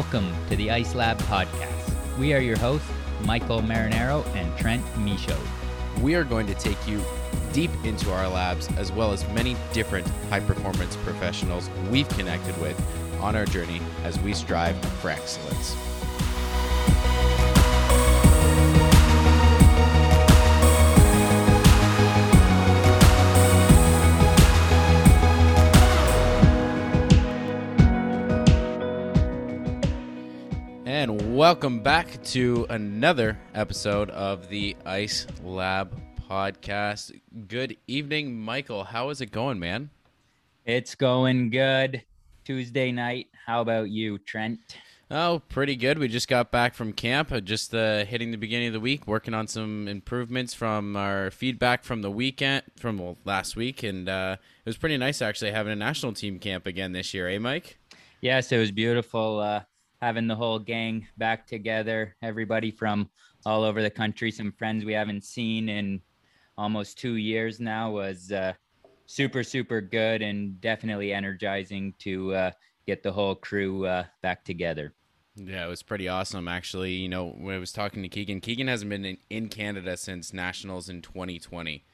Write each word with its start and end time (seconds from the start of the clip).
Welcome 0.00 0.34
to 0.48 0.56
the 0.56 0.70
Ice 0.70 0.94
Lab 0.94 1.18
podcast. 1.18 2.18
We 2.18 2.32
are 2.32 2.38
your 2.40 2.56
hosts, 2.56 2.88
Michael 3.26 3.60
Marinaro 3.60 4.24
and 4.34 4.56
Trent 4.56 4.82
Michaud. 4.96 5.36
We 6.00 6.14
are 6.14 6.24
going 6.24 6.46
to 6.46 6.54
take 6.54 6.88
you 6.88 7.04
deep 7.52 7.70
into 7.84 8.10
our 8.10 8.26
labs 8.26 8.66
as 8.78 8.90
well 8.90 9.12
as 9.12 9.28
many 9.34 9.58
different 9.74 10.08
high 10.30 10.40
performance 10.40 10.96
professionals 10.96 11.68
we've 11.90 12.08
connected 12.08 12.58
with 12.62 12.80
on 13.20 13.36
our 13.36 13.44
journey 13.44 13.82
as 14.02 14.18
we 14.20 14.32
strive 14.32 14.74
for 15.02 15.10
excellence. 15.10 15.76
Welcome 31.50 31.80
back 31.80 32.22
to 32.22 32.64
another 32.70 33.36
episode 33.56 34.08
of 34.10 34.48
the 34.48 34.76
Ice 34.86 35.26
Lab 35.42 36.00
podcast. 36.30 37.10
Good 37.48 37.76
evening, 37.88 38.38
Michael. 38.38 38.84
How 38.84 39.10
is 39.10 39.20
it 39.20 39.32
going, 39.32 39.58
man? 39.58 39.90
It's 40.64 40.94
going 40.94 41.50
good. 41.50 42.04
Tuesday 42.44 42.92
night. 42.92 43.30
How 43.46 43.62
about 43.62 43.90
you, 43.90 44.18
Trent? 44.18 44.60
Oh, 45.10 45.42
pretty 45.48 45.74
good. 45.74 45.98
We 45.98 46.06
just 46.06 46.28
got 46.28 46.52
back 46.52 46.72
from 46.72 46.92
camp, 46.92 47.32
uh, 47.32 47.40
just 47.40 47.74
uh, 47.74 48.04
hitting 48.04 48.30
the 48.30 48.38
beginning 48.38 48.68
of 48.68 48.74
the 48.74 48.78
week, 48.78 49.08
working 49.08 49.34
on 49.34 49.48
some 49.48 49.88
improvements 49.88 50.54
from 50.54 50.94
our 50.94 51.32
feedback 51.32 51.82
from 51.82 52.02
the 52.02 52.12
weekend, 52.12 52.62
from 52.76 52.98
well, 52.98 53.18
last 53.24 53.56
week, 53.56 53.82
and 53.82 54.08
uh, 54.08 54.36
it 54.38 54.68
was 54.68 54.76
pretty 54.76 54.96
nice 54.96 55.20
actually 55.20 55.50
having 55.50 55.72
a 55.72 55.76
national 55.76 56.12
team 56.12 56.38
camp 56.38 56.68
again 56.68 56.92
this 56.92 57.12
year, 57.12 57.28
eh, 57.28 57.38
Mike? 57.38 57.76
Yes, 58.20 58.52
it 58.52 58.58
was 58.58 58.70
beautiful 58.70 59.40
uh, 59.40 59.62
having 60.00 60.26
the 60.26 60.34
whole 60.34 60.58
gang 60.58 61.06
back 61.18 61.46
together. 61.46 62.16
Everybody 62.22 62.70
from 62.70 63.10
all 63.44 63.64
over 63.64 63.82
the 63.82 63.90
country, 63.90 64.30
some 64.30 64.52
friends 64.52 64.84
we 64.84 64.92
haven't 64.92 65.24
seen 65.24 65.68
in 65.68 66.00
almost 66.56 66.98
two 66.98 67.14
years 67.14 67.60
now, 67.60 67.90
was 67.90 68.32
uh, 68.32 68.52
super 69.06 69.42
super 69.42 69.80
good 69.80 70.22
and 70.22 70.60
definitely 70.60 71.12
energizing 71.12 71.94
to 71.98 72.34
uh, 72.34 72.50
get 72.86 73.02
the 73.02 73.12
whole 73.12 73.34
crew 73.34 73.86
uh, 73.86 74.04
back 74.22 74.44
together. 74.44 74.94
Yeah, 75.36 75.64
it 75.66 75.68
was 75.68 75.82
pretty 75.82 76.08
awesome 76.08 76.48
actually. 76.48 76.92
You 76.92 77.08
know, 77.08 77.30
when 77.30 77.54
I 77.54 77.58
was 77.58 77.72
talking 77.72 78.02
to 78.02 78.08
Keegan, 78.08 78.40
Keegan 78.40 78.68
hasn't 78.68 78.90
been 78.90 79.04
in, 79.04 79.18
in 79.28 79.48
Canada 79.48 79.96
since 79.96 80.32
nationals 80.32 80.88
in 80.88 81.02
2020, 81.02 81.84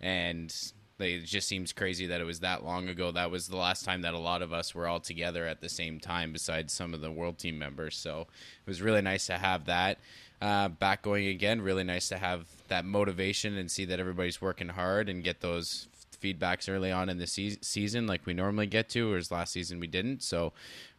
and 0.00 0.72
it 1.10 1.24
just 1.24 1.48
seems 1.48 1.72
crazy 1.72 2.06
that 2.06 2.20
it 2.20 2.24
was 2.24 2.40
that 2.40 2.64
long 2.64 2.88
ago. 2.88 3.10
That 3.10 3.30
was 3.30 3.48
the 3.48 3.56
last 3.56 3.84
time 3.84 4.02
that 4.02 4.14
a 4.14 4.18
lot 4.18 4.42
of 4.42 4.52
us 4.52 4.74
were 4.74 4.86
all 4.86 5.00
together 5.00 5.46
at 5.46 5.60
the 5.60 5.68
same 5.68 6.00
time, 6.00 6.32
besides 6.32 6.72
some 6.72 6.94
of 6.94 7.00
the 7.00 7.10
world 7.10 7.38
team 7.38 7.58
members. 7.58 7.96
So 7.96 8.22
it 8.22 8.70
was 8.70 8.82
really 8.82 9.02
nice 9.02 9.26
to 9.26 9.38
have 9.38 9.66
that 9.66 9.98
uh, 10.40 10.68
back 10.68 11.02
going 11.02 11.26
again. 11.26 11.60
Really 11.60 11.84
nice 11.84 12.08
to 12.08 12.18
have 12.18 12.46
that 12.68 12.84
motivation 12.84 13.56
and 13.56 13.70
see 13.70 13.84
that 13.84 14.00
everybody's 14.00 14.40
working 14.40 14.68
hard 14.68 15.08
and 15.08 15.22
get 15.22 15.40
those 15.40 15.88
feedbacks 16.22 16.68
early 16.68 16.92
on 16.92 17.08
in 17.08 17.18
the 17.18 17.26
se- 17.26 17.58
season 17.60 18.06
like 18.06 18.24
we 18.24 18.32
normally 18.32 18.66
get 18.66 18.88
to, 18.90 19.10
whereas 19.10 19.30
last 19.30 19.52
season 19.52 19.80
we 19.80 19.86
didn't. 19.86 20.22
So, 20.22 20.52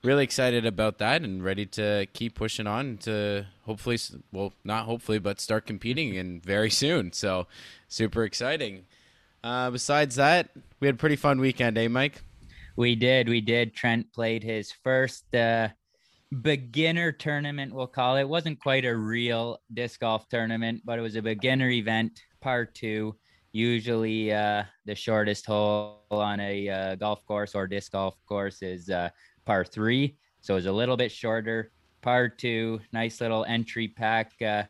really 0.04 0.24
excited 0.24 0.66
about 0.66 0.98
that 0.98 1.22
and 1.22 1.44
ready 1.44 1.66
to 1.68 2.08
keep 2.14 2.36
pushing 2.36 2.68
on 2.68 2.98
to 2.98 3.46
hopefully, 3.66 3.98
well, 4.32 4.54
not 4.64 4.86
hopefully, 4.86 5.20
but 5.20 5.40
start 5.40 5.66
competing 5.66 6.18
and 6.18 6.44
very 6.44 6.70
soon. 6.84 7.14
So, 7.14 7.48
super 7.88 8.24
exciting. 8.24 8.86
Uh, 9.44 9.70
besides 9.72 10.16
that, 10.16 10.50
we 10.80 10.88
had 10.88 10.96
a 10.96 10.98
pretty 10.98 11.16
fun 11.16 11.40
weekend, 11.40 11.78
eh, 11.78 11.88
Mike? 11.88 12.22
We 12.76 12.96
did. 12.96 13.28
We 13.28 13.42
did. 13.42 13.76
Trent 13.76 14.12
played 14.14 14.44
his 14.44 14.72
first 14.72 15.34
uh, 15.36 15.70
beginner 16.42 17.12
tournament, 17.12 17.74
we'll 17.74 17.88
call 17.88 18.16
it. 18.18 18.22
it. 18.22 18.30
wasn't 18.30 18.60
quite 18.60 18.86
a 18.86 18.96
real 18.96 19.60
disc 19.74 20.00
golf 20.00 20.28
tournament, 20.30 20.82
but 20.86 20.98
it 20.98 21.02
was 21.02 21.16
a 21.16 21.22
beginner 21.22 21.70
event, 21.70 22.22
part 22.42 22.74
two 22.74 23.16
usually 23.54 24.34
uh, 24.34 24.64
the 24.86 24.96
shortest 24.96 25.46
hole 25.46 26.02
on 26.12 26.40
a 26.40 26.68
uh, 26.68 26.96
golf 26.96 27.26
course 27.26 27.56
or 27.56 27.68
disc 27.68 27.92
golf 27.92 28.16
course 28.28 28.62
is 28.62 28.90
uh, 28.90 29.10
par 29.46 29.64
three. 29.64 30.18
So 30.42 30.58
it's 30.58 30.66
a 30.66 30.72
little 30.72 30.98
bit 30.98 31.12
shorter. 31.12 31.72
Par 32.02 32.28
two, 32.28 32.82
nice 32.92 33.22
little 33.22 33.46
entry 33.46 33.88
pack, 33.88 34.34
uh, 34.42 34.64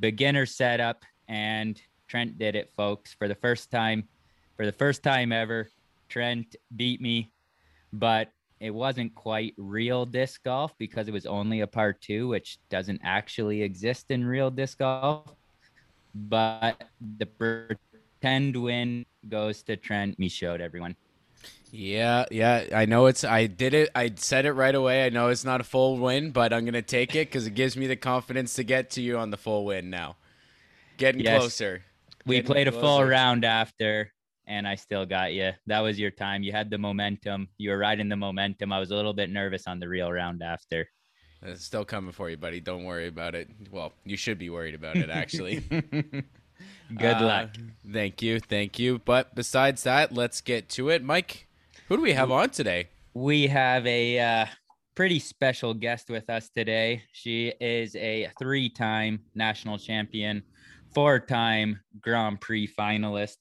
beginner 0.00 0.46
setup. 0.46 1.04
And 1.28 1.80
Trent 2.08 2.36
did 2.38 2.56
it, 2.56 2.72
folks, 2.76 3.14
for 3.14 3.28
the 3.28 3.34
first 3.36 3.70
time. 3.70 4.08
For 4.56 4.66
the 4.66 4.72
first 4.72 5.02
time 5.02 5.32
ever, 5.32 5.68
Trent 6.08 6.56
beat 6.76 7.00
me, 7.00 7.32
but 7.92 8.30
it 8.60 8.70
wasn't 8.70 9.14
quite 9.14 9.54
real 9.56 10.06
disc 10.06 10.42
golf 10.44 10.72
because 10.78 11.08
it 11.08 11.12
was 11.12 11.26
only 11.26 11.60
a 11.60 11.66
par 11.66 11.92
two, 11.92 12.28
which 12.28 12.58
doesn't 12.70 13.00
actually 13.02 13.62
exist 13.62 14.10
in 14.10 14.24
real 14.24 14.50
disc 14.50 14.78
golf. 14.78 15.34
But 16.14 16.84
the 17.18 17.26
pretend 17.26 18.56
win 18.56 19.04
goes 19.28 19.62
to 19.64 19.76
Trent 19.76 20.18
Michaud, 20.18 20.60
everyone. 20.60 20.94
Yeah, 21.72 22.24
yeah, 22.30 22.66
I 22.72 22.86
know 22.86 23.06
it's. 23.06 23.24
I 23.24 23.48
did 23.48 23.74
it. 23.74 23.90
I 23.96 24.12
said 24.14 24.46
it 24.46 24.52
right 24.52 24.74
away. 24.74 25.04
I 25.04 25.08
know 25.08 25.28
it's 25.28 25.44
not 25.44 25.60
a 25.60 25.64
full 25.64 25.98
win, 25.98 26.30
but 26.30 26.52
I'm 26.52 26.64
gonna 26.64 26.80
take 26.80 27.16
it 27.16 27.28
because 27.28 27.48
it 27.48 27.54
gives 27.54 27.76
me 27.76 27.88
the 27.88 27.96
confidence 27.96 28.54
to 28.54 28.62
get 28.62 28.90
to 28.90 29.02
you 29.02 29.18
on 29.18 29.30
the 29.30 29.36
full 29.36 29.64
win 29.64 29.90
now. 29.90 30.14
Getting 30.96 31.22
yes. 31.22 31.40
closer. 31.40 31.82
We 32.24 32.40
played 32.42 32.68
closer. 32.68 32.78
a 32.78 32.80
full 32.80 33.04
round 33.04 33.44
after, 33.44 34.13
and 34.46 34.66
I 34.66 34.74
still 34.74 35.06
got 35.06 35.32
you. 35.32 35.52
That 35.66 35.80
was 35.80 35.98
your 35.98 36.10
time. 36.10 36.42
You 36.42 36.52
had 36.52 36.70
the 36.70 36.78
momentum. 36.78 37.48
You 37.58 37.70
were 37.70 37.78
riding 37.78 38.08
the 38.08 38.16
momentum. 38.16 38.72
I 38.72 38.78
was 38.78 38.90
a 38.90 38.96
little 38.96 39.14
bit 39.14 39.30
nervous 39.30 39.66
on 39.66 39.80
the 39.80 39.88
real 39.88 40.10
round 40.10 40.42
after. 40.42 40.88
It's 41.42 41.64
still 41.64 41.84
coming 41.84 42.12
for 42.12 42.30
you, 42.30 42.36
buddy. 42.36 42.60
Don't 42.60 42.84
worry 42.84 43.06
about 43.06 43.34
it. 43.34 43.50
Well, 43.70 43.92
you 44.04 44.16
should 44.16 44.38
be 44.38 44.48
worried 44.48 44.74
about 44.74 44.96
it, 44.96 45.10
actually. 45.10 45.60
Good 46.96 47.16
uh, 47.16 47.26
luck. 47.26 47.50
Thank 47.90 48.22
you. 48.22 48.40
Thank 48.40 48.78
you. 48.78 49.00
But 49.04 49.34
besides 49.34 49.82
that, 49.82 50.12
let's 50.12 50.40
get 50.40 50.68
to 50.70 50.88
it. 50.88 51.02
Mike, 51.02 51.46
who 51.88 51.96
do 51.96 52.02
we 52.02 52.12
have 52.12 52.30
on 52.30 52.50
today? 52.50 52.88
We 53.12 53.46
have 53.46 53.86
a 53.86 54.18
uh, 54.18 54.46
pretty 54.94 55.18
special 55.18 55.74
guest 55.74 56.08
with 56.08 56.30
us 56.30 56.50
today. 56.50 57.02
She 57.12 57.52
is 57.60 57.94
a 57.96 58.30
three 58.38 58.68
time 58.68 59.20
national 59.34 59.78
champion, 59.78 60.42
four 60.94 61.20
time 61.20 61.80
Grand 62.00 62.40
Prix 62.40 62.68
finalist, 62.68 63.36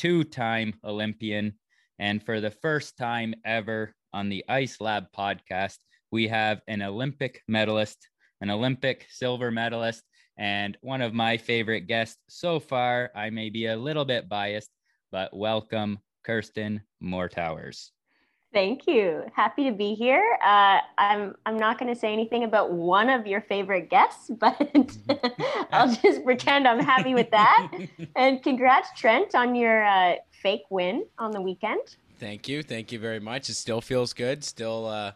two 0.00 0.24
time 0.24 0.72
Olympian. 0.82 1.52
And 1.98 2.24
for 2.24 2.40
the 2.40 2.50
first 2.50 2.96
time 2.96 3.34
ever 3.44 3.92
on 4.14 4.30
the 4.30 4.42
Ice 4.48 4.80
Lab 4.80 5.04
podcast, 5.14 5.76
we 6.10 6.26
have 6.28 6.62
an 6.68 6.80
Olympic 6.80 7.42
medalist, 7.46 8.08
an 8.40 8.48
Olympic 8.48 9.06
silver 9.10 9.50
medalist, 9.50 10.02
and 10.38 10.78
one 10.80 11.02
of 11.02 11.12
my 11.12 11.36
favorite 11.36 11.82
guests 11.82 12.16
so 12.30 12.58
far. 12.58 13.10
I 13.14 13.28
may 13.28 13.50
be 13.50 13.66
a 13.66 13.76
little 13.76 14.06
bit 14.06 14.26
biased, 14.26 14.70
but 15.12 15.36
welcome, 15.36 15.98
Kirsten 16.24 16.80
Moore-Towers. 17.02 17.92
Thank 18.52 18.88
you. 18.88 19.24
Happy 19.32 19.64
to 19.64 19.72
be 19.72 19.94
here. 19.94 20.24
Uh, 20.44 20.78
I'm 20.98 21.36
I'm 21.46 21.56
not 21.56 21.78
going 21.78 21.92
to 21.92 21.98
say 21.98 22.12
anything 22.12 22.42
about 22.42 22.72
one 22.72 23.08
of 23.08 23.24
your 23.26 23.40
favorite 23.42 23.88
guests, 23.88 24.28
but 24.40 24.56
I'll 25.72 25.94
just 25.94 26.24
pretend 26.24 26.66
I'm 26.66 26.80
happy 26.80 27.14
with 27.14 27.30
that. 27.30 27.72
And 28.16 28.42
congrats, 28.42 28.88
Trent, 28.96 29.34
on 29.34 29.54
your 29.54 29.84
uh, 29.84 30.16
fake 30.30 30.64
win 30.68 31.06
on 31.18 31.30
the 31.30 31.40
weekend. 31.40 31.96
Thank 32.18 32.48
you. 32.48 32.62
Thank 32.62 32.92
you 32.92 32.98
very 32.98 33.20
much. 33.20 33.48
It 33.48 33.54
still 33.54 33.80
feels 33.80 34.12
good. 34.12 34.42
Still 34.42 34.86
uh, 34.86 35.12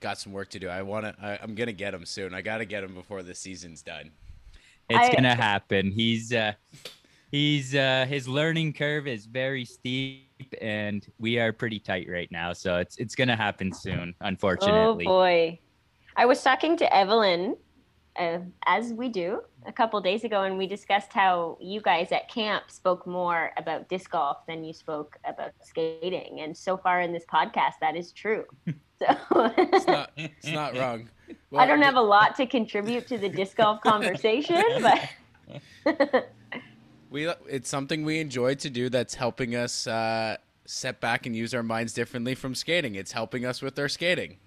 got 0.00 0.18
some 0.18 0.32
work 0.32 0.50
to 0.50 0.58
do. 0.58 0.68
I 0.68 0.82
want 0.82 1.06
to. 1.06 1.42
I'm 1.42 1.54
gonna 1.54 1.72
get 1.72 1.94
him 1.94 2.04
soon. 2.04 2.34
I 2.34 2.42
got 2.42 2.58
to 2.58 2.64
get 2.64 2.82
him 2.82 2.94
before 2.94 3.22
the 3.22 3.34
season's 3.34 3.82
done. 3.82 4.10
It's 4.88 5.08
I, 5.08 5.14
gonna 5.14 5.36
happen. 5.36 5.92
He's 5.92 6.32
uh, 6.32 6.54
he's 7.30 7.74
uh, 7.74 8.06
his 8.08 8.26
learning 8.26 8.72
curve 8.72 9.06
is 9.06 9.26
very 9.26 9.64
steep, 9.64 10.29
and 10.60 11.06
we 11.18 11.38
are 11.38 11.52
pretty 11.52 11.78
tight 11.78 12.08
right 12.08 12.30
now. 12.30 12.52
So 12.52 12.76
it's 12.76 12.96
it's 12.96 13.14
gonna 13.14 13.36
happen 13.36 13.72
soon. 13.72 14.14
Unfortunately. 14.20 15.06
Oh 15.06 15.08
boy, 15.08 15.58
I 16.16 16.26
was 16.26 16.42
talking 16.42 16.76
to 16.78 16.94
Evelyn, 16.94 17.56
uh, 18.16 18.38
as 18.66 18.92
we 18.92 19.08
do, 19.08 19.42
a 19.66 19.72
couple 19.72 20.00
days 20.00 20.24
ago, 20.24 20.42
and 20.42 20.58
we 20.58 20.66
discussed 20.66 21.12
how 21.12 21.56
you 21.60 21.80
guys 21.80 22.12
at 22.12 22.28
camp 22.28 22.70
spoke 22.70 23.06
more 23.06 23.52
about 23.56 23.88
disc 23.88 24.10
golf 24.10 24.46
than 24.46 24.64
you 24.64 24.72
spoke 24.72 25.16
about 25.24 25.52
skating. 25.62 26.40
And 26.40 26.56
so 26.56 26.76
far 26.76 27.00
in 27.00 27.12
this 27.12 27.24
podcast, 27.32 27.74
that 27.80 27.96
is 27.96 28.12
true. 28.12 28.44
So 29.00 29.16
it's 29.56 29.86
not 29.86 30.10
it's 30.18 30.46
not 30.46 30.76
wrong. 30.76 31.08
Well, 31.50 31.62
I 31.62 31.66
don't 31.66 31.80
have 31.80 31.96
a 31.96 32.02
lot 32.02 32.36
to 32.36 32.46
contribute 32.46 33.06
to 33.06 33.16
the 33.16 33.30
disc 33.30 33.56
golf 33.56 33.80
conversation, 33.82 34.62
but 34.82 36.30
we 37.10 37.28
it's 37.48 37.68
something 37.68 38.04
we 38.04 38.20
enjoy 38.20 38.54
to 38.56 38.70
do 38.70 38.88
that's 38.88 39.14
helping 39.14 39.54
us 39.56 39.86
uh, 39.86 40.36
set 40.64 41.00
back 41.00 41.26
and 41.26 41.34
use 41.34 41.52
our 41.54 41.62
minds 41.62 41.92
differently 41.92 42.34
from 42.34 42.54
skating. 42.54 42.94
It's 42.94 43.12
helping 43.12 43.44
us 43.44 43.60
with 43.60 43.78
our 43.78 43.88
skating. 43.88 44.38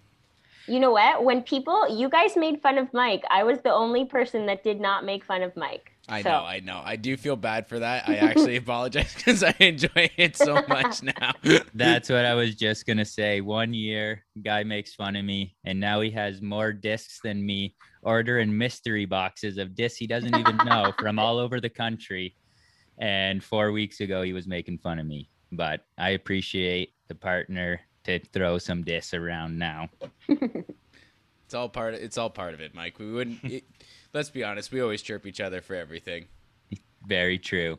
You 0.65 0.80
know 0.80 0.92
what? 0.92 1.25
When 1.25 1.42
people, 1.42 1.94
you 1.94 2.07
guys 2.07 2.38
made 2.38 2.62
fun 2.62 2.77
of 2.77 2.88
Mike, 2.94 3.24
I 3.30 3.44
was 3.44 3.60
the 3.63 3.74
only 3.74 4.06
person 4.06 4.45
that 4.45 4.63
did 4.63 4.80
not 4.80 5.04
make 5.04 5.25
fun 5.25 5.44
of 5.44 5.54
Mike. 5.57 5.92
I 6.07 6.21
So- 6.21 6.30
know, 6.30 6.45
I 6.45 6.62
know. 6.62 6.81
I 6.86 6.95
do 6.95 7.18
feel 7.18 7.36
bad 7.36 7.68
for 7.68 7.80
that. 7.80 8.07
I 8.07 8.15
actually 8.15 8.56
apologize 8.63 9.13
because 9.13 9.44
I 9.44 9.54
enjoy 9.60 10.10
it 10.15 10.38
so 10.38 10.63
much 10.69 11.04
now. 11.04 11.33
That's 11.74 12.10
what 12.10 12.24
I 12.24 12.33
was 12.33 12.56
just 12.56 12.86
gonna 12.86 13.04
say. 13.04 13.42
One 13.42 13.74
year, 13.74 14.24
guy 14.42 14.63
makes 14.63 14.95
fun 14.95 15.18
of 15.18 15.25
me, 15.25 15.54
and 15.65 15.81
now 15.81 16.00
he 16.00 16.12
has 16.12 16.42
more 16.42 16.71
discs 16.71 17.19
than 17.21 17.45
me. 17.45 17.75
Ordering 18.01 18.57
mystery 18.57 19.06
boxes 19.06 19.57
of 19.57 19.75
discs 19.75 19.98
he 19.98 20.07
doesn't 20.07 20.36
even 20.36 20.57
know 20.57 20.94
from 21.00 21.19
all 21.19 21.39
over 21.39 21.60
the 21.60 21.69
country. 21.69 22.36
And 22.97 23.43
four 23.43 23.71
weeks 23.71 24.01
ago, 24.01 24.21
he 24.21 24.33
was 24.33 24.47
making 24.47 24.77
fun 24.79 24.99
of 24.99 25.05
me. 25.05 25.29
But 25.51 25.85
I 25.97 26.11
appreciate 26.11 26.93
the 27.07 27.15
partner 27.15 27.81
to 28.05 28.19
throw 28.19 28.57
some 28.57 28.83
discs 28.83 29.13
around 29.13 29.57
now. 29.57 29.89
It's 31.53 31.59
all 31.59 31.69
part. 31.69 31.93
Of, 31.93 31.99
it's 32.01 32.17
all 32.17 32.31
part 32.31 32.55
of 32.55 32.61
it, 32.61 32.73
Mike. 32.73 32.97
We 32.97 33.11
wouldn't. 33.11 33.43
It, 33.43 33.63
let's 34.11 34.31
be 34.31 34.43
honest. 34.43 34.71
We 34.71 34.81
always 34.81 35.03
chirp 35.03 35.27
each 35.27 35.39
other 35.39 35.61
for 35.61 35.75
everything. 35.75 36.25
Very 37.05 37.37
true. 37.37 37.77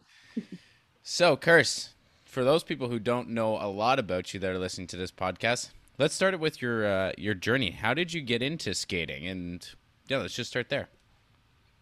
So, 1.02 1.36
Kirst, 1.36 1.88
for 2.24 2.44
those 2.44 2.62
people 2.62 2.88
who 2.88 3.00
don't 3.00 3.30
know 3.30 3.56
a 3.56 3.66
lot 3.66 3.98
about 3.98 4.32
you 4.32 4.38
that 4.38 4.50
are 4.50 4.60
listening 4.60 4.86
to 4.88 4.96
this 4.96 5.10
podcast, 5.10 5.70
let's 5.98 6.14
start 6.14 6.34
it 6.34 6.40
with 6.40 6.62
your 6.62 6.86
uh, 6.86 7.12
your 7.18 7.34
journey. 7.34 7.72
How 7.72 7.94
did 7.94 8.12
you 8.12 8.20
get 8.20 8.42
into 8.42 8.74
skating? 8.74 9.26
And 9.26 9.68
yeah, 10.06 10.18
let's 10.18 10.34
just 10.34 10.50
start 10.50 10.68
there. 10.68 10.88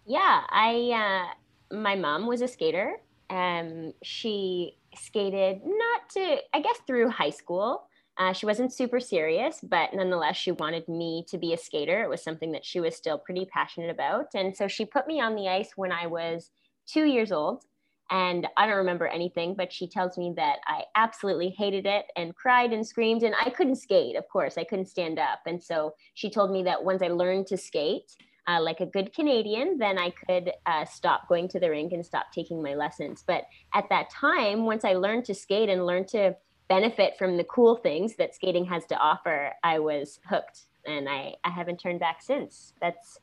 Yeah, 0.06 0.44
I 0.48 1.26
uh, 1.70 1.76
my 1.76 1.94
mom 1.94 2.26
was 2.26 2.40
a 2.40 2.48
skater. 2.48 2.96
Um, 3.32 3.94
she 4.02 4.76
skated 4.94 5.62
not 5.64 6.10
to, 6.10 6.36
I 6.52 6.60
guess, 6.60 6.78
through 6.86 7.08
high 7.08 7.30
school. 7.30 7.88
Uh, 8.18 8.34
she 8.34 8.44
wasn't 8.44 8.74
super 8.74 9.00
serious, 9.00 9.58
but 9.62 9.94
nonetheless, 9.94 10.36
she 10.36 10.52
wanted 10.52 10.86
me 10.86 11.24
to 11.28 11.38
be 11.38 11.54
a 11.54 11.56
skater. 11.56 12.02
It 12.02 12.10
was 12.10 12.22
something 12.22 12.52
that 12.52 12.66
she 12.66 12.78
was 12.78 12.94
still 12.94 13.16
pretty 13.16 13.46
passionate 13.46 13.88
about, 13.88 14.26
and 14.34 14.54
so 14.54 14.68
she 14.68 14.84
put 14.84 15.06
me 15.06 15.18
on 15.18 15.34
the 15.34 15.48
ice 15.48 15.70
when 15.76 15.90
I 15.90 16.06
was 16.06 16.50
two 16.86 17.06
years 17.06 17.32
old. 17.32 17.64
And 18.10 18.46
I 18.58 18.66
don't 18.66 18.76
remember 18.76 19.06
anything, 19.06 19.54
but 19.54 19.72
she 19.72 19.88
tells 19.88 20.18
me 20.18 20.34
that 20.36 20.58
I 20.66 20.82
absolutely 20.96 21.48
hated 21.56 21.86
it 21.86 22.04
and 22.14 22.36
cried 22.36 22.74
and 22.74 22.86
screamed, 22.86 23.22
and 23.22 23.34
I 23.42 23.48
couldn't 23.48 23.76
skate. 23.76 24.16
Of 24.16 24.28
course, 24.28 24.58
I 24.58 24.64
couldn't 24.64 24.90
stand 24.90 25.18
up, 25.18 25.40
and 25.46 25.62
so 25.62 25.94
she 26.12 26.28
told 26.28 26.50
me 26.50 26.62
that 26.64 26.84
once 26.84 27.00
I 27.00 27.08
learned 27.08 27.46
to 27.46 27.56
skate, 27.56 28.14
uh, 28.48 28.60
like 28.60 28.80
a 28.80 28.86
good 28.86 29.14
Canadian, 29.14 29.78
then 29.78 29.98
I 29.98 30.10
could 30.10 30.52
uh, 30.66 30.84
stop 30.84 31.28
going 31.28 31.48
to 31.48 31.60
the 31.60 31.70
rink 31.70 31.92
and 31.92 32.04
stop 32.04 32.32
taking 32.32 32.62
my 32.62 32.74
lessons. 32.74 33.22
But 33.26 33.44
at 33.74 33.88
that 33.90 34.10
time, 34.10 34.64
once 34.64 34.84
I 34.84 34.94
learned 34.94 35.24
to 35.26 35.34
skate 35.34 35.68
and 35.68 35.86
learned 35.86 36.08
to 36.08 36.36
benefit 36.68 37.16
from 37.18 37.36
the 37.36 37.44
cool 37.44 37.76
things 37.76 38.16
that 38.16 38.34
skating 38.34 38.64
has 38.66 38.84
to 38.86 38.96
offer, 38.96 39.52
I 39.62 39.78
was 39.78 40.18
hooked. 40.28 40.66
And 40.86 41.08
I, 41.08 41.34
I 41.44 41.50
haven't 41.50 41.78
turned 41.78 42.00
back 42.00 42.22
since. 42.22 42.72
That's, 42.80 43.18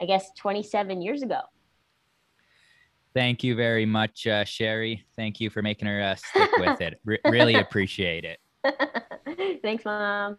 I 0.00 0.06
guess, 0.06 0.30
27 0.36 1.00
years 1.00 1.22
ago. 1.22 1.40
Thank 3.14 3.44
you 3.44 3.54
very 3.54 3.86
much, 3.86 4.26
uh, 4.26 4.44
Sherry. 4.44 5.06
Thank 5.14 5.40
you 5.40 5.48
for 5.48 5.62
making 5.62 5.88
her 5.88 6.02
uh, 6.02 6.16
stick 6.16 6.50
with 6.58 6.80
it. 6.80 7.00
Re- 7.04 7.20
really 7.26 7.54
appreciate 7.60 8.24
it. 8.24 8.40
Thanks, 9.62 9.84
Mom. 9.84 10.36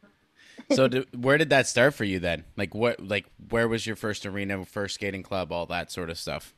So, 0.71 0.87
do, 0.87 1.05
where 1.15 1.37
did 1.37 1.49
that 1.51 1.67
start 1.67 1.93
for 1.93 2.03
you 2.03 2.19
then? 2.19 2.43
Like, 2.55 2.75
what? 2.75 2.99
Like, 2.99 3.25
where 3.49 3.67
was 3.67 3.87
your 3.87 3.95
first 3.95 4.25
arena, 4.25 4.65
first 4.65 4.95
skating 4.95 5.23
club, 5.23 5.51
all 5.51 5.65
that 5.67 5.91
sort 5.91 6.09
of 6.09 6.17
stuff? 6.17 6.53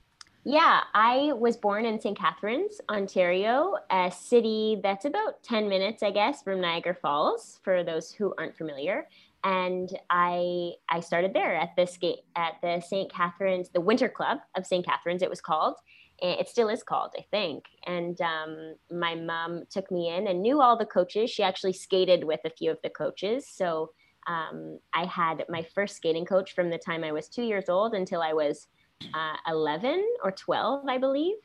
Yeah, 0.46 0.82
I 0.94 1.34
was 1.34 1.58
born 1.58 1.86
in 1.86 2.00
St. 2.00 2.18
Catharines, 2.18 2.80
Ontario, 2.90 3.76
a 3.92 4.10
city 4.10 4.80
that's 4.82 5.06
about 5.06 5.44
10 5.44 5.68
minutes, 5.68 6.02
I 6.02 6.12
guess, 6.12 6.42
from 6.42 6.62
Niagara 6.62 6.96
Falls, 6.96 7.60
for 7.64 7.84
those 7.84 8.12
who 8.12 8.34
aren't 8.38 8.58
familiar. 8.58 9.08
And 9.44 9.90
I 10.10 10.72
I 10.90 11.02
started 11.02 11.34
there 11.34 11.56
at 11.56 11.76
the 11.78 11.86
skate 11.86 12.20
at 12.36 12.54
the 12.62 12.82
St. 12.82 13.12
Catharines, 13.12 13.70
the 13.70 13.82
Winter 13.82 14.10
Club 14.10 14.40
of 14.56 14.66
St. 14.66 14.86
Catharines, 14.86 15.22
it 15.22 15.30
was 15.30 15.42
called. 15.42 15.76
It 16.22 16.50
still 16.50 16.68
is 16.68 16.84
called, 16.84 17.12
I 17.18 17.26
think. 17.32 17.66
And 17.86 18.20
um, 18.20 18.76
my 18.92 19.16
mom 19.16 19.64
took 19.70 19.90
me 19.90 20.10
in 20.10 20.28
and 20.28 20.42
knew 20.42 20.62
all 20.62 20.78
the 20.78 20.86
coaches. 20.86 21.30
She 21.30 21.44
actually 21.44 21.72
skated 21.74 22.26
with 22.26 22.42
a 22.44 22.50
few 22.50 22.72
of 22.72 22.80
the 22.84 22.90
coaches. 22.90 23.48
So 23.48 23.92
um, 24.30 24.80
I 24.94 25.06
had 25.06 25.44
my 25.50 25.66
first 25.74 25.98
skating 25.98 26.24
coach 26.24 26.54
from 26.54 26.70
the 26.70 26.78
time 26.78 27.04
I 27.04 27.12
was 27.12 27.28
two 27.28 27.44
years 27.44 27.68
old 27.68 27.96
until 27.96 28.22
I 28.22 28.34
was 28.34 28.68
uh, 29.14 29.36
11 29.48 30.06
or 30.24 30.32
12, 30.32 30.88
I 30.88 31.00
believe. 31.00 31.36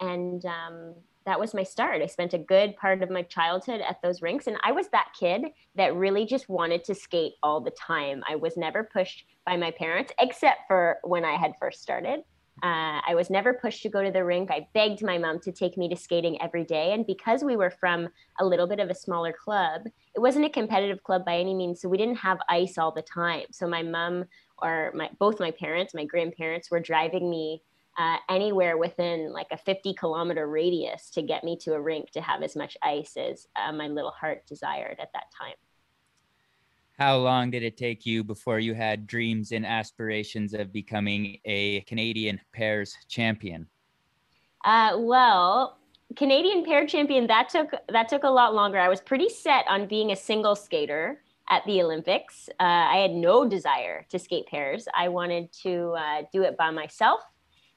And 0.00 0.44
um, 0.44 0.94
that 1.24 1.38
was 1.38 1.54
my 1.54 1.62
start. 1.62 2.02
I 2.02 2.06
spent 2.06 2.34
a 2.34 2.38
good 2.38 2.76
part 2.76 3.00
of 3.00 3.10
my 3.10 3.22
childhood 3.22 3.80
at 3.80 4.02
those 4.02 4.22
rinks. 4.22 4.48
And 4.48 4.56
I 4.64 4.72
was 4.72 4.88
that 4.88 5.12
kid 5.18 5.42
that 5.76 5.94
really 5.94 6.26
just 6.26 6.48
wanted 6.48 6.82
to 6.84 6.96
skate 6.96 7.34
all 7.44 7.60
the 7.60 7.70
time. 7.70 8.24
I 8.28 8.34
was 8.34 8.56
never 8.56 8.82
pushed 8.82 9.24
by 9.46 9.56
my 9.56 9.70
parents, 9.70 10.12
except 10.18 10.62
for 10.66 10.98
when 11.04 11.24
I 11.24 11.36
had 11.36 11.52
first 11.60 11.80
started. 11.80 12.24
Uh, 12.62 13.00
I 13.04 13.14
was 13.16 13.28
never 13.28 13.52
pushed 13.52 13.82
to 13.82 13.88
go 13.88 14.04
to 14.04 14.12
the 14.12 14.24
rink. 14.24 14.50
I 14.52 14.68
begged 14.72 15.02
my 15.02 15.18
mom 15.18 15.40
to 15.40 15.50
take 15.50 15.76
me 15.76 15.88
to 15.88 15.96
skating 15.96 16.40
every 16.40 16.64
day. 16.64 16.92
And 16.92 17.04
because 17.04 17.42
we 17.42 17.56
were 17.56 17.70
from 17.70 18.08
a 18.38 18.44
little 18.44 18.68
bit 18.68 18.78
of 18.78 18.88
a 18.88 18.94
smaller 18.94 19.32
club, 19.32 19.82
it 20.14 20.20
wasn't 20.20 20.44
a 20.44 20.50
competitive 20.50 21.02
club 21.02 21.24
by 21.24 21.38
any 21.38 21.54
means. 21.54 21.80
So 21.80 21.88
we 21.88 21.98
didn't 21.98 22.18
have 22.18 22.38
ice 22.48 22.78
all 22.78 22.92
the 22.92 23.02
time. 23.02 23.46
So 23.50 23.66
my 23.66 23.82
mom 23.82 24.26
or 24.58 24.92
my 24.94 25.10
both 25.18 25.40
my 25.40 25.50
parents, 25.50 25.92
my 25.92 26.04
grandparents 26.04 26.70
were 26.70 26.78
driving 26.78 27.28
me 27.28 27.62
uh, 27.98 28.16
anywhere 28.30 28.78
within 28.78 29.32
like 29.32 29.48
a 29.50 29.58
50 29.58 29.94
kilometer 29.94 30.46
radius 30.46 31.10
to 31.10 31.22
get 31.22 31.42
me 31.42 31.56
to 31.58 31.74
a 31.74 31.80
rink 31.80 32.10
to 32.12 32.20
have 32.20 32.42
as 32.42 32.54
much 32.54 32.76
ice 32.82 33.16
as 33.16 33.48
uh, 33.56 33.72
my 33.72 33.88
little 33.88 34.12
heart 34.12 34.46
desired 34.46 34.98
at 35.00 35.12
that 35.12 35.24
time. 35.36 35.54
How 37.02 37.16
long 37.16 37.50
did 37.50 37.64
it 37.64 37.76
take 37.76 38.06
you 38.06 38.22
before 38.22 38.60
you 38.60 38.74
had 38.74 39.08
dreams 39.08 39.50
and 39.50 39.66
aspirations 39.66 40.54
of 40.54 40.72
becoming 40.72 41.40
a 41.44 41.80
Canadian 41.80 42.40
pairs 42.52 42.96
champion? 43.08 43.66
Uh, 44.64 44.92
well, 44.98 45.78
Canadian 46.14 46.64
pair 46.64 46.86
champion 46.86 47.26
that 47.26 47.48
took 47.48 47.70
that 47.88 48.08
took 48.08 48.22
a 48.22 48.30
lot 48.30 48.54
longer. 48.54 48.78
I 48.78 48.88
was 48.88 49.00
pretty 49.00 49.28
set 49.28 49.64
on 49.68 49.88
being 49.88 50.12
a 50.12 50.16
single 50.16 50.54
skater 50.54 51.24
at 51.50 51.66
the 51.66 51.82
Olympics. 51.82 52.48
Uh, 52.60 52.86
I 52.94 52.98
had 52.98 53.10
no 53.10 53.48
desire 53.48 54.06
to 54.10 54.16
skate 54.20 54.46
pairs. 54.46 54.86
I 54.94 55.08
wanted 55.08 55.52
to 55.64 55.94
uh, 55.98 56.22
do 56.32 56.44
it 56.44 56.56
by 56.56 56.70
myself, 56.70 57.20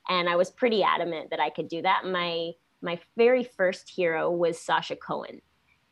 and 0.07 0.29
I 0.29 0.35
was 0.35 0.51
pretty 0.51 0.83
adamant 0.83 1.31
that 1.31 1.39
I 1.39 1.49
could 1.49 1.67
do 1.67 1.81
that. 1.81 2.05
My 2.05 2.51
my 2.83 2.99
very 3.17 3.43
first 3.43 3.89
hero 3.89 4.29
was 4.29 4.59
Sasha 4.61 4.95
Cohen, 4.95 5.41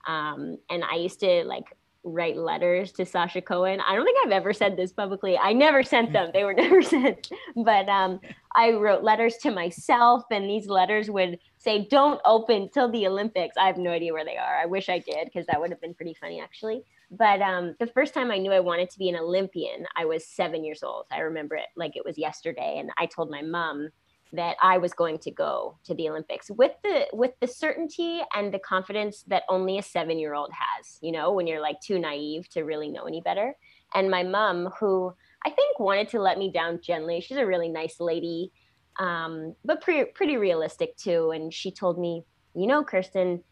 um, 0.06 0.59
and 0.69 0.83
I 0.83 0.97
used 0.97 1.19
to 1.21 1.44
like 1.45 1.75
write 2.03 2.38
letters 2.38 2.91
to 2.94 3.05
Sasha 3.05 3.41
Cohen. 3.41 3.79
I 3.79 3.95
don't 3.95 4.05
think 4.05 4.17
I've 4.25 4.31
ever 4.31 4.53
said 4.53 4.75
this 4.75 4.91
publicly. 4.91 5.38
I 5.38 5.53
never 5.53 5.83
sent 5.83 6.11
them. 6.11 6.31
They 6.33 6.44
were 6.44 6.53
never 6.65 6.81
sent. 6.81 7.29
But 7.55 7.88
um, 7.89 8.19
I 8.55 8.72
wrote 8.72 9.03
letters 9.03 9.38
to 9.38 9.51
myself, 9.51 10.24
and 10.31 10.50
these 10.50 10.67
letters 10.67 11.10
would 11.10 11.39
say, 11.57 11.88
"Don't 11.89 12.19
open 12.25 12.69
till 12.74 12.91
the 12.91 13.07
Olympics." 13.07 13.55
I 13.57 13.67
have 13.67 13.77
no 13.77 13.91
idea 13.91 14.13
where 14.13 14.25
they 14.25 14.38
are. 14.38 14.57
I 14.62 14.65
wish 14.65 14.89
I 14.89 15.00
did 15.00 15.25
because 15.25 15.45
that 15.48 15.60
would 15.60 15.69
have 15.69 15.81
been 15.81 15.93
pretty 15.93 16.13
funny, 16.13 16.41
actually. 16.41 16.83
But 17.12 17.41
um, 17.41 17.75
the 17.79 17.88
first 17.88 18.13
time 18.13 18.31
I 18.31 18.38
knew 18.38 18.51
I 18.51 18.60
wanted 18.60 18.89
to 18.89 19.00
be 19.00 19.10
an 19.10 19.15
Olympian, 19.15 19.86
I 19.95 20.05
was 20.05 20.25
seven 20.25 20.63
years 20.63 20.83
old. 20.83 21.05
I 21.12 21.19
remember 21.19 21.55
it 21.55 21.67
like 21.75 21.95
it 21.95 22.05
was 22.05 22.17
yesterday, 22.17 22.77
and 22.79 22.91
I 22.98 23.05
told 23.05 23.29
my 23.29 23.41
mom 23.41 23.89
that 24.34 24.58
I 24.62 24.80
was 24.80 24.94
going 24.94 25.20
to 25.20 25.32
go 25.32 25.78
to 25.86 25.94
the 25.94 26.10
Olympics 26.10 26.50
with 26.50 26.72
the 26.84 27.06
with 27.13 27.32
the 27.40 27.48
certainty 27.48 28.22
and 28.36 28.54
the 28.54 28.60
confidence 28.60 29.24
that 29.28 29.44
only 29.48 29.78
a 29.78 29.84
seven 29.84 30.18
year 30.18 30.34
old 30.34 30.52
has. 30.52 30.98
You 31.02 31.12
know, 31.12 31.32
when 31.32 31.48
you're 31.48 31.62
like 31.62 31.80
too 31.82 32.00
naive 32.00 32.50
to 32.50 32.63
really 32.63 32.90
know 32.90 33.04
any 33.04 33.22
better. 33.22 33.56
And 33.94 34.10
my 34.10 34.24
mom, 34.24 34.70
who 34.80 35.13
I 35.46 35.52
think 35.52 35.80
wanted 35.80 36.10
to 36.10 36.20
let 36.20 36.40
me 36.40 36.52
down 36.52 36.80
gently, 36.82 37.22
she's 37.22 37.38
a 37.38 37.46
really 37.46 37.70
nice 37.70 38.00
lady, 38.00 38.52
um, 39.00 39.56
but 39.63 39.82
pretty 39.82 40.12
pretty 40.12 40.38
realistic 40.38 40.98
too. 40.98 41.32
And 41.32 41.54
she 41.54 41.72
told 41.72 42.00
me, 42.00 42.25
you 42.56 42.66
know, 42.66 42.84
Kirsten, 42.84 43.44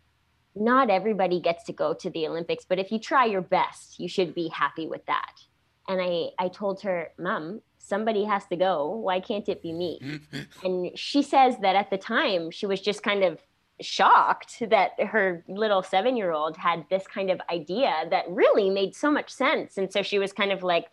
not 0.56 0.90
everybody 0.90 1.40
gets 1.40 1.64
to 1.66 1.74
go 1.74 1.94
to 1.94 2.10
the 2.10 2.28
Olympics, 2.28 2.66
but 2.68 2.80
if 2.80 2.92
you 2.92 3.00
try 3.00 3.26
your 3.26 3.42
best, 3.42 4.00
you 4.00 4.10
should 4.10 4.34
be 4.34 4.50
happy 4.50 4.88
with 4.88 5.06
that. 5.06 5.34
And 5.88 6.02
I 6.02 6.30
I 6.40 6.48
told 6.48 6.82
her, 6.82 7.10
Mom, 7.20 7.62
somebody 7.82 8.24
has 8.24 8.46
to 8.48 8.56
go. 8.56 8.88
Why 8.90 9.20
can't 9.20 9.48
it 9.50 9.62
be 9.62 9.74
me? 9.74 10.00
and 10.64 10.92
she 10.96 11.22
says 11.22 11.56
that 11.62 11.76
at 11.76 11.90
the 11.90 11.98
time 11.98 12.52
she 12.52 12.66
was 12.66 12.82
just 12.82 13.04
kind 13.04 13.24
of 13.24 13.42
shocked 13.82 14.62
that 14.70 14.92
her 15.00 15.44
little 15.48 15.82
seven 15.82 16.16
year 16.16 16.32
old 16.32 16.56
had 16.56 16.86
this 16.90 17.06
kind 17.08 17.32
of 17.32 17.42
idea 17.52 18.06
that 18.10 18.26
really 18.30 18.70
made 18.70 18.96
so 18.96 19.12
much 19.12 19.32
sense. 19.32 19.78
And 19.78 19.92
so 19.92 20.04
she 20.04 20.20
was 20.20 20.32
kind 20.32 20.52
of 20.52 20.64
like, 20.64 20.86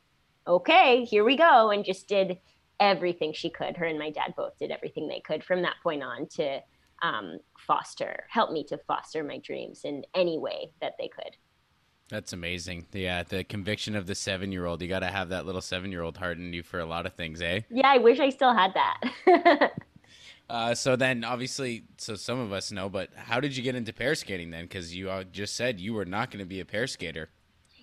okay, 0.46 1.04
here 1.04 1.24
we 1.24 1.36
go, 1.36 1.70
and 1.70 1.84
just 1.84 2.08
did 2.08 2.38
everything 2.80 3.32
she 3.32 3.50
could. 3.50 3.76
Her 3.76 3.84
and 3.84 3.98
my 3.98 4.10
dad 4.10 4.34
both 4.36 4.58
did 4.58 4.70
everything 4.70 5.08
they 5.08 5.20
could 5.20 5.44
from 5.44 5.62
that 5.62 5.76
point 5.82 6.02
on 6.02 6.26
to 6.36 6.60
um, 7.02 7.38
foster, 7.58 8.24
help 8.30 8.50
me 8.50 8.64
to 8.64 8.78
foster 8.78 9.22
my 9.22 9.38
dreams 9.38 9.82
in 9.84 10.04
any 10.14 10.38
way 10.38 10.72
that 10.80 10.94
they 10.98 11.08
could. 11.08 11.36
That's 12.10 12.32
amazing. 12.32 12.86
Yeah, 12.92 13.22
the 13.22 13.44
conviction 13.44 13.94
of 13.94 14.06
the 14.06 14.14
seven 14.14 14.50
year 14.50 14.64
old. 14.64 14.80
You 14.80 14.88
got 14.88 15.00
to 15.00 15.08
have 15.08 15.28
that 15.28 15.44
little 15.44 15.60
seven 15.60 15.92
year 15.92 16.02
old 16.02 16.16
heart 16.16 16.38
in 16.38 16.52
you 16.52 16.62
for 16.62 16.80
a 16.80 16.86
lot 16.86 17.04
of 17.04 17.14
things, 17.14 17.42
eh? 17.42 17.60
Yeah, 17.70 17.86
I 17.86 17.98
wish 17.98 18.18
I 18.18 18.30
still 18.30 18.54
had 18.54 18.74
that. 18.74 19.72
Uh, 20.50 20.74
so 20.74 20.96
then, 20.96 21.24
obviously, 21.24 21.84
so 21.98 22.14
some 22.14 22.40
of 22.40 22.52
us 22.52 22.72
know, 22.72 22.88
but 22.88 23.10
how 23.14 23.38
did 23.38 23.54
you 23.54 23.62
get 23.62 23.74
into 23.74 23.92
pair 23.92 24.14
skating 24.14 24.50
then? 24.50 24.64
Because 24.64 24.94
you 24.94 25.10
uh, 25.10 25.24
just 25.24 25.56
said 25.56 25.78
you 25.78 25.92
were 25.92 26.06
not 26.06 26.30
going 26.30 26.38
to 26.38 26.48
be 26.48 26.60
a 26.60 26.64
pair 26.64 26.86
skater. 26.86 27.28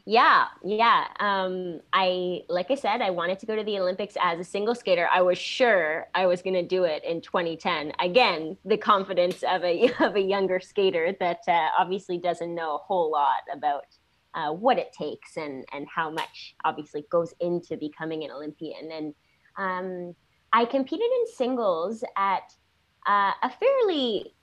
Yeah, 0.07 0.45
yeah. 0.63 1.05
Um, 1.19 1.81
I 1.91 2.41
like 2.47 2.69
I 2.69 2.75
said, 2.75 3.01
I 3.01 3.09
wanted 3.09 3.39
to 3.39 3.47
go 3.47 3.55
to 3.55 3.63
the 3.63 3.79
Olympics 3.79 4.15
as 4.21 4.39
a 4.39 4.43
single 4.43 4.75
skater. 4.75 5.07
I 5.11 5.21
was 5.21 5.37
sure 5.37 6.07
I 6.13 6.27
was 6.27 6.43
going 6.43 6.53
to 6.53 6.63
do 6.63 6.83
it 6.83 7.03
in 7.03 7.21
2010. 7.21 7.91
Again, 7.99 8.55
the 8.65 8.77
confidence 8.77 9.43
of 9.43 9.63
a 9.63 9.91
of 9.99 10.15
a 10.15 10.21
younger 10.21 10.59
skater 10.59 11.15
that 11.19 11.39
uh, 11.47 11.69
obviously 11.77 12.19
doesn't 12.19 12.53
know 12.53 12.75
a 12.75 12.77
whole 12.77 13.11
lot 13.11 13.41
about 13.51 13.85
uh, 14.35 14.51
what 14.51 14.77
it 14.77 14.93
takes 14.93 15.37
and 15.37 15.65
and 15.73 15.87
how 15.93 16.09
much 16.09 16.55
obviously 16.63 17.05
goes 17.09 17.33
into 17.39 17.77
becoming 17.77 18.23
an 18.23 18.31
Olympian. 18.31 18.91
And 18.91 19.13
um, 19.57 20.15
I 20.53 20.65
competed 20.65 21.05
in 21.05 21.33
singles 21.33 22.03
at 22.17 22.53
uh, 23.07 23.31
a 23.41 23.49
fairly 23.59 24.35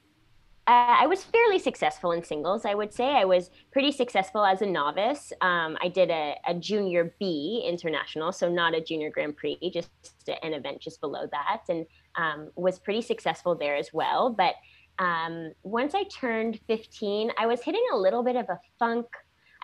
uh, 0.69 0.97
I 1.01 1.07
was 1.09 1.25
fairly 1.25 1.59
successful 1.59 2.13
in 2.13 2.23
singles. 2.23 2.65
I 2.65 2.75
would 2.75 2.95
say 2.95 3.17
I 3.17 3.25
was 3.25 3.51
pretty 3.73 3.91
successful 3.91 4.45
as 4.45 4.63
a 4.63 4.67
novice. 4.67 5.33
Um, 5.41 5.77
I 5.83 5.89
did 5.89 6.09
a, 6.09 6.37
a, 6.47 6.55
junior 6.55 7.17
B 7.19 7.65
international, 7.67 8.31
so 8.31 8.49
not 8.49 8.73
a 8.73 8.81
junior 8.81 9.11
Grand 9.11 9.37
Prix, 9.37 9.59
just 9.73 9.91
an 10.29 10.55
event 10.55 10.81
just 10.81 11.01
below 11.01 11.27
that, 11.33 11.63
and 11.69 11.85
um, 12.15 12.51
was 12.55 12.79
pretty 12.79 13.03
successful 13.03 13.57
there 13.57 13.75
as 13.75 13.93
well. 13.93 14.31
But 14.31 14.55
um, 15.01 15.53
once 15.65 15.95
I 15.97 16.05
turned 16.05 16.61
15, 16.69 17.33
I 17.37 17.47
was 17.47 17.61
hitting 17.63 17.85
a 17.93 17.97
little 17.97 18.23
bit 18.23 18.37
of 18.37 18.49
a 18.49 18.61
funk. 18.79 19.07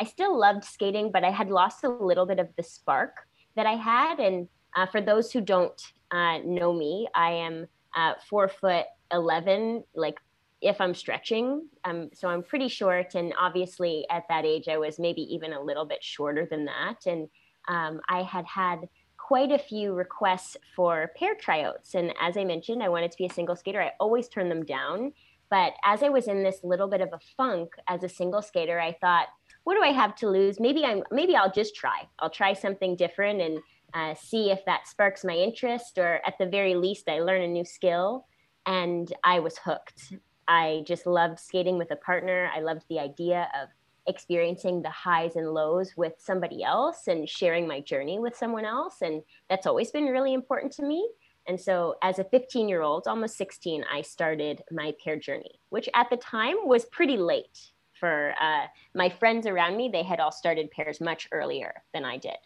I 0.01 0.05
still 0.05 0.39
loved 0.39 0.65
skating, 0.65 1.11
but 1.13 1.25
I 1.25 1.31
had 1.31 1.51
lost 1.51 1.85
a 1.85 1.89
little 1.89 2.27
bit 2.27 2.39
of 2.39 2.49
the 2.57 2.63
spark 2.63 3.27
that 3.57 3.67
I 3.67 3.75
had. 3.75 4.21
And 4.21 4.49
uh, 4.77 4.87
for 4.87 5.01
those 5.01 5.33
who 5.33 5.41
don't 5.41 5.81
uh, 6.11 6.39
know 6.45 6.73
me, 6.73 7.09
I 7.15 7.31
am 7.33 7.67
uh, 7.97 8.15
four 8.29 8.49
foot 8.49 8.87
11, 9.13 9.85
like 9.95 10.19
if 10.61 10.81
I'm 10.81 10.95
stretching. 10.95 11.69
Um, 11.85 12.11
so 12.15 12.29
I'm 12.29 12.43
pretty 12.43 12.69
short. 12.69 13.15
And 13.15 13.33
obviously, 13.39 14.07
at 14.11 14.25
that 14.29 14.45
age, 14.45 14.69
I 14.69 14.79
was 14.79 14.99
maybe 14.99 15.23
even 15.35 15.53
a 15.53 15.61
little 15.61 15.85
bit 15.85 16.03
shorter 16.03 16.47
than 16.51 16.65
that. 16.67 17.07
And 17.07 17.29
um, 17.69 18.01
I 18.09 18.23
had 18.23 18.47
had 18.47 18.89
quite 19.17 19.53
a 19.53 19.59
few 19.59 19.93
requests 19.93 20.57
for 20.75 21.11
pair 21.17 21.35
tryouts. 21.35 21.95
And 21.95 22.15
as 22.21 22.37
I 22.37 22.45
mentioned, 22.45 22.83
I 22.83 22.89
wanted 22.89 23.11
to 23.11 23.19
be 23.19 23.27
a 23.27 23.33
single 23.33 23.57
skater. 23.57 23.83
I 23.83 23.93
always 24.01 24.29
turn 24.29 24.49
them 24.49 24.65
down. 24.65 25.13
But 25.51 25.75
as 25.85 26.03
I 26.03 26.09
was 26.09 26.29
in 26.29 26.43
this 26.43 26.61
little 26.63 26.89
bit 26.89 27.01
of 27.01 27.11
a 27.13 27.21
funk 27.37 27.71
as 27.89 28.05
a 28.05 28.09
single 28.09 28.43
skater, 28.43 28.79
I 28.81 28.93
thought, 28.93 29.29
what 29.69 29.75
do 29.75 29.83
I 29.83 29.93
have 29.93 30.15
to 30.15 30.31
lose? 30.31 30.59
Maybe 30.59 30.83
I'm 30.83 31.03
maybe 31.11 31.37
I'll 31.37 31.53
just 31.53 31.77
try. 31.77 32.09
I'll 32.21 32.31
try 32.31 32.55
something 32.55 32.97
different 32.97 33.43
and 33.43 33.59
uh, 33.93 34.15
see 34.15 34.51
if 34.51 34.65
that 34.65 34.89
sparks 34.89 35.27
my 35.27 35.35
interest, 35.35 35.99
or 35.99 36.23
at 36.27 36.39
the 36.41 36.47
very 36.47 36.75
least, 36.75 37.07
I 37.07 37.21
learn 37.21 37.43
a 37.43 37.47
new 37.47 37.67
skill. 37.67 38.25
And 38.65 39.13
I 39.25 39.41
was 39.41 39.59
hooked. 39.59 40.15
I 40.49 40.85
just 40.87 41.05
loved 41.05 41.39
skating 41.39 41.77
with 41.77 41.91
a 41.91 41.97
partner. 41.97 42.51
I 42.57 42.61
loved 42.61 42.85
the 42.89 42.99
idea 42.99 43.51
of 43.61 43.69
experiencing 44.07 44.81
the 44.81 44.89
highs 44.89 45.37
and 45.37 45.53
lows 45.53 45.93
with 45.99 46.15
somebody 46.17 46.65
else 46.65 47.07
and 47.07 47.29
sharing 47.29 47.69
my 47.69 47.81
journey 47.81 48.19
with 48.19 48.35
someone 48.35 48.65
else. 48.65 49.03
And 49.03 49.23
that's 49.51 49.67
always 49.67 49.91
been 49.91 50.07
really 50.07 50.33
important 50.33 50.73
to 50.77 50.83
me. 50.83 51.07
And 51.47 51.61
so, 51.61 51.97
as 52.03 52.19
a 52.19 52.25
15 52.25 52.71
year 52.71 52.81
old, 52.81 53.07
almost 53.07 53.37
16, 53.37 53.85
I 53.93 54.01
started 54.01 54.63
my 54.71 54.95
pair 55.05 55.19
journey, 55.19 55.61
which 55.69 55.91
at 55.95 56.09
the 56.09 56.17
time 56.17 56.57
was 56.65 56.87
pretty 56.87 57.19
late 57.19 57.73
for 57.99 58.35
uh, 58.41 58.67
my 58.95 59.09
friends 59.09 59.47
around 59.47 59.77
me. 59.77 59.89
They 59.93 60.03
had 60.03 60.21
all 60.21 60.33
started 60.33 60.71
pairs 60.71 61.01
much 61.01 61.29
earlier 61.33 61.83
than 61.93 62.05
I 62.05 62.17
did. 62.17 62.37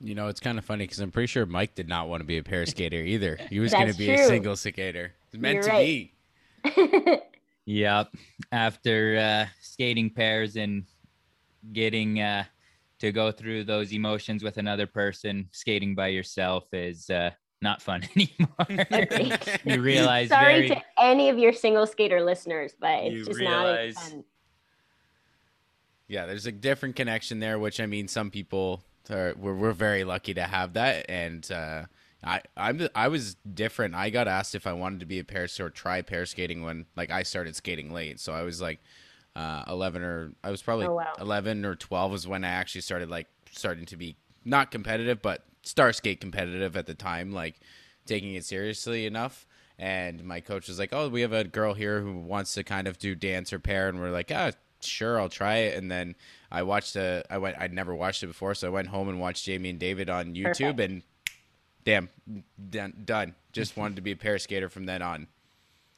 You 0.00 0.14
know, 0.14 0.28
it's 0.28 0.40
kind 0.40 0.58
of 0.58 0.64
funny 0.64 0.84
because 0.84 1.00
I'm 1.00 1.10
pretty 1.10 1.26
sure 1.26 1.44
Mike 1.44 1.74
did 1.74 1.88
not 1.88 2.08
want 2.08 2.20
to 2.20 2.26
be 2.26 2.38
a 2.38 2.42
pair 2.42 2.64
skater 2.66 3.00
either. 3.00 3.38
He 3.50 3.58
was 3.58 3.72
going 3.72 3.90
to 3.90 3.98
be 3.98 4.06
true. 4.06 4.14
a 4.14 4.26
single 4.26 4.54
skater. 4.54 5.12
It's 5.26 5.40
meant 5.40 5.54
You're 5.54 5.62
to 5.64 5.70
right. 5.70 6.10
be. 6.64 7.20
yep. 7.64 8.08
After 8.52 9.16
uh, 9.16 9.46
skating 9.60 10.10
pairs 10.10 10.56
and 10.56 10.84
getting 11.72 12.20
uh, 12.20 12.44
to 13.00 13.10
go 13.10 13.32
through 13.32 13.64
those 13.64 13.92
emotions 13.92 14.44
with 14.44 14.58
another 14.58 14.86
person, 14.86 15.48
skating 15.50 15.96
by 15.96 16.08
yourself 16.08 16.72
is 16.72 17.10
uh, 17.10 17.30
not 17.60 17.82
fun 17.82 18.02
anymore. 18.16 18.86
you 19.64 19.80
realize. 19.80 20.28
Sorry 20.28 20.68
very... 20.68 20.68
to 20.68 20.82
any 20.98 21.28
of 21.28 21.38
your 21.38 21.52
single 21.52 21.86
skater 21.86 22.22
listeners, 22.22 22.72
but 22.78 23.04
it's 23.04 23.26
just 23.26 23.38
realize... 23.38 23.94
not 23.94 24.04
fun. 24.04 24.24
Yeah, 26.08 26.26
there's 26.26 26.46
a 26.46 26.52
different 26.52 26.96
connection 26.96 27.38
there, 27.38 27.58
which 27.58 27.80
I 27.80 27.86
mean, 27.86 28.08
some 28.08 28.30
people 28.30 28.82
are, 29.10 29.34
we're, 29.36 29.54
we're 29.54 29.72
very 29.72 30.04
lucky 30.04 30.34
to 30.34 30.42
have 30.42 30.72
that, 30.72 31.06
and 31.08 31.50
uh, 31.52 31.84
I 32.24 32.40
I'm 32.56 32.88
I 32.94 33.08
was 33.08 33.34
different. 33.34 33.94
I 33.94 34.10
got 34.10 34.26
asked 34.26 34.54
if 34.54 34.66
I 34.66 34.72
wanted 34.72 35.00
to 35.00 35.06
be 35.06 35.18
a 35.18 35.24
pair 35.24 35.46
or 35.60 35.70
try 35.70 36.02
pair 36.02 36.26
skating 36.26 36.62
when 36.62 36.86
like 36.96 37.10
I 37.10 37.22
started 37.22 37.54
skating 37.54 37.92
late. 37.92 38.18
So 38.20 38.32
I 38.32 38.42
was 38.42 38.60
like 38.60 38.80
uh, 39.38 39.62
11 39.68 40.02
or 40.02 40.32
I 40.42 40.50
was 40.50 40.62
probably 40.62 40.86
oh, 40.86 40.94
wow. 40.94 41.12
11 41.20 41.64
or 41.64 41.76
12 41.76 42.10
was 42.10 42.26
when 42.26 42.44
I 42.44 42.48
actually 42.48 42.80
started 42.80 43.08
like 43.08 43.28
starting 43.52 43.86
to 43.86 43.96
be 43.96 44.16
not 44.44 44.70
competitive 44.72 45.22
but 45.22 45.44
star 45.62 45.92
skate 45.92 46.20
competitive 46.20 46.76
at 46.76 46.86
the 46.86 46.94
time 46.94 47.30
like 47.30 47.60
taking 48.04 48.34
it 48.34 48.44
seriously 48.44 49.06
enough 49.06 49.46
and 49.78 50.24
my 50.24 50.40
coach 50.40 50.66
was 50.66 50.78
like 50.78 50.92
oh 50.92 51.08
we 51.08 51.20
have 51.20 51.32
a 51.32 51.44
girl 51.44 51.74
here 51.74 52.00
who 52.00 52.18
wants 52.18 52.52
to 52.54 52.64
kind 52.64 52.88
of 52.88 52.98
do 52.98 53.14
dance 53.14 53.52
or 53.52 53.60
pair 53.60 53.88
and 53.88 54.00
we're 54.00 54.10
like 54.10 54.32
ah 54.34 54.50
sure 54.88 55.20
I'll 55.20 55.28
try 55.28 55.56
it 55.56 55.76
and 55.76 55.90
then 55.90 56.14
I 56.50 56.62
watched 56.62 56.96
a 56.96 57.24
I 57.30 57.38
went 57.38 57.56
I'd 57.58 57.72
never 57.72 57.94
watched 57.94 58.22
it 58.22 58.28
before 58.28 58.54
so 58.54 58.66
I 58.68 58.70
went 58.70 58.88
home 58.88 59.08
and 59.08 59.20
watched 59.20 59.44
Jamie 59.44 59.70
and 59.70 59.78
David 59.78 60.10
on 60.10 60.34
YouTube 60.34 60.76
Perfect. 60.76 60.80
and 60.80 61.02
damn, 61.84 62.10
done, 62.70 62.94
done. 63.04 63.34
Just 63.52 63.76
wanted 63.78 63.96
to 63.96 64.02
be 64.02 64.12
a 64.12 64.16
pair 64.16 64.38
skater 64.38 64.68
from 64.68 64.86
then 64.86 65.02
on. 65.02 65.26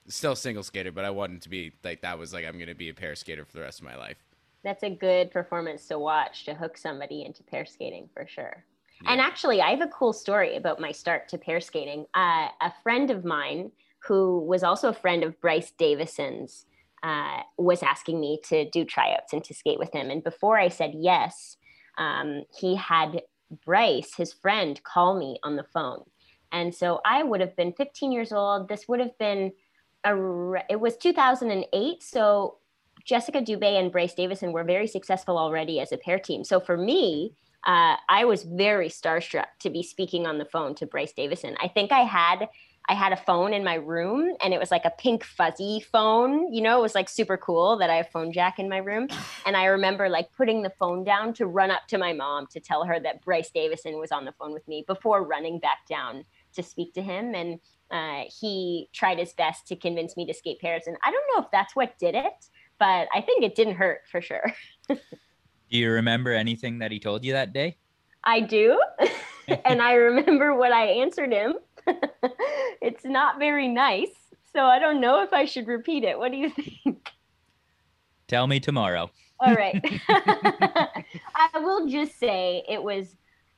Still 0.08 0.34
single 0.34 0.62
skater, 0.62 0.92
but 0.92 1.04
I 1.04 1.10
wanted 1.10 1.42
to 1.42 1.48
be 1.48 1.72
like 1.84 2.02
that 2.02 2.18
was 2.18 2.32
like 2.32 2.44
I'm 2.44 2.58
gonna 2.58 2.74
be 2.74 2.88
a 2.88 2.94
pair 2.94 3.14
skater 3.14 3.44
for 3.44 3.52
the 3.52 3.60
rest 3.60 3.80
of 3.80 3.84
my 3.86 3.96
life. 3.96 4.18
That's 4.62 4.82
a 4.82 4.90
good 4.90 5.30
performance 5.30 5.86
to 5.86 5.98
watch 5.98 6.44
to 6.44 6.54
hook 6.54 6.76
somebody 6.76 7.24
into 7.24 7.42
pair 7.42 7.64
skating 7.64 8.08
for 8.12 8.26
sure. 8.26 8.64
Yeah. 9.02 9.12
And 9.12 9.20
actually, 9.20 9.62
I 9.62 9.70
have 9.70 9.80
a 9.80 9.88
cool 9.88 10.12
story 10.12 10.56
about 10.56 10.80
my 10.80 10.92
start 10.92 11.28
to 11.30 11.38
pair 11.38 11.60
skating. 11.60 12.06
Uh, 12.14 12.48
a 12.60 12.72
friend 12.82 13.10
of 13.10 13.24
mine 13.24 13.70
who 14.00 14.40
was 14.40 14.62
also 14.62 14.88
a 14.88 14.94
friend 14.94 15.22
of 15.22 15.40
Bryce 15.40 15.72
Davison's 15.72 16.66
uh, 17.02 17.42
was 17.56 17.82
asking 17.82 18.20
me 18.20 18.40
to 18.48 18.68
do 18.70 18.84
tryouts 18.84 19.32
and 19.32 19.42
to 19.44 19.54
skate 19.54 19.78
with 19.78 19.92
him. 19.92 20.10
And 20.10 20.22
before 20.22 20.58
I 20.58 20.68
said 20.68 20.92
yes, 20.94 21.56
um, 21.98 22.42
he 22.58 22.76
had 22.76 23.22
Bryce, 23.64 24.14
his 24.16 24.32
friend, 24.32 24.80
call 24.82 25.18
me 25.18 25.38
on 25.42 25.56
the 25.56 25.64
phone. 25.64 26.02
And 26.52 26.74
so 26.74 27.00
I 27.04 27.22
would 27.22 27.40
have 27.40 27.56
been 27.56 27.72
15 27.72 28.12
years 28.12 28.32
old. 28.32 28.68
This 28.68 28.88
would 28.88 29.00
have 29.00 29.16
been 29.18 29.52
a, 30.04 30.14
it 30.68 30.80
was 30.80 30.96
2008. 30.96 32.02
So 32.02 32.58
Jessica 33.04 33.40
Dubé 33.40 33.78
and 33.78 33.92
Bryce 33.92 34.14
Davison 34.14 34.52
were 34.52 34.64
very 34.64 34.86
successful 34.86 35.38
already 35.38 35.80
as 35.80 35.92
a 35.92 35.96
pair 35.96 36.18
team. 36.18 36.44
So 36.44 36.60
for 36.60 36.76
me, 36.76 37.34
uh, 37.66 37.96
I 38.08 38.24
was 38.24 38.44
very 38.44 38.88
starstruck 38.88 39.46
to 39.60 39.70
be 39.70 39.82
speaking 39.82 40.26
on 40.26 40.38
the 40.38 40.44
phone 40.44 40.74
to 40.76 40.86
Bryce 40.86 41.12
Davison. 41.12 41.56
I 41.60 41.68
think 41.68 41.92
I 41.92 42.00
had 42.00 42.48
I 42.88 42.94
had 42.94 43.12
a 43.12 43.16
phone 43.16 43.52
in 43.52 43.62
my 43.62 43.74
room 43.74 44.34
and 44.42 44.52
it 44.52 44.58
was 44.58 44.70
like 44.70 44.84
a 44.84 44.90
pink 44.90 45.22
fuzzy 45.22 45.84
phone. 45.92 46.52
You 46.52 46.60
know, 46.60 46.78
it 46.78 46.82
was 46.82 46.94
like 46.94 47.08
super 47.08 47.36
cool 47.36 47.76
that 47.78 47.90
I 47.90 47.96
have 47.96 48.08
phone 48.08 48.32
jack 48.32 48.58
in 48.58 48.68
my 48.68 48.78
room. 48.78 49.08
And 49.46 49.56
I 49.56 49.66
remember 49.66 50.08
like 50.08 50.32
putting 50.36 50.62
the 50.62 50.70
phone 50.70 51.04
down 51.04 51.32
to 51.34 51.46
run 51.46 51.70
up 51.70 51.86
to 51.88 51.98
my 51.98 52.12
mom 52.12 52.46
to 52.48 52.60
tell 52.60 52.84
her 52.84 52.98
that 53.00 53.22
Bryce 53.24 53.50
Davison 53.50 53.98
was 53.98 54.10
on 54.10 54.24
the 54.24 54.32
phone 54.32 54.52
with 54.52 54.66
me 54.66 54.84
before 54.86 55.24
running 55.24 55.60
back 55.60 55.86
down 55.88 56.24
to 56.54 56.62
speak 56.62 56.92
to 56.94 57.02
him. 57.02 57.34
And 57.34 57.60
uh, 57.90 58.24
he 58.40 58.88
tried 58.92 59.18
his 59.18 59.32
best 59.34 59.66
to 59.68 59.76
convince 59.76 60.16
me 60.16 60.26
to 60.26 60.34
skate 60.34 60.60
pairs. 60.60 60.84
And 60.86 60.96
I 61.04 61.10
don't 61.10 61.24
know 61.34 61.42
if 61.42 61.50
that's 61.52 61.76
what 61.76 61.98
did 61.98 62.14
it, 62.14 62.46
but 62.78 63.08
I 63.14 63.20
think 63.20 63.44
it 63.44 63.54
didn't 63.54 63.74
hurt 63.74 64.00
for 64.10 64.20
sure. 64.20 64.52
do 64.88 64.96
you 65.68 65.90
remember 65.90 66.32
anything 66.32 66.78
that 66.80 66.90
he 66.90 66.98
told 66.98 67.24
you 67.24 67.32
that 67.34 67.52
day? 67.52 67.76
I 68.24 68.40
do. 68.40 68.80
and 69.64 69.82
I 69.82 69.94
remember 69.94 70.54
what 70.54 70.72
I 70.72 70.86
answered 70.86 71.32
him. 71.32 71.54
it's 72.82 73.04
not 73.04 73.38
very 73.38 73.68
nice. 73.68 74.08
So 74.52 74.64
I 74.64 74.78
don't 74.78 75.00
know 75.00 75.22
if 75.22 75.32
I 75.32 75.44
should 75.44 75.66
repeat 75.66 76.04
it. 76.04 76.18
What 76.18 76.32
do 76.32 76.38
you 76.38 76.50
think? 76.84 77.10
Tell 78.28 78.46
me 78.46 78.60
tomorrow. 78.60 79.10
All 79.40 79.54
right. 79.54 79.82
I 80.08 81.48
will 81.58 81.88
just 81.88 82.18
say 82.18 82.62
it 82.68 82.82
was 82.82 83.16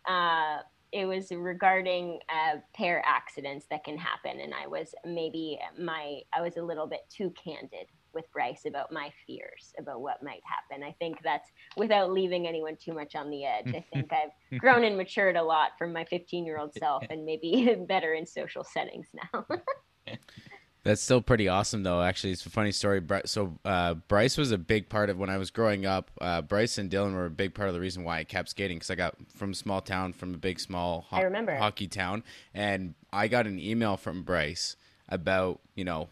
uh, 0.08 0.58
it 0.92 1.06
was 1.06 1.32
regarding 1.32 2.20
uh, 2.28 2.58
pair 2.74 3.02
accidents 3.04 3.66
that 3.70 3.82
can 3.82 3.98
happen, 3.98 4.40
and 4.40 4.54
I 4.54 4.66
was 4.66 4.94
maybe 5.04 5.58
my 5.78 6.20
I 6.32 6.40
was 6.40 6.56
a 6.56 6.62
little 6.62 6.86
bit 6.86 7.00
too 7.10 7.32
candid 7.42 7.86
with 8.14 8.30
Bryce 8.32 8.64
about 8.66 8.92
my 8.92 9.10
fears 9.26 9.72
about 9.78 10.00
what 10.00 10.22
might 10.22 10.42
happen. 10.44 10.84
I 10.84 10.92
think 10.98 11.18
that's 11.22 11.50
without 11.76 12.10
leaving 12.10 12.46
anyone 12.46 12.76
too 12.76 12.92
much 12.92 13.14
on 13.14 13.30
the 13.30 13.44
edge. 13.44 13.68
I 13.68 13.84
think 13.92 14.10
I've 14.52 14.58
grown 14.58 14.84
and 14.84 14.96
matured 14.96 15.36
a 15.36 15.42
lot 15.42 15.70
from 15.78 15.92
my 15.92 16.04
15 16.04 16.44
year 16.44 16.58
old 16.58 16.74
self 16.74 17.04
and 17.10 17.24
maybe 17.24 17.76
better 17.88 18.14
in 18.14 18.26
social 18.26 18.64
settings 18.64 19.08
now. 19.32 19.46
That's 20.84 21.00
still 21.00 21.22
pretty 21.22 21.46
awesome, 21.46 21.84
though. 21.84 22.02
Actually, 22.02 22.32
it's 22.32 22.44
a 22.44 22.50
funny 22.50 22.72
story. 22.72 23.00
So, 23.24 23.56
uh, 23.64 23.94
Bryce 23.94 24.36
was 24.36 24.50
a 24.50 24.58
big 24.58 24.88
part 24.88 25.10
of 25.10 25.18
when 25.18 25.30
I 25.30 25.38
was 25.38 25.52
growing 25.52 25.86
up. 25.86 26.10
Uh, 26.20 26.42
Bryce 26.42 26.76
and 26.76 26.90
Dylan 26.90 27.14
were 27.14 27.26
a 27.26 27.30
big 27.30 27.54
part 27.54 27.68
of 27.68 27.74
the 27.74 27.80
reason 27.80 28.02
why 28.02 28.18
I 28.18 28.24
kept 28.24 28.48
skating 28.48 28.78
because 28.78 28.90
I 28.90 28.96
got 28.96 29.14
from 29.32 29.54
small 29.54 29.80
town, 29.80 30.12
from 30.12 30.34
a 30.34 30.38
big 30.38 30.58
small 30.58 31.06
ho- 31.08 31.18
I 31.18 31.22
remember. 31.22 31.54
hockey 31.54 31.86
town, 31.86 32.24
and 32.52 32.94
I 33.12 33.28
got 33.28 33.46
an 33.46 33.60
email 33.60 33.96
from 33.96 34.24
Bryce 34.24 34.74
about 35.08 35.60
you 35.76 35.84
know 35.84 36.08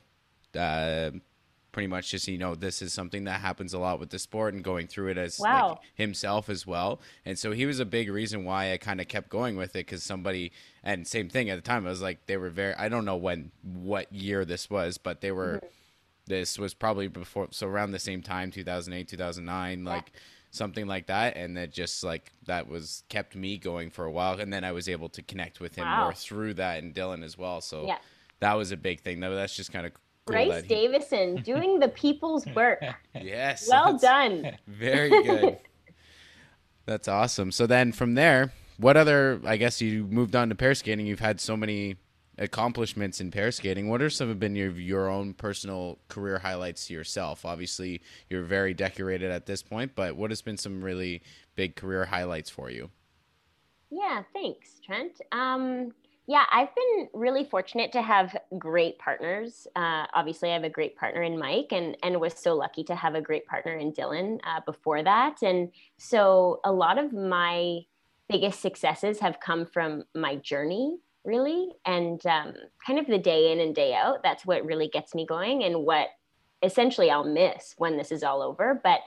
uh, 0.56 1.10
pretty 1.72 1.86
much 1.86 2.10
just 2.10 2.26
you 2.28 2.38
know 2.38 2.54
this 2.54 2.82
is 2.82 2.92
something 2.92 3.24
that 3.24 3.40
happens 3.40 3.72
a 3.74 3.78
lot 3.78 3.98
with 4.00 4.10
the 4.10 4.18
sport 4.18 4.54
and 4.54 4.64
going 4.64 4.86
through 4.86 5.08
it 5.08 5.18
as 5.18 5.38
Wow. 5.38 5.68
like 5.70 5.78
himself 5.94 6.48
as 6.48 6.66
well. 6.66 7.00
And 7.24 7.38
so 7.38 7.52
he 7.52 7.66
was 7.66 7.80
a 7.80 7.84
big 7.84 8.10
reason 8.10 8.44
why 8.44 8.72
i 8.72 8.76
kind 8.76 9.00
of 9.00 9.08
kept 9.08 9.28
going 9.28 9.56
with 9.56 9.70
it 9.70 9.86
because 9.86 10.02
somebody 10.02 10.52
and 10.82 11.06
same 11.06 11.28
thing 11.28 11.50
at 11.50 11.56
the 11.56 11.62
time 11.62 11.86
i 11.86 11.90
was 11.90 12.02
like 12.02 12.26
they 12.26 12.36
were 12.36 12.50
very 12.50 12.74
i 12.74 12.88
don't 12.88 13.04
know 13.04 13.16
when 13.16 13.50
what 13.62 14.12
year 14.12 14.44
this 14.44 14.68
was 14.70 14.98
but 14.98 15.20
they 15.20 15.30
were 15.32 15.56
mm-hmm. 15.56 15.66
this 16.26 16.58
was 16.58 16.74
probably 16.74 17.08
before 17.08 17.48
so 17.50 17.66
around 17.66 17.92
the 17.92 17.98
same 17.98 18.22
time 18.22 18.50
2008 18.50 19.08
2009 19.08 19.84
like 19.84 20.12
something 20.52 20.88
like 20.88 21.06
that. 21.06 21.36
And 21.36 21.56
that 21.56 21.70
just 21.72 22.02
like 22.02 22.32
that 22.46 22.66
was 22.68 23.04
kept 23.08 23.36
me 23.36 23.56
going 23.56 23.88
for 23.88 24.04
a 24.04 24.10
while. 24.10 24.40
And 24.40 24.52
then 24.52 24.64
i 24.64 24.72
was 24.72 24.88
able 24.88 25.08
to 25.10 25.22
connect 25.22 25.60
with 25.60 25.76
him 25.76 25.84
Wow. 25.84 26.02
more 26.04 26.12
through 26.12 26.54
that 26.54 26.82
and 26.82 26.92
dylan 26.92 27.22
as 27.22 27.38
well. 27.38 27.60
So 27.60 27.86
Yeah. 27.86 27.98
that 28.40 28.54
was 28.54 28.72
a 28.72 28.76
big 28.76 29.00
thing 29.02 29.20
though. 29.20 29.34
That's 29.36 29.54
just 29.54 29.70
kind 29.72 29.86
of 29.86 29.92
Grace 30.26 30.52
that 30.52 30.64
he- 30.64 30.68
Davison 30.68 31.36
doing 31.42 31.78
the 31.78 31.88
people's 31.88 32.46
work. 32.54 32.82
yes. 33.20 33.68
Well 33.68 33.98
done. 33.98 34.56
very 34.66 35.10
good. 35.10 35.58
That's 36.86 37.08
awesome. 37.08 37.52
So 37.52 37.66
then 37.66 37.92
from 37.92 38.14
there 38.14 38.52
what 38.78 38.96
other 38.96 39.38
i 39.44 39.58
guess 39.58 39.82
you 39.82 40.04
moved 40.04 40.34
on 40.34 40.48
to 40.48 40.54
pair 40.54 40.74
skating. 40.74 41.06
You've 41.06 41.20
had 41.20 41.40
so 41.40 41.56
many 41.56 41.96
accomplishments 42.38 43.20
in 43.20 43.30
pair 43.30 43.52
skating. 43.52 43.88
What 43.90 44.00
are 44.00 44.08
some 44.08 44.28
have 44.28 44.40
been 44.40 44.56
your 44.56 44.70
your 44.72 45.08
own 45.10 45.34
personal 45.34 45.98
career 46.08 46.38
highlights 46.38 46.86
to 46.86 46.94
yourself? 46.94 47.44
Obviously 47.44 48.00
you're 48.28 48.42
very 48.42 48.72
decorated 48.74 49.30
at 49.30 49.46
this 49.46 49.62
point 49.62 49.92
but 49.94 50.16
what 50.16 50.30
has 50.30 50.40
been 50.42 50.56
some 50.56 50.82
really 50.82 51.22
big 51.54 51.76
career 51.76 52.06
highlights 52.06 52.48
for 52.50 52.70
you? 52.70 52.90
Yeah, 53.90 54.22
thanks, 54.32 54.80
Trent. 54.86 55.20
Um, 55.32 55.92
yeah, 56.30 56.44
I've 56.52 56.72
been 56.76 57.08
really 57.12 57.42
fortunate 57.42 57.90
to 57.90 58.02
have 58.02 58.36
great 58.56 59.00
partners. 59.00 59.66
Uh, 59.74 60.06
obviously, 60.14 60.50
I 60.50 60.52
have 60.52 60.62
a 60.62 60.70
great 60.70 60.96
partner 60.96 61.24
in 61.24 61.36
Mike, 61.36 61.72
and 61.72 61.96
and 62.04 62.20
was 62.20 62.34
so 62.34 62.54
lucky 62.54 62.84
to 62.84 62.94
have 62.94 63.16
a 63.16 63.20
great 63.20 63.46
partner 63.46 63.74
in 63.74 63.92
Dylan 63.92 64.38
uh, 64.44 64.60
before 64.64 65.02
that. 65.02 65.42
And 65.42 65.72
so, 65.98 66.60
a 66.62 66.70
lot 66.70 66.98
of 66.98 67.12
my 67.12 67.80
biggest 68.28 68.60
successes 68.60 69.18
have 69.18 69.40
come 69.40 69.66
from 69.66 70.04
my 70.14 70.36
journey, 70.36 70.98
really, 71.24 71.70
and 71.84 72.24
um, 72.26 72.54
kind 72.86 73.00
of 73.00 73.08
the 73.08 73.18
day 73.18 73.50
in 73.50 73.58
and 73.58 73.74
day 73.74 73.92
out. 73.92 74.22
That's 74.22 74.46
what 74.46 74.64
really 74.64 74.86
gets 74.86 75.16
me 75.16 75.26
going, 75.26 75.64
and 75.64 75.84
what 75.84 76.10
essentially 76.62 77.10
I'll 77.10 77.24
miss 77.24 77.74
when 77.76 77.96
this 77.96 78.12
is 78.12 78.22
all 78.22 78.40
over. 78.40 78.80
But 78.84 79.00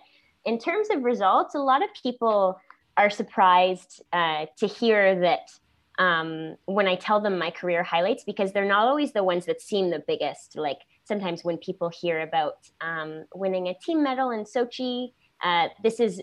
in 0.44 0.60
terms 0.60 0.90
of 0.92 1.06
results, 1.06 1.56
a 1.56 1.60
lot 1.60 1.84
of 1.84 1.90
people 2.04 2.60
are 2.98 3.10
surprised 3.10 4.04
uh, 4.12 4.48
to 4.58 4.68
hear 4.68 5.18
that 5.22 5.52
um, 6.00 6.56
when 6.66 6.88
I 6.88 6.96
tell 6.96 7.20
them 7.22 7.38
my 7.38 7.52
career 7.52 7.84
highlights, 7.84 8.24
because 8.24 8.52
they're 8.52 8.66
not 8.66 8.88
always 8.88 9.14
the 9.14 9.24
ones 9.24 9.46
that 9.46 9.62
seem 9.62 9.90
the 9.90 10.04
biggest. 10.08 10.58
Like 10.58 10.80
sometimes 11.04 11.44
when 11.44 11.58
people 11.58 11.90
hear 11.90 12.22
about 12.22 12.58
um, 12.82 13.26
winning 13.36 13.68
a 13.68 13.74
team 13.76 14.04
medal 14.04 14.32
in 14.32 14.44
Sochi, 14.44 15.14
uh, 15.44 15.68
this 15.84 16.00
is 16.00 16.22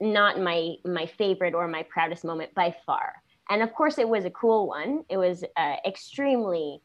not 0.00 0.40
my 0.40 0.74
my 0.84 1.06
favorite 1.06 1.54
or 1.54 1.66
my 1.68 1.82
proudest 1.84 2.24
moment 2.24 2.54
by 2.54 2.74
far. 2.84 3.14
And 3.48 3.62
of 3.62 3.72
course, 3.72 3.98
it 3.98 4.08
was 4.08 4.24
a 4.24 4.30
cool 4.30 4.66
one. 4.66 5.04
It 5.08 5.16
was 5.16 5.44
uh, 5.56 5.76
extremely 5.86 6.82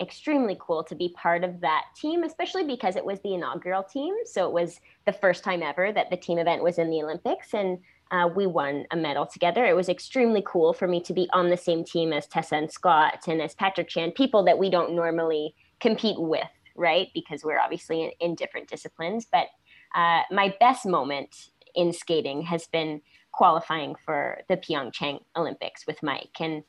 extremely 0.00 0.56
cool 0.60 0.82
to 0.82 0.94
be 0.94 1.14
part 1.16 1.44
of 1.44 1.60
that 1.60 1.84
team, 1.96 2.24
especially 2.24 2.64
because 2.64 2.96
it 2.96 3.04
was 3.04 3.20
the 3.20 3.34
inaugural 3.34 3.82
team. 3.82 4.12
So 4.24 4.44
it 4.46 4.52
was 4.52 4.80
the 5.06 5.12
first 5.12 5.44
time 5.44 5.62
ever 5.62 5.92
that 5.92 6.10
the 6.10 6.16
team 6.16 6.38
event 6.38 6.62
was 6.62 6.78
in 6.78 6.90
the 6.90 7.02
Olympics, 7.02 7.54
and 7.54 7.78
uh, 8.14 8.28
we 8.28 8.46
won 8.46 8.84
a 8.92 8.96
medal 8.96 9.26
together. 9.26 9.64
It 9.64 9.74
was 9.74 9.88
extremely 9.88 10.42
cool 10.46 10.72
for 10.72 10.86
me 10.86 11.00
to 11.02 11.12
be 11.12 11.28
on 11.32 11.48
the 11.48 11.56
same 11.56 11.84
team 11.84 12.12
as 12.12 12.28
Tessa 12.28 12.54
and 12.54 12.70
Scott 12.70 13.24
and 13.26 13.42
as 13.42 13.54
Patrick 13.54 13.88
Chan, 13.88 14.12
people 14.12 14.44
that 14.44 14.58
we 14.58 14.70
don't 14.70 14.94
normally 14.94 15.54
compete 15.80 16.18
with, 16.18 16.46
right? 16.76 17.08
Because 17.12 17.42
we're 17.42 17.58
obviously 17.58 18.04
in, 18.04 18.10
in 18.20 18.34
different 18.36 18.68
disciplines. 18.68 19.26
But 19.30 19.48
uh, 19.96 20.22
my 20.30 20.54
best 20.60 20.86
moment 20.86 21.50
in 21.74 21.92
skating 21.92 22.42
has 22.42 22.68
been 22.68 23.00
qualifying 23.32 23.96
for 24.04 24.42
the 24.48 24.56
Pyeongchang 24.56 25.18
Olympics 25.36 25.84
with 25.84 26.00
Mike. 26.00 26.36
And 26.38 26.62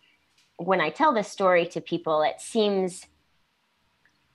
when 0.58 0.82
I 0.82 0.90
tell 0.90 1.14
this 1.14 1.28
story 1.28 1.68
to 1.68 1.82
people, 1.82 2.24
it 2.24 2.42
seems 2.42 3.06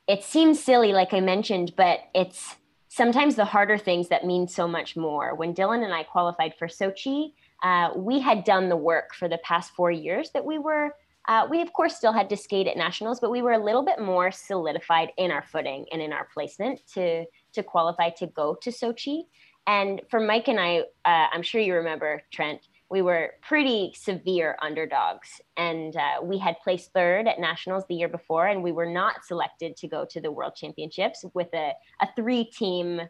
it 0.06 0.24
seems 0.24 0.62
silly, 0.62 0.92
like 0.92 1.12
I 1.12 1.20
mentioned, 1.20 1.74
but 1.76 2.00
it's 2.14 2.56
sometimes 2.90 3.37
the 3.37 3.44
harder 3.44 3.79
things 3.79 4.09
that 4.09 4.26
mean 4.26 4.48
so 4.48 4.66
much 4.66 4.96
more. 4.96 5.37
When 5.37 5.55
Dylan 5.55 5.85
and 5.85 5.94
I 5.94 6.03
qualified 6.03 6.55
for 6.59 6.66
Sochi, 6.66 7.33
uh, 7.62 7.90
we 7.94 8.18
had 8.18 8.42
done 8.42 8.68
the 8.68 8.76
work 8.76 9.14
for 9.14 9.29
the 9.29 9.38
past 9.38 9.72
four 9.74 9.92
years 9.92 10.31
that 10.33 10.44
we 10.44 10.59
were. 10.59 10.90
Uh, 11.29 11.46
we 11.48 11.61
of 11.61 11.72
course 11.72 11.94
still 11.94 12.12
had 12.12 12.29
to 12.29 12.37
skate 12.37 12.66
at 12.66 12.76
nationals, 12.76 13.20
but 13.20 13.31
we 13.31 13.42
were 13.42 13.53
a 13.53 13.64
little 13.64 13.85
bit 13.85 14.00
more 14.00 14.33
solidified 14.33 15.12
in 15.18 15.31
our 15.31 15.44
footing 15.53 15.87
and 15.92 16.03
in 16.03 16.12
our 16.12 16.26
placement 16.35 16.81
to 16.94 17.24
to 17.53 17.62
qualify 17.62 18.11
to 18.11 18.26
go 18.26 18.57
to 18.61 18.70
Sochi. 18.70 19.22
And 19.68 20.03
for 20.11 20.18
Mike 20.18 20.48
and 20.48 20.59
I, 20.59 20.81
uh, 21.05 21.26
I'm 21.33 21.42
sure 21.42 21.61
you 21.61 21.74
remember 21.74 22.22
Trent. 22.33 22.66
We 22.90 23.03
were 23.03 23.35
pretty 23.40 23.92
severe 23.94 24.57
underdogs, 24.61 25.40
and 25.57 25.96
uh, 25.96 26.22
we 26.22 26.38
had 26.38 26.57
placed 26.62 26.92
third 26.92 27.29
at 27.29 27.38
nationals 27.38 27.85
the 27.88 27.94
year 27.94 28.09
before, 28.09 28.48
and 28.48 28.62
we 28.62 28.72
were 28.72 28.90
not 28.90 29.24
selected 29.24 29.76
to 29.76 29.88
go 29.88 30.05
to 30.11 30.20
the 30.20 30.33
World 30.33 30.57
Championships 30.57 31.24
with 31.33 31.48
a, 31.55 31.72
a 32.03 32.09
three 32.16 32.44
team, 32.44 33.00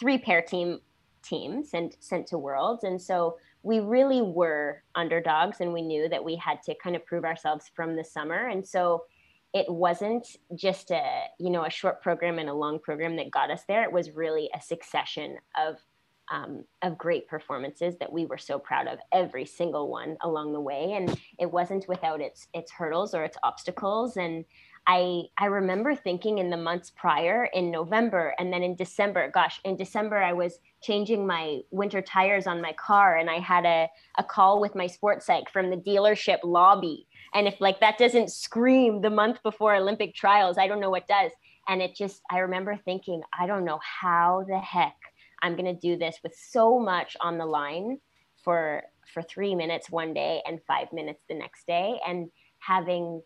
three 0.00 0.16
pair 0.16 0.40
team 0.40 0.80
team 1.22 1.62
sent, 1.64 1.96
sent 2.00 2.26
to 2.28 2.38
Worlds. 2.38 2.84
And 2.84 3.00
so 3.00 3.36
we 3.62 3.80
really 3.80 4.22
were 4.22 4.82
underdogs, 4.94 5.60
and 5.60 5.72
we 5.72 5.82
knew 5.82 6.08
that 6.08 6.24
we 6.24 6.36
had 6.36 6.62
to 6.62 6.74
kind 6.82 6.96
of 6.96 7.04
prove 7.04 7.24
ourselves 7.24 7.70
from 7.74 7.94
the 7.94 8.04
summer. 8.04 8.48
And 8.48 8.66
so 8.66 9.04
it 9.52 9.66
wasn't 9.68 10.26
just 10.54 10.90
a 10.90 11.24
you 11.38 11.50
know 11.50 11.64
a 11.64 11.70
short 11.70 12.02
program 12.02 12.38
and 12.38 12.48
a 12.48 12.54
long 12.54 12.78
program 12.78 13.16
that 13.16 13.30
got 13.30 13.50
us 13.50 13.62
there. 13.66 13.82
It 13.84 13.92
was 13.92 14.10
really 14.10 14.50
a 14.54 14.60
succession 14.60 15.36
of 15.58 15.76
um, 16.30 16.64
of 16.82 16.98
great 16.98 17.28
performances 17.28 17.96
that 17.98 18.12
we 18.12 18.26
were 18.26 18.38
so 18.38 18.58
proud 18.58 18.86
of 18.86 18.98
every 19.12 19.46
single 19.46 19.90
one 19.90 20.16
along 20.22 20.52
the 20.52 20.60
way. 20.60 20.92
And 20.92 21.18
it 21.38 21.50
wasn't 21.50 21.88
without 21.88 22.20
its 22.20 22.48
its 22.54 22.72
hurdles 22.72 23.14
or 23.14 23.24
its 23.24 23.36
obstacles. 23.42 24.16
And 24.16 24.44
i 24.86 25.22
i 25.38 25.46
remember 25.46 25.94
thinking 25.94 26.38
in 26.38 26.50
the 26.50 26.56
months 26.56 26.90
prior 26.90 27.46
in 27.54 27.70
november 27.70 28.34
and 28.38 28.52
then 28.52 28.62
in 28.62 28.74
december 28.76 29.30
gosh 29.32 29.60
in 29.64 29.76
december 29.76 30.16
i 30.16 30.32
was 30.32 30.58
changing 30.82 31.26
my 31.26 31.60
winter 31.70 32.00
tires 32.00 32.46
on 32.46 32.60
my 32.60 32.72
car 32.74 33.16
and 33.16 33.28
i 33.28 33.38
had 33.38 33.64
a, 33.64 33.88
a 34.18 34.24
call 34.24 34.60
with 34.60 34.74
my 34.74 34.86
sports 34.86 35.26
psych 35.26 35.50
from 35.50 35.70
the 35.70 35.76
dealership 35.76 36.38
lobby. 36.44 37.06
And 37.34 37.46
if 37.48 37.60
like 37.60 37.80
that 37.80 37.98
doesn't 37.98 38.30
scream 38.30 39.00
the 39.00 39.10
month 39.10 39.42
before 39.42 39.74
olympic 39.74 40.14
trials 40.14 40.58
i 40.58 40.66
don't 40.66 40.80
know 40.80 40.90
what 40.90 41.08
does. 41.08 41.32
And 41.68 41.82
it 41.82 41.96
just 41.96 42.22
i 42.30 42.38
remember 42.38 42.78
thinking 42.84 43.22
i 43.38 43.46
don't 43.46 43.64
know 43.64 43.80
how 43.82 44.44
the 44.46 44.58
heck 44.58 44.96
I'm 45.42 45.56
going 45.56 45.72
to 45.72 45.80
do 45.80 45.96
this 45.96 46.18
with 46.22 46.34
so 46.34 46.78
much 46.78 47.16
on 47.20 47.38
the 47.38 47.46
line 47.46 47.98
for 48.42 48.82
for 49.12 49.22
3 49.22 49.54
minutes 49.54 49.90
one 49.90 50.12
day 50.14 50.42
and 50.46 50.60
5 50.66 50.92
minutes 50.92 51.22
the 51.28 51.34
next 51.34 51.66
day. 51.66 52.00
And 52.06 52.30
having 52.58 53.22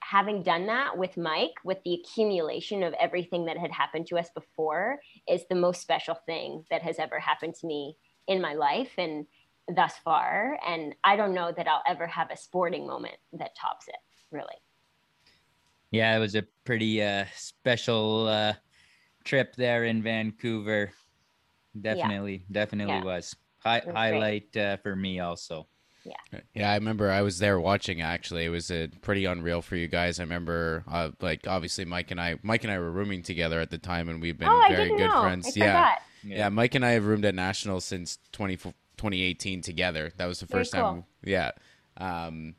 having 0.00 0.42
done 0.42 0.66
that 0.66 0.96
with 0.96 1.16
Mike 1.16 1.54
with 1.64 1.78
the 1.84 1.94
accumulation 1.94 2.82
of 2.82 2.94
everything 2.94 3.46
that 3.46 3.58
had 3.58 3.72
happened 3.72 4.06
to 4.06 4.18
us 4.18 4.28
before 4.34 5.00
is 5.28 5.42
the 5.48 5.54
most 5.56 5.80
special 5.80 6.14
thing 6.26 6.64
that 6.70 6.82
has 6.82 6.98
ever 6.98 7.18
happened 7.18 7.54
to 7.54 7.66
me 7.66 7.96
in 8.28 8.40
my 8.40 8.54
life 8.54 8.92
and 8.98 9.26
thus 9.74 9.94
far. 10.04 10.58
And 10.66 10.94
I 11.02 11.16
don't 11.16 11.34
know 11.34 11.52
that 11.56 11.66
I'll 11.66 11.82
ever 11.88 12.06
have 12.06 12.30
a 12.30 12.36
sporting 12.36 12.86
moment 12.86 13.16
that 13.32 13.56
tops 13.56 13.88
it 13.88 13.96
really. 14.30 14.54
Yeah, 15.90 16.16
it 16.16 16.20
was 16.20 16.34
a 16.34 16.44
pretty 16.64 17.02
uh, 17.02 17.24
special 17.34 18.28
uh, 18.28 18.54
trip 19.24 19.56
there 19.56 19.84
in 19.84 20.02
Vancouver. 20.02 20.92
Definitely, 21.80 22.44
definitely 22.50 22.94
Yeah. 22.94 23.04
was. 23.04 23.36
Hi- 23.60 23.82
was 23.84 23.94
highlight 23.94 24.56
uh, 24.56 24.76
for 24.78 24.94
me 24.96 25.20
also. 25.20 25.66
Yeah, 26.04 26.40
Yeah, 26.54 26.70
I 26.70 26.74
remember 26.76 27.10
I 27.10 27.22
was 27.22 27.40
there 27.40 27.58
watching. 27.58 28.00
Actually, 28.00 28.44
it 28.44 28.48
was 28.48 28.70
uh, 28.70 28.86
pretty 29.02 29.24
unreal 29.24 29.60
for 29.60 29.74
you 29.74 29.88
guys. 29.88 30.20
I 30.20 30.22
remember, 30.22 30.84
uh, 30.86 31.10
like 31.20 31.48
obviously 31.48 31.84
Mike 31.84 32.12
and 32.12 32.20
I, 32.20 32.38
Mike 32.42 32.62
and 32.62 32.72
I 32.72 32.78
were 32.78 32.92
rooming 32.92 33.22
together 33.22 33.60
at 33.60 33.70
the 33.70 33.78
time, 33.78 34.08
and 34.08 34.22
we've 34.22 34.38
been 34.38 34.48
oh, 34.48 34.64
very 34.68 34.90
good 34.90 35.08
know. 35.08 35.22
friends. 35.22 35.48
I 35.48 35.52
yeah, 35.56 35.72
forgot. 35.72 35.98
yeah. 36.24 36.48
Mike 36.48 36.76
and 36.76 36.86
I 36.86 36.90
have 36.92 37.06
roomed 37.06 37.24
at 37.24 37.34
National 37.34 37.80
since 37.80 38.18
20, 38.30 38.56
2018 38.56 39.62
together. 39.62 40.12
That 40.16 40.26
was 40.26 40.38
the 40.38 40.46
Very 40.46 40.60
first 40.60 40.72
time. 40.72 41.04
Yeah. 41.24 41.50
Um, 41.96 42.54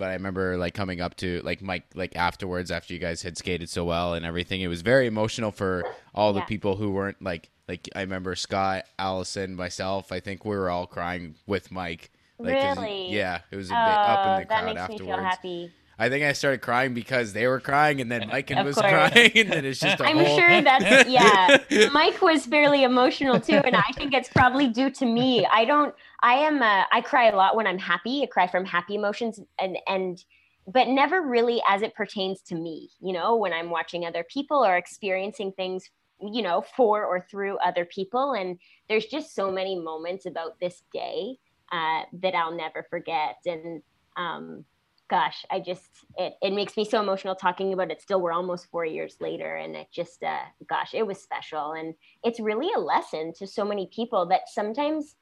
but 0.00 0.08
I 0.08 0.14
remember 0.14 0.56
like 0.56 0.72
coming 0.74 1.00
up 1.00 1.14
to 1.18 1.40
like 1.44 1.60
Mike 1.62 1.84
like 1.94 2.16
afterwards 2.16 2.70
after 2.70 2.94
you 2.94 2.98
guys 2.98 3.22
had 3.22 3.36
skated 3.36 3.68
so 3.68 3.84
well 3.84 4.14
and 4.14 4.24
everything. 4.24 4.62
It 4.62 4.66
was 4.68 4.80
very 4.80 5.06
emotional 5.06 5.52
for 5.52 5.84
all 6.14 6.32
the 6.32 6.40
people 6.40 6.74
who 6.76 6.90
weren't 6.90 7.22
like 7.22 7.50
like 7.68 7.86
I 7.94 8.00
remember 8.00 8.34
Scott, 8.34 8.86
Allison, 8.98 9.54
myself. 9.54 10.10
I 10.10 10.18
think 10.18 10.44
we 10.44 10.56
were 10.56 10.70
all 10.70 10.86
crying 10.86 11.34
with 11.46 11.70
Mike. 11.70 12.10
Like, 12.38 12.54
Really? 12.54 13.12
Yeah, 13.12 13.40
it 13.50 13.56
was 13.56 13.70
a 13.70 13.74
Oh, 13.74 13.84
bit 13.86 13.94
up 13.94 14.26
in 14.26 14.42
the 14.42 14.48
that 14.48 14.62
crowd 14.62 14.76
afterwards. 14.78 15.70
I 16.00 16.08
think 16.08 16.24
I 16.24 16.32
started 16.32 16.62
crying 16.62 16.94
because 16.94 17.34
they 17.34 17.46
were 17.46 17.60
crying, 17.60 18.00
and 18.00 18.10
then 18.10 18.26
Mike 18.28 18.48
was 18.50 18.74
course. 18.76 18.90
crying, 18.90 19.32
and 19.34 19.50
then 19.52 19.64
it's 19.66 19.78
just 19.78 20.00
a 20.00 20.04
I'm 20.04 20.16
whole. 20.16 20.38
sure 20.38 20.62
that's 20.62 21.08
yeah. 21.08 21.88
Mike 21.92 22.22
was 22.22 22.46
fairly 22.46 22.84
emotional 22.84 23.38
too, 23.38 23.60
and 23.64 23.76
I 23.76 23.92
think 23.94 24.14
it's 24.14 24.30
probably 24.30 24.68
due 24.68 24.90
to 24.90 25.04
me. 25.04 25.46
I 25.46 25.66
don't. 25.66 25.94
I 26.22 26.34
am. 26.34 26.62
Uh, 26.62 26.84
I 26.90 27.02
cry 27.02 27.28
a 27.28 27.36
lot 27.36 27.54
when 27.54 27.66
I'm 27.66 27.78
happy. 27.78 28.22
I 28.22 28.26
cry 28.26 28.46
from 28.46 28.64
happy 28.64 28.94
emotions, 28.94 29.40
and 29.60 29.76
and 29.86 30.24
but 30.66 30.88
never 30.88 31.20
really 31.20 31.62
as 31.68 31.82
it 31.82 31.94
pertains 31.94 32.40
to 32.42 32.54
me. 32.54 32.88
You 33.00 33.12
know, 33.12 33.36
when 33.36 33.52
I'm 33.52 33.68
watching 33.68 34.06
other 34.06 34.24
people 34.24 34.64
or 34.64 34.76
experiencing 34.76 35.52
things 35.52 35.90
you 36.22 36.42
know, 36.42 36.64
for 36.76 37.04
or 37.04 37.26
through 37.30 37.56
other 37.58 37.84
people. 37.84 38.32
And 38.32 38.58
there's 38.88 39.06
just 39.06 39.34
so 39.34 39.50
many 39.50 39.78
moments 39.78 40.26
about 40.26 40.58
this 40.60 40.82
day 40.92 41.38
uh, 41.72 42.02
that 42.20 42.34
I'll 42.34 42.54
never 42.54 42.86
forget. 42.90 43.36
And 43.46 43.82
um, 44.16 44.64
gosh, 45.10 45.44
I 45.50 45.58
just, 45.58 45.82
it, 46.16 46.34
it 46.40 46.52
makes 46.52 46.76
me 46.76 46.84
so 46.84 47.00
emotional 47.00 47.34
talking 47.34 47.72
about 47.72 47.90
it. 47.90 48.00
Still, 48.00 48.20
we're 48.20 48.32
almost 48.32 48.70
four 48.70 48.84
years 48.84 49.16
later. 49.20 49.56
And 49.56 49.74
it 49.74 49.88
just, 49.92 50.22
uh, 50.22 50.44
gosh, 50.68 50.94
it 50.94 51.06
was 51.06 51.20
special. 51.20 51.72
And 51.72 51.94
it's 52.22 52.38
really 52.38 52.70
a 52.74 52.78
lesson 52.78 53.32
to 53.38 53.46
so 53.46 53.64
many 53.64 53.90
people 53.92 54.26
that 54.26 54.42
sometimes 54.46 55.16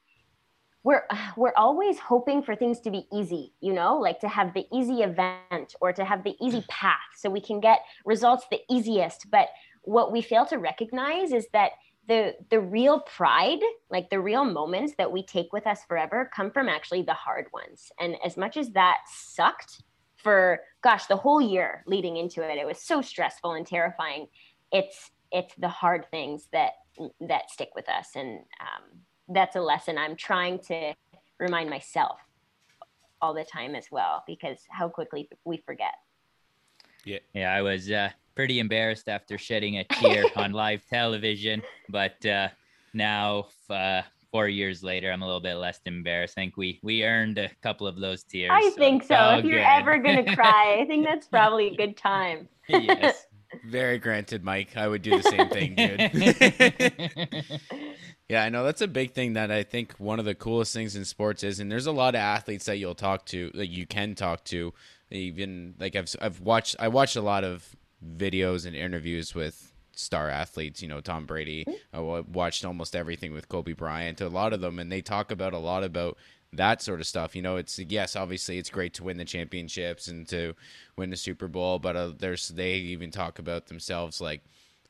we're 0.84 1.02
we're 1.36 1.54
always 1.56 1.98
hoping 1.98 2.42
for 2.42 2.54
things 2.54 2.78
to 2.78 2.90
be 2.90 3.04
easy 3.12 3.52
you 3.60 3.72
know 3.72 3.98
like 3.98 4.20
to 4.20 4.28
have 4.28 4.54
the 4.54 4.64
easy 4.72 5.02
event 5.02 5.74
or 5.80 5.92
to 5.92 6.04
have 6.04 6.22
the 6.22 6.36
easy 6.40 6.64
path 6.68 7.10
so 7.16 7.28
we 7.28 7.40
can 7.40 7.58
get 7.58 7.80
results 8.06 8.46
the 8.52 8.60
easiest 8.70 9.28
but 9.28 9.48
what 9.82 10.12
we 10.12 10.22
fail 10.22 10.46
to 10.46 10.56
recognize 10.56 11.32
is 11.32 11.48
that 11.52 11.72
the 12.08 12.34
the 12.50 12.58
real 12.58 13.00
pride 13.00 13.60
like 13.90 14.10
the 14.10 14.18
real 14.18 14.44
moments 14.44 14.94
that 14.96 15.12
we 15.12 15.22
take 15.22 15.52
with 15.52 15.66
us 15.66 15.80
forever 15.86 16.30
come 16.34 16.50
from 16.50 16.68
actually 16.68 17.02
the 17.02 17.14
hard 17.14 17.46
ones. 17.52 17.92
And 18.00 18.16
as 18.24 18.36
much 18.36 18.56
as 18.56 18.70
that 18.70 18.98
sucked 19.06 19.82
for 20.16 20.60
gosh 20.82 21.06
the 21.06 21.16
whole 21.16 21.40
year 21.40 21.84
leading 21.86 22.16
into 22.16 22.42
it 22.42 22.58
it 22.58 22.66
was 22.66 22.80
so 22.80 23.00
stressful 23.02 23.52
and 23.52 23.66
terrifying. 23.66 24.26
It's 24.72 25.10
it's 25.30 25.54
the 25.56 25.68
hard 25.68 26.10
things 26.10 26.48
that 26.52 26.72
that 27.20 27.50
stick 27.50 27.70
with 27.74 27.88
us. 27.88 28.08
And 28.14 28.38
um, 28.60 29.00
that's 29.28 29.56
a 29.56 29.60
lesson 29.60 29.98
I'm 29.98 30.16
trying 30.16 30.58
to 30.60 30.94
remind 31.38 31.68
myself 31.70 32.18
all 33.20 33.34
the 33.34 33.44
time 33.44 33.74
as 33.74 33.86
well 33.90 34.24
because 34.26 34.58
how 34.70 34.88
quickly 34.88 35.28
we 35.44 35.58
forget. 35.58 35.94
Yeah, 37.04 37.18
yeah, 37.34 37.52
I 37.52 37.62
was 37.62 37.90
uh, 37.90 38.10
pretty 38.38 38.60
embarrassed 38.60 39.08
after 39.08 39.36
shedding 39.36 39.78
a 39.78 39.84
tear 39.94 40.22
on 40.36 40.52
live 40.52 40.86
television, 40.86 41.60
but 41.88 42.24
uh, 42.24 42.46
now 42.94 43.48
uh, 43.68 44.00
four 44.30 44.46
years 44.46 44.84
later, 44.84 45.10
I'm 45.10 45.22
a 45.22 45.26
little 45.26 45.40
bit 45.40 45.56
less 45.56 45.80
embarrassed. 45.86 46.34
I 46.38 46.42
think 46.42 46.56
we 46.56 46.78
we 46.84 47.02
earned 47.02 47.38
a 47.38 47.50
couple 47.62 47.88
of 47.88 47.98
those 47.98 48.22
tears. 48.22 48.52
I 48.54 48.70
so 48.70 48.76
think 48.76 49.02
so. 49.02 49.38
If 49.38 49.44
you're 49.44 49.58
ever 49.58 49.98
gonna 49.98 50.36
cry, 50.36 50.78
I 50.80 50.86
think 50.86 51.04
that's 51.04 51.26
probably 51.36 51.66
a 51.66 51.76
good 51.76 51.96
time. 51.96 52.48
yes. 52.68 53.26
Very 53.66 53.98
granted, 53.98 54.44
Mike. 54.44 54.76
I 54.76 54.86
would 54.86 55.02
do 55.02 55.20
the 55.20 55.22
same 55.22 55.48
thing, 55.48 55.74
dude. 55.74 55.98
yeah, 58.28 58.44
I 58.44 58.50
know 58.50 58.62
that's 58.62 58.82
a 58.82 58.86
big 58.86 59.14
thing 59.14 59.32
that 59.32 59.50
I 59.50 59.64
think 59.64 59.94
one 59.94 60.20
of 60.20 60.26
the 60.26 60.36
coolest 60.36 60.72
things 60.72 60.94
in 60.94 61.04
sports 61.04 61.42
is, 61.42 61.58
and 61.58 61.72
there's 61.72 61.86
a 61.86 61.92
lot 61.92 62.14
of 62.14 62.20
athletes 62.20 62.66
that 62.66 62.76
you'll 62.76 62.94
talk 62.94 63.24
to, 63.26 63.50
that 63.54 63.66
you 63.68 63.84
can 63.84 64.14
talk 64.14 64.44
to. 64.44 64.74
Even 65.10 65.74
like 65.80 65.96
I've 65.96 66.14
I've 66.20 66.38
watched 66.40 66.76
I 66.78 66.86
watched 66.86 67.16
a 67.16 67.22
lot 67.22 67.42
of 67.42 67.74
videos 68.04 68.66
and 68.66 68.76
interviews 68.76 69.34
with 69.34 69.72
star 69.92 70.30
athletes. 70.30 70.82
You 70.82 70.88
know, 70.88 71.00
Tom 71.00 71.26
Brady. 71.26 71.66
I 71.92 72.00
watched 72.00 72.64
almost 72.64 72.94
everything 72.94 73.32
with 73.32 73.48
Kobe 73.48 73.72
Bryant. 73.72 74.20
A 74.20 74.28
lot 74.28 74.52
of 74.52 74.60
them, 74.60 74.78
and 74.78 74.90
they 74.90 75.00
talk 75.02 75.30
about 75.30 75.52
a 75.52 75.58
lot 75.58 75.84
about 75.84 76.16
that 76.52 76.80
sort 76.80 77.00
of 77.00 77.06
stuff. 77.06 77.36
You 77.36 77.42
know, 77.42 77.56
it's 77.56 77.78
yes, 77.78 78.16
obviously 78.16 78.58
it's 78.58 78.70
great 78.70 78.94
to 78.94 79.04
win 79.04 79.18
the 79.18 79.24
championships 79.24 80.08
and 80.08 80.26
to 80.28 80.54
win 80.96 81.10
the 81.10 81.16
Super 81.16 81.48
Bowl, 81.48 81.78
but 81.78 81.96
uh, 81.96 82.12
there's 82.16 82.48
they 82.48 82.74
even 82.74 83.10
talk 83.10 83.38
about 83.38 83.66
themselves 83.66 84.20
like 84.20 84.42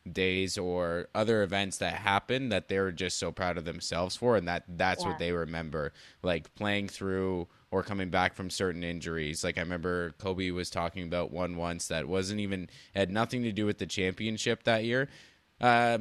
days 0.08 0.58
or 0.58 1.08
other 1.14 1.42
events 1.42 1.78
that 1.78 1.94
happen 1.94 2.48
that 2.48 2.68
they 2.68 2.78
were 2.78 2.92
just 2.92 3.18
so 3.18 3.30
proud 3.30 3.56
of 3.56 3.64
themselves 3.64 4.16
for 4.16 4.36
and 4.36 4.48
that 4.48 4.64
that's 4.68 5.02
yeah. 5.02 5.10
what 5.10 5.18
they 5.18 5.32
remember 5.32 5.92
like 6.22 6.54
playing 6.54 6.88
through 6.88 7.46
or 7.70 7.82
coming 7.82 8.10
back 8.10 8.34
from 8.34 8.50
certain 8.50 8.82
injuries 8.82 9.44
like 9.44 9.58
i 9.58 9.60
remember 9.60 10.12
kobe 10.18 10.50
was 10.50 10.70
talking 10.70 11.04
about 11.04 11.30
one 11.30 11.56
once 11.56 11.88
that 11.88 12.08
wasn't 12.08 12.40
even 12.40 12.68
had 12.94 13.10
nothing 13.10 13.42
to 13.42 13.52
do 13.52 13.66
with 13.66 13.78
the 13.78 13.86
championship 13.86 14.64
that 14.64 14.84
year 14.84 15.08
uh, 15.60 15.98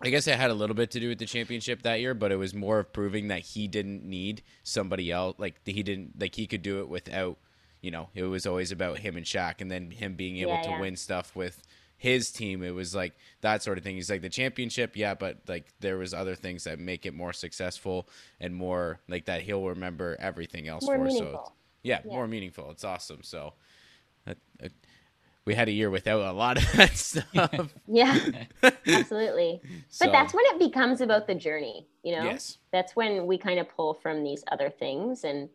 I 0.00 0.10
guess 0.10 0.26
it 0.26 0.36
had 0.36 0.50
a 0.50 0.54
little 0.54 0.76
bit 0.76 0.90
to 0.92 1.00
do 1.00 1.08
with 1.08 1.18
the 1.18 1.26
championship 1.26 1.82
that 1.82 2.00
year, 2.00 2.14
but 2.14 2.30
it 2.30 2.36
was 2.36 2.52
more 2.52 2.80
of 2.80 2.92
proving 2.92 3.28
that 3.28 3.40
he 3.40 3.66
didn't 3.68 4.04
need 4.04 4.42
somebody 4.62 5.10
else. 5.10 5.36
Like 5.38 5.60
he 5.64 5.82
didn't 5.82 6.20
like 6.20 6.34
he 6.34 6.46
could 6.46 6.62
do 6.62 6.80
it 6.80 6.88
without. 6.88 7.38
You 7.80 7.90
know, 7.90 8.08
it 8.14 8.22
was 8.22 8.46
always 8.46 8.72
about 8.72 8.98
him 8.98 9.16
and 9.16 9.26
Shaq, 9.26 9.60
and 9.60 9.70
then 9.70 9.90
him 9.90 10.14
being 10.14 10.38
able 10.38 10.52
yeah, 10.52 10.62
to 10.62 10.70
yeah. 10.70 10.80
win 10.80 10.96
stuff 10.96 11.36
with 11.36 11.62
his 12.04 12.30
team. 12.30 12.62
It 12.62 12.74
was 12.74 12.94
like 12.94 13.14
that 13.40 13.62
sort 13.62 13.78
of 13.78 13.84
thing. 13.84 13.96
He's 13.96 14.10
like 14.10 14.20
the 14.20 14.28
championship, 14.28 14.94
yeah, 14.94 15.14
but 15.14 15.38
like 15.48 15.72
there 15.80 15.96
was 15.96 16.12
other 16.12 16.34
things 16.34 16.64
that 16.64 16.78
make 16.78 17.06
it 17.06 17.14
more 17.14 17.32
successful 17.32 18.08
and 18.38 18.54
more 18.54 19.00
like 19.08 19.24
that. 19.24 19.40
He'll 19.40 19.66
remember 19.66 20.14
everything 20.20 20.68
else 20.68 20.84
more 20.84 20.96
for. 20.96 21.04
Meaningful. 21.04 21.46
So 21.46 21.52
yeah, 21.82 22.00
yeah, 22.04 22.12
more 22.12 22.28
meaningful. 22.28 22.70
It's 22.70 22.84
awesome. 22.84 23.22
So. 23.22 23.54
Uh, 24.26 24.34
uh, 24.62 24.68
we 25.46 25.54
had 25.54 25.68
a 25.68 25.72
year 25.72 25.90
without 25.90 26.22
a 26.22 26.32
lot 26.32 26.56
of 26.56 26.72
that 26.76 26.96
stuff. 26.96 27.74
yeah, 27.86 28.18
absolutely. 28.86 29.60
so, 29.90 30.06
but 30.06 30.12
that's 30.12 30.32
when 30.32 30.44
it 30.46 30.58
becomes 30.58 31.02
about 31.02 31.26
the 31.26 31.34
journey, 31.34 31.86
you 32.02 32.16
know? 32.16 32.24
Yes. 32.24 32.56
That's 32.72 32.96
when 32.96 33.26
we 33.26 33.36
kind 33.36 33.58
of 33.58 33.68
pull 33.68 33.92
from 33.92 34.24
these 34.24 34.42
other 34.50 34.70
things. 34.70 35.24
And 35.24 35.50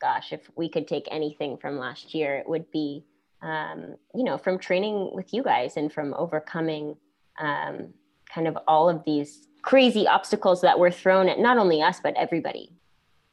gosh, 0.00 0.32
if 0.32 0.50
we 0.56 0.68
could 0.68 0.88
take 0.88 1.06
anything 1.08 1.56
from 1.56 1.78
last 1.78 2.14
year, 2.14 2.36
it 2.36 2.48
would 2.48 2.68
be, 2.72 3.04
um, 3.42 3.96
you 4.14 4.24
know, 4.24 4.38
from 4.38 4.58
training 4.58 5.10
with 5.12 5.34
you 5.34 5.42
guys 5.42 5.76
and 5.76 5.92
from 5.92 6.14
overcoming 6.14 6.96
um, 7.40 7.92
kind 8.32 8.46
of 8.46 8.56
all 8.66 8.88
of 8.88 9.04
these 9.04 9.48
crazy 9.62 10.06
obstacles 10.06 10.60
that 10.60 10.78
were 10.78 10.90
thrown 10.90 11.28
at 11.28 11.38
not 11.38 11.58
only 11.58 11.82
us, 11.82 12.00
but 12.02 12.14
everybody. 12.16 12.72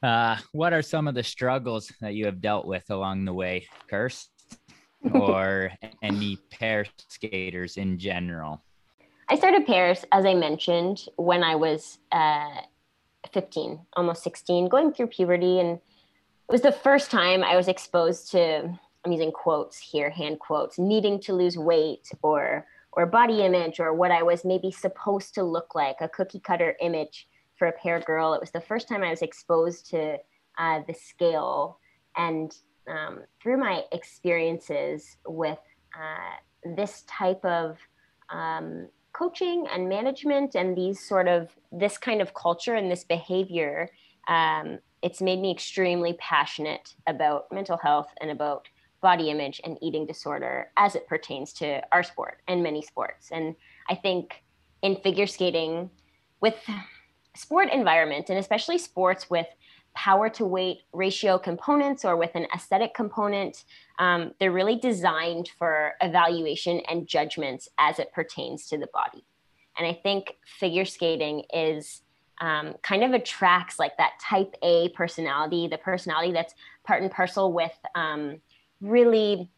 Uh, 0.02 0.38
what 0.52 0.74
are 0.74 0.82
some 0.82 1.08
of 1.08 1.16
the 1.16 1.24
struggles 1.24 1.92
that 2.02 2.16
you 2.16 2.26
have 2.26 2.42
dealt 2.42 2.66
with 2.66 2.90
along 2.90 3.26
the 3.26 3.34
way, 3.34 3.68
Kirst? 3.92 4.28
or 5.14 5.72
any 6.04 6.38
pair 6.52 6.86
skaters 7.08 7.78
in 7.78 7.98
general? 7.98 8.62
I 9.30 9.36
started 9.36 9.66
pairs, 9.66 10.06
as 10.12 10.26
I 10.26 10.34
mentioned, 10.34 11.06
when 11.18 11.44
I 11.44 11.56
was 11.56 12.00
uh, 12.12 12.62
15, 13.32 13.80
almost 13.94 14.24
16, 14.24 14.70
going 14.70 14.92
through 14.92 15.08
puberty. 15.08 15.60
And 15.60 15.78
it 15.78 16.52
was 16.52 16.62
the 16.62 16.72
first 16.72 17.12
time 17.12 17.44
I 17.44 17.56
was 17.56 17.68
exposed 17.68 18.32
to, 18.32 18.80
I'm 19.06 19.12
using 19.12 19.32
quotes 19.32 19.78
here, 19.78 20.10
hand 20.10 20.40
quotes, 20.40 20.78
needing 20.78 21.20
to 21.22 21.34
lose 21.34 21.58
weight 21.58 22.10
or 22.22 22.66
or 22.94 23.06
body 23.06 23.44
image 23.44 23.80
or 23.80 23.94
what 23.94 24.10
I 24.10 24.24
was 24.24 24.44
maybe 24.44 24.72
supposed 24.72 25.36
to 25.36 25.44
look 25.44 25.76
like, 25.76 25.98
a 26.02 26.10
cookie 26.10 26.40
cutter 26.40 26.76
image 26.82 27.28
for 27.56 27.68
a 27.68 27.72
pair 27.72 28.00
girl. 28.00 28.34
It 28.34 28.42
was 28.42 28.50
the 28.50 28.62
first 28.62 28.88
time 28.88 29.04
I 29.04 29.12
was 29.12 29.22
exposed 29.22 29.90
to 29.92 30.18
uh, 30.58 30.82
the 30.88 30.94
scale 30.94 31.80
and 32.18 32.52
um, 32.90 33.20
through 33.42 33.58
my 33.58 33.84
experiences 33.92 35.18
with 35.28 35.60
uh, 35.96 36.74
this 36.76 37.04
type 37.04 37.46
of 37.46 37.78
um, 38.32 38.88
coaching 39.14 39.68
and 39.72 39.88
management 39.88 40.56
and 40.56 40.76
these 40.76 41.00
sort 41.00 41.28
of 41.28 41.50
this 41.72 41.98
kind 41.98 42.22
of 42.22 42.34
culture 42.34 42.76
and 42.76 42.92
this 42.92 43.04
behavior 43.04 43.90
um, 44.28 44.80
it's 45.02 45.22
made 45.22 45.40
me 45.40 45.52
extremely 45.52 46.14
passionate 46.14 46.96
about 47.08 47.52
mental 47.52 47.78
health 47.78 48.14
and 48.22 48.32
about 48.32 48.68
body 49.02 49.30
image 49.30 49.62
and 49.64 49.78
eating 49.82 50.06
disorder 50.06 50.72
as 50.78 50.96
it 50.96 51.08
pertains 51.08 51.54
to 51.54 51.82
our 51.92 52.04
sport 52.04 52.42
and 52.48 52.62
many 52.62 52.82
sports 52.82 53.30
and 53.32 53.56
i 53.90 53.96
think 53.96 54.44
in 54.82 54.96
figure 54.98 55.28
skating 55.28 55.90
with 56.42 56.56
sport 57.36 57.70
environment 57.72 58.30
and 58.30 58.38
especially 58.38 58.78
sports 58.78 59.30
with 59.30 59.48
power 59.96 60.30
to 60.30 60.46
weight 60.46 60.80
ratio 60.94 61.38
components 61.38 62.06
or 62.06 62.16
with 62.16 62.32
an 62.36 62.48
aesthetic 62.56 62.94
component. 62.94 63.66
Um, 63.98 64.32
they're 64.40 64.52
really 64.52 64.78
designed 64.78 65.50
for 65.58 65.94
evaluation 66.02 66.82
and 66.90 67.08
judgments 67.08 67.68
as 67.78 68.00
it 68.00 68.14
pertains 68.14 68.68
to 68.68 68.78
the 68.78 68.88
body. 68.94 69.26
And 69.78 69.88
I 69.88 69.94
think 69.94 70.38
figure 70.46 70.86
skating 70.86 71.44
is 71.54 72.02
um, 72.42 72.76
kind 72.82 73.04
of 73.04 73.12
attracts 73.12 73.80
like 73.80 73.98
that 73.98 74.14
type 74.22 74.56
A 74.62 74.90
personality, 74.90 75.68
the 75.68 75.78
personality 75.78 76.32
that's 76.32 76.54
part 76.86 77.02
and 77.02 77.12
parcel 77.12 77.52
with 77.52 77.78
um, 77.96 78.40
really 78.82 79.50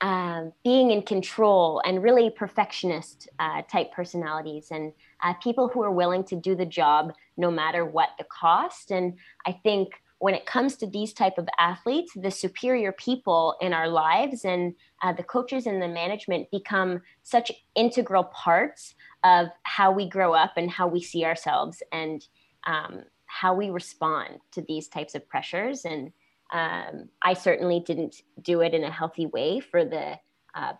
uh, 0.00 0.44
being 0.62 0.90
in 0.90 1.02
control 1.02 1.80
and 1.84 2.02
really 2.02 2.30
perfectionist 2.30 3.28
uh, 3.38 3.62
type 3.62 3.92
personalities 3.92 4.68
and 4.70 4.92
uh, 5.22 5.32
people 5.34 5.68
who 5.68 5.82
are 5.82 5.90
willing 5.90 6.22
to 6.22 6.36
do 6.36 6.54
the 6.54 6.66
job 6.66 7.12
no 7.36 7.50
matter 7.50 7.84
what 7.84 8.10
the 8.18 8.24
cost. 8.24 8.90
And 8.90 9.14
I 9.46 9.52
think 9.52 9.94
when 10.18 10.34
it 10.34 10.46
comes 10.46 10.76
to 10.76 10.86
these 10.86 11.12
type 11.12 11.38
of 11.38 11.48
athletes, 11.58 12.12
the 12.14 12.30
superior 12.30 12.92
people 12.92 13.56
in 13.60 13.72
our 13.72 13.88
lives 13.88 14.44
and 14.44 14.74
uh, 15.02 15.12
the 15.12 15.22
coaches 15.22 15.66
and 15.66 15.80
the 15.80 15.88
management 15.88 16.50
become 16.50 17.00
such 17.22 17.52
integral 17.74 18.24
parts 18.24 18.94
of 19.24 19.48
how 19.62 19.90
we 19.92 20.08
grow 20.08 20.32
up 20.32 20.52
and 20.56 20.70
how 20.70 20.86
we 20.86 21.02
see 21.02 21.24
ourselves 21.24 21.82
and 21.92 22.26
um, 22.66 23.02
how 23.26 23.54
we 23.54 23.70
respond 23.70 24.40
to 24.52 24.62
these 24.62 24.88
types 24.88 25.14
of 25.14 25.28
pressures. 25.28 25.84
And 25.84 26.12
um, 26.52 27.08
I 27.22 27.34
certainly 27.34 27.80
didn't 27.80 28.22
do 28.40 28.60
it 28.60 28.74
in 28.74 28.84
a 28.84 28.90
healthy 28.90 29.26
way 29.26 29.60
for 29.60 29.84
the, 29.84 30.18
uh, 30.54 30.74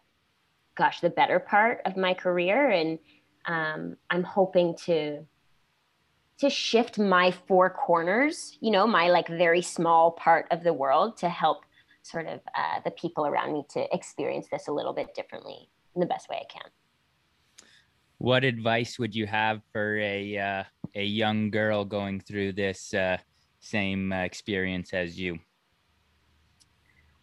gosh, 0.77 1.01
the 1.01 1.11
better 1.11 1.41
part 1.41 1.81
of 1.85 1.97
my 1.97 2.15
career. 2.15 2.71
And 2.71 2.99
um, 3.47 3.97
I'm 4.11 4.23
hoping 4.25 4.77
to 4.87 5.27
to 6.39 6.51
shift 6.51 6.99
my 6.99 7.31
four 7.31 7.71
corners, 7.71 8.59
you 8.61 8.71
know, 8.71 8.87
my 8.87 9.09
like 9.09 9.27
very 9.29 9.63
small 9.63 10.11
part 10.11 10.47
of 10.51 10.63
the 10.63 10.73
world 10.73 11.17
to 11.17 11.31
help 11.31 11.65
sort 12.03 12.27
of 12.27 12.41
uh, 12.55 12.81
the 12.85 12.91
people 12.91 13.27
around 13.27 13.55
me 13.55 13.65
to 13.71 13.95
experience 13.95 14.47
this 14.53 14.69
a 14.69 14.73
little 14.73 14.93
bit 14.93 15.15
differently 15.15 15.71
in 15.95 16.01
the 16.01 16.07
best 16.07 16.29
way 16.29 16.37
I 16.37 16.45
can. 16.53 16.71
what 18.19 18.45
advice 18.45 18.99
would 18.99 19.15
you 19.15 19.27
have 19.27 19.63
for 19.73 19.99
a 19.99 20.39
uh, 20.39 20.65
a 20.95 21.05
young 21.05 21.51
girl 21.51 21.85
going 21.85 22.21
through 22.21 22.53
this 22.53 22.95
uh, 22.95 23.19
same 23.61 24.13
uh, 24.13 24.23
experience 24.23 24.93
as 24.93 25.19
you? 25.19 25.39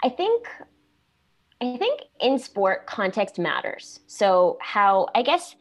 I 0.03 0.09
think 0.09 0.47
I 1.61 1.77
think 1.77 2.01
in 2.19 2.37
sport 2.37 2.85
context 2.87 3.39
matters. 3.39 4.01
So 4.07 4.57
how 4.61 5.07
I 5.15 5.21
guess 5.21 5.55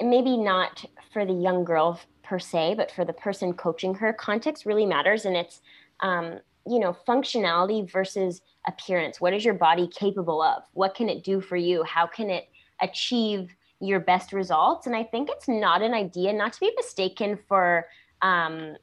maybe 0.00 0.36
not 0.38 0.84
for 1.12 1.26
the 1.26 1.34
young 1.34 1.64
girl 1.64 2.00
per 2.22 2.38
se, 2.38 2.74
but 2.76 2.90
for 2.90 3.04
the 3.04 3.12
person 3.12 3.52
coaching 3.52 3.94
her, 3.94 4.12
context 4.12 4.64
really 4.66 4.86
matters, 4.86 5.26
and 5.26 5.36
it's 5.36 5.60
um, 6.00 6.40
you 6.66 6.78
know 6.78 6.96
functionality 7.06 7.88
versus 7.90 8.40
appearance. 8.66 9.20
What 9.20 9.34
is 9.34 9.44
your 9.44 9.54
body 9.54 9.86
capable 9.88 10.40
of? 10.40 10.62
What 10.72 10.94
can 10.94 11.10
it 11.10 11.22
do 11.22 11.40
for 11.42 11.56
you? 11.56 11.84
How 11.84 12.06
can 12.06 12.30
it 12.30 12.48
achieve 12.80 13.54
your 13.80 14.00
best 14.00 14.32
results? 14.32 14.86
And 14.86 14.96
I 14.96 15.04
think 15.04 15.28
it's 15.30 15.46
not 15.46 15.82
an 15.82 15.92
idea 15.92 16.32
not 16.32 16.54
to 16.54 16.60
be 16.60 16.72
mistaken 16.74 17.38
for 17.48 17.86
um, 18.22 18.76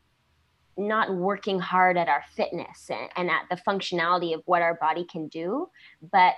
not 0.77 1.15
working 1.15 1.59
hard 1.59 1.97
at 1.97 2.07
our 2.07 2.23
fitness 2.35 2.89
and, 2.89 3.09
and 3.15 3.29
at 3.29 3.43
the 3.49 3.55
functionality 3.55 4.33
of 4.33 4.41
what 4.45 4.61
our 4.61 4.75
body 4.75 5.05
can 5.05 5.27
do, 5.27 5.69
but 6.11 6.35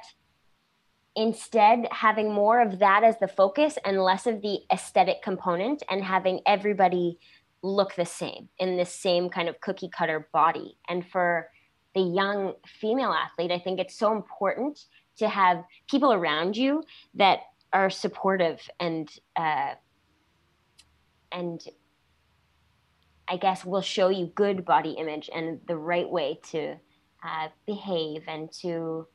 instead 1.16 1.88
having 1.92 2.34
more 2.34 2.62
of 2.62 2.80
that 2.80 3.04
as 3.04 3.18
the 3.20 3.28
focus 3.28 3.78
and 3.86 4.02
less 4.02 4.28
of 4.28 4.42
the 4.42 4.60
aesthetic 4.72 5.22
component 5.24 5.82
and 5.90 6.04
having 6.04 6.42
everybody 6.46 7.18
look 7.62 7.96
the 7.96 8.06
same 8.06 8.50
in 8.60 8.78
the 8.78 8.86
same 8.86 9.30
kind 9.30 9.48
of 9.48 9.60
cookie 9.62 9.90
cutter 9.90 10.28
body. 10.34 10.78
And 10.90 11.06
for 11.08 11.50
the 11.94 12.02
young 12.02 12.54
female 12.80 13.12
athlete, 13.12 13.52
I 13.52 13.60
think 13.60 13.80
it's 13.80 13.98
so 13.98 14.12
important 14.12 14.86
to 15.18 15.30
have 15.30 15.64
people 15.90 16.12
around 16.12 16.58
you 16.58 16.84
that 17.16 17.40
are 17.72 17.90
supportive 17.90 18.62
and 18.80 19.10
uh, 19.36 19.74
and 21.32 21.62
I 23.28 23.38
guess 23.38 23.66
will 23.66 23.82
show 23.82 24.10
you 24.10 24.28
good 24.28 24.66
body 24.66 24.92
image 24.92 25.30
and 25.34 25.60
the 25.68 25.78
right 25.78 26.10
way 26.10 26.40
to 26.52 26.76
uh, 27.24 27.48
behave 27.66 28.24
and 28.28 28.52
to 28.62 29.08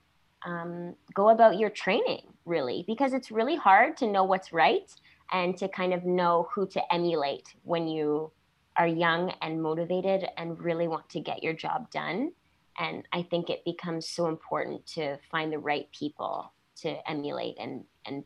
um, 0.45 0.95
go 1.15 1.31
about 1.31 1.59
your 1.59 1.71
training, 1.71 2.23
really, 2.45 2.85
because 2.87 3.13
it's 3.13 3.31
really 3.31 3.57
hard 3.57 3.97
to 3.99 4.07
know 4.07 4.25
what's 4.25 4.53
right 4.53 4.93
and 5.33 5.57
to 5.59 5.69
kind 5.69 5.95
of 5.95 6.05
know 6.05 6.49
who 6.53 6.67
to 6.69 6.93
emulate 6.93 7.55
when 7.63 7.87
you 7.87 8.33
are 8.77 8.87
young 8.87 9.33
and 9.43 9.63
motivated 9.63 10.27
and 10.37 10.59
really 10.59 10.89
want 10.89 11.09
to 11.11 11.21
get 11.21 11.43
your 11.43 11.53
job 11.53 11.91
done. 11.91 12.33
And 12.79 13.07
I 13.13 13.23
think 13.23 13.51
it 13.51 13.65
becomes 13.65 14.09
so 14.09 14.27
important 14.27 14.87
to 14.89 15.19
find 15.31 15.53
the 15.53 15.59
right 15.59 15.89
people 15.93 16.53
to 16.77 16.97
emulate 17.09 17.57
and, 17.61 17.85
and 18.07 18.25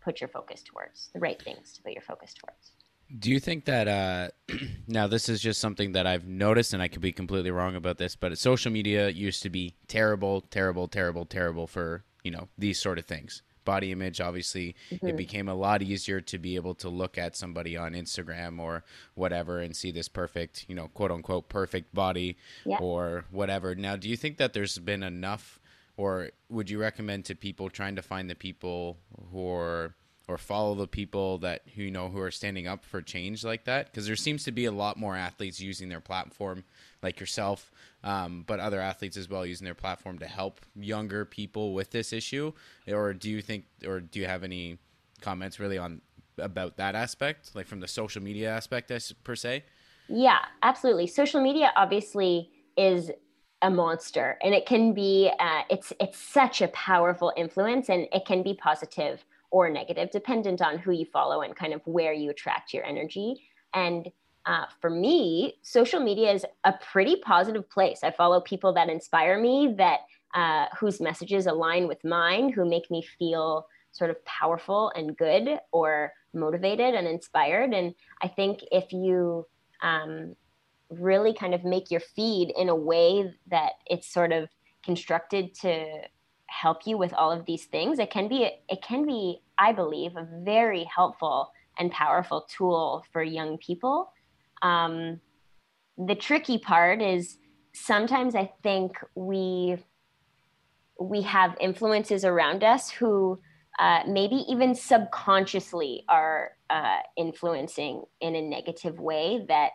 put 0.00 0.20
your 0.20 0.28
focus 0.28 0.62
towards 0.62 1.10
the 1.12 1.20
right 1.20 1.40
things 1.42 1.74
to 1.74 1.82
put 1.82 1.92
your 1.92 2.02
focus 2.02 2.32
towards. 2.34 2.72
Do 3.18 3.30
you 3.30 3.40
think 3.40 3.66
that 3.66 3.88
uh, 3.88 4.28
now 4.86 5.06
this 5.06 5.28
is 5.28 5.40
just 5.40 5.60
something 5.60 5.92
that 5.92 6.06
I've 6.06 6.26
noticed, 6.26 6.72
and 6.72 6.82
I 6.82 6.88
could 6.88 7.02
be 7.02 7.12
completely 7.12 7.50
wrong 7.50 7.76
about 7.76 7.98
this, 7.98 8.16
but 8.16 8.36
social 8.38 8.72
media 8.72 9.08
used 9.08 9.42
to 9.42 9.50
be 9.50 9.74
terrible, 9.88 10.40
terrible, 10.42 10.88
terrible, 10.88 11.26
terrible 11.26 11.66
for 11.66 12.04
you 12.22 12.30
know 12.30 12.48
these 12.56 12.80
sort 12.80 12.98
of 12.98 13.06
things. 13.06 13.42
Body 13.64 13.92
image, 13.92 14.20
obviously, 14.20 14.74
mm-hmm. 14.90 15.06
it 15.06 15.16
became 15.16 15.48
a 15.48 15.54
lot 15.54 15.82
easier 15.82 16.20
to 16.20 16.38
be 16.38 16.56
able 16.56 16.74
to 16.74 16.88
look 16.88 17.16
at 17.16 17.36
somebody 17.36 17.76
on 17.76 17.92
Instagram 17.92 18.58
or 18.58 18.82
whatever 19.14 19.60
and 19.60 19.76
see 19.76 19.92
this 19.92 20.08
perfect, 20.08 20.64
you 20.68 20.74
know, 20.74 20.88
quote 20.88 21.12
unquote, 21.12 21.48
perfect 21.48 21.94
body 21.94 22.36
yeah. 22.64 22.78
or 22.78 23.24
whatever. 23.30 23.76
Now, 23.76 23.94
do 23.94 24.08
you 24.08 24.16
think 24.16 24.38
that 24.38 24.52
there's 24.52 24.78
been 24.78 25.04
enough, 25.04 25.60
or 25.96 26.30
would 26.48 26.70
you 26.70 26.80
recommend 26.80 27.24
to 27.26 27.36
people 27.36 27.70
trying 27.70 27.94
to 27.94 28.02
find 28.02 28.28
the 28.28 28.34
people 28.34 28.98
who 29.30 29.48
are 29.48 29.94
or 30.28 30.38
follow 30.38 30.74
the 30.74 30.86
people 30.86 31.38
that 31.38 31.62
who 31.74 31.82
you 31.82 31.90
know 31.90 32.08
who 32.08 32.20
are 32.20 32.30
standing 32.30 32.66
up 32.66 32.84
for 32.84 33.02
change 33.02 33.44
like 33.44 33.64
that 33.64 33.86
because 33.86 34.06
there 34.06 34.16
seems 34.16 34.44
to 34.44 34.52
be 34.52 34.64
a 34.64 34.72
lot 34.72 34.96
more 34.96 35.16
athletes 35.16 35.60
using 35.60 35.88
their 35.88 36.00
platform 36.00 36.64
like 37.02 37.18
yourself 37.18 37.72
um, 38.04 38.44
but 38.46 38.58
other 38.58 38.80
athletes 38.80 39.16
as 39.16 39.28
well 39.28 39.46
using 39.46 39.64
their 39.64 39.74
platform 39.74 40.18
to 40.18 40.26
help 40.26 40.60
younger 40.74 41.24
people 41.24 41.72
with 41.72 41.90
this 41.90 42.12
issue. 42.12 42.52
Or 42.88 43.12
do 43.12 43.30
you 43.30 43.40
think 43.40 43.66
or 43.86 44.00
do 44.00 44.18
you 44.18 44.26
have 44.26 44.42
any 44.42 44.78
comments 45.20 45.60
really 45.60 45.78
on 45.78 46.00
about 46.38 46.76
that 46.78 46.94
aspect 46.94 47.54
like 47.54 47.66
from 47.66 47.80
the 47.80 47.86
social 47.86 48.22
media 48.22 48.50
aspect 48.50 48.90
as, 48.90 49.12
per 49.24 49.36
se? 49.36 49.64
Yeah 50.08 50.38
absolutely. 50.62 51.06
Social 51.06 51.40
media 51.40 51.72
obviously 51.76 52.50
is 52.76 53.10
a 53.60 53.70
monster 53.70 54.36
and 54.42 54.52
it 54.52 54.66
can 54.66 54.92
be 54.92 55.30
uh, 55.38 55.62
it's 55.70 55.92
it's 56.00 56.18
such 56.18 56.60
a 56.60 56.68
powerful 56.68 57.32
influence 57.36 57.88
and 57.88 58.08
it 58.12 58.24
can 58.24 58.42
be 58.42 58.54
positive 58.54 59.24
or 59.52 59.70
negative, 59.70 60.10
dependent 60.10 60.60
on 60.60 60.78
who 60.78 60.90
you 60.90 61.04
follow 61.04 61.42
and 61.42 61.54
kind 61.54 61.72
of 61.72 61.80
where 61.84 62.12
you 62.12 62.30
attract 62.30 62.74
your 62.74 62.84
energy. 62.84 63.42
And 63.74 64.10
uh, 64.46 64.64
for 64.80 64.90
me, 64.90 65.58
social 65.62 66.00
media 66.00 66.32
is 66.32 66.44
a 66.64 66.72
pretty 66.72 67.16
positive 67.16 67.68
place. 67.70 68.00
I 68.02 68.10
follow 68.10 68.40
people 68.40 68.72
that 68.72 68.88
inspire 68.88 69.38
me, 69.38 69.74
that 69.78 70.00
uh, 70.34 70.66
whose 70.76 71.00
messages 71.00 71.46
align 71.46 71.86
with 71.86 72.02
mine, 72.02 72.50
who 72.50 72.68
make 72.68 72.90
me 72.90 73.06
feel 73.18 73.68
sort 73.92 74.10
of 74.10 74.24
powerful 74.24 74.90
and 74.96 75.16
good 75.16 75.60
or 75.70 76.12
motivated 76.32 76.94
and 76.94 77.06
inspired. 77.06 77.74
And 77.74 77.94
I 78.22 78.28
think 78.28 78.60
if 78.72 78.90
you 78.92 79.46
um, 79.82 80.34
really 80.88 81.34
kind 81.34 81.54
of 81.54 81.62
make 81.62 81.90
your 81.90 82.00
feed 82.00 82.52
in 82.56 82.70
a 82.70 82.74
way 82.74 83.34
that 83.50 83.72
it's 83.86 84.10
sort 84.10 84.32
of 84.32 84.48
constructed 84.82 85.54
to 85.56 85.86
help 86.52 86.86
you 86.86 86.98
with 86.98 87.12
all 87.14 87.32
of 87.32 87.46
these 87.46 87.64
things 87.64 87.98
it 87.98 88.10
can 88.10 88.28
be 88.28 88.50
it 88.68 88.82
can 88.82 89.06
be 89.06 89.40
i 89.58 89.72
believe 89.72 90.16
a 90.16 90.28
very 90.44 90.84
helpful 90.84 91.50
and 91.78 91.90
powerful 91.90 92.46
tool 92.48 93.04
for 93.12 93.22
young 93.22 93.58
people. 93.58 94.12
Um, 94.62 95.20
the 95.98 96.14
tricky 96.14 96.58
part 96.58 97.02
is 97.02 97.38
sometimes 97.74 98.34
i 98.34 98.50
think 98.62 98.92
we 99.14 99.76
we 101.00 101.22
have 101.22 101.56
influences 101.60 102.24
around 102.24 102.62
us 102.62 102.90
who 102.90 103.38
uh, 103.78 104.00
maybe 104.06 104.44
even 104.48 104.74
subconsciously 104.74 106.04
are 106.08 106.52
uh, 106.68 106.98
influencing 107.16 108.04
in 108.20 108.34
a 108.34 108.42
negative 108.42 109.00
way 109.00 109.44
that 109.48 109.70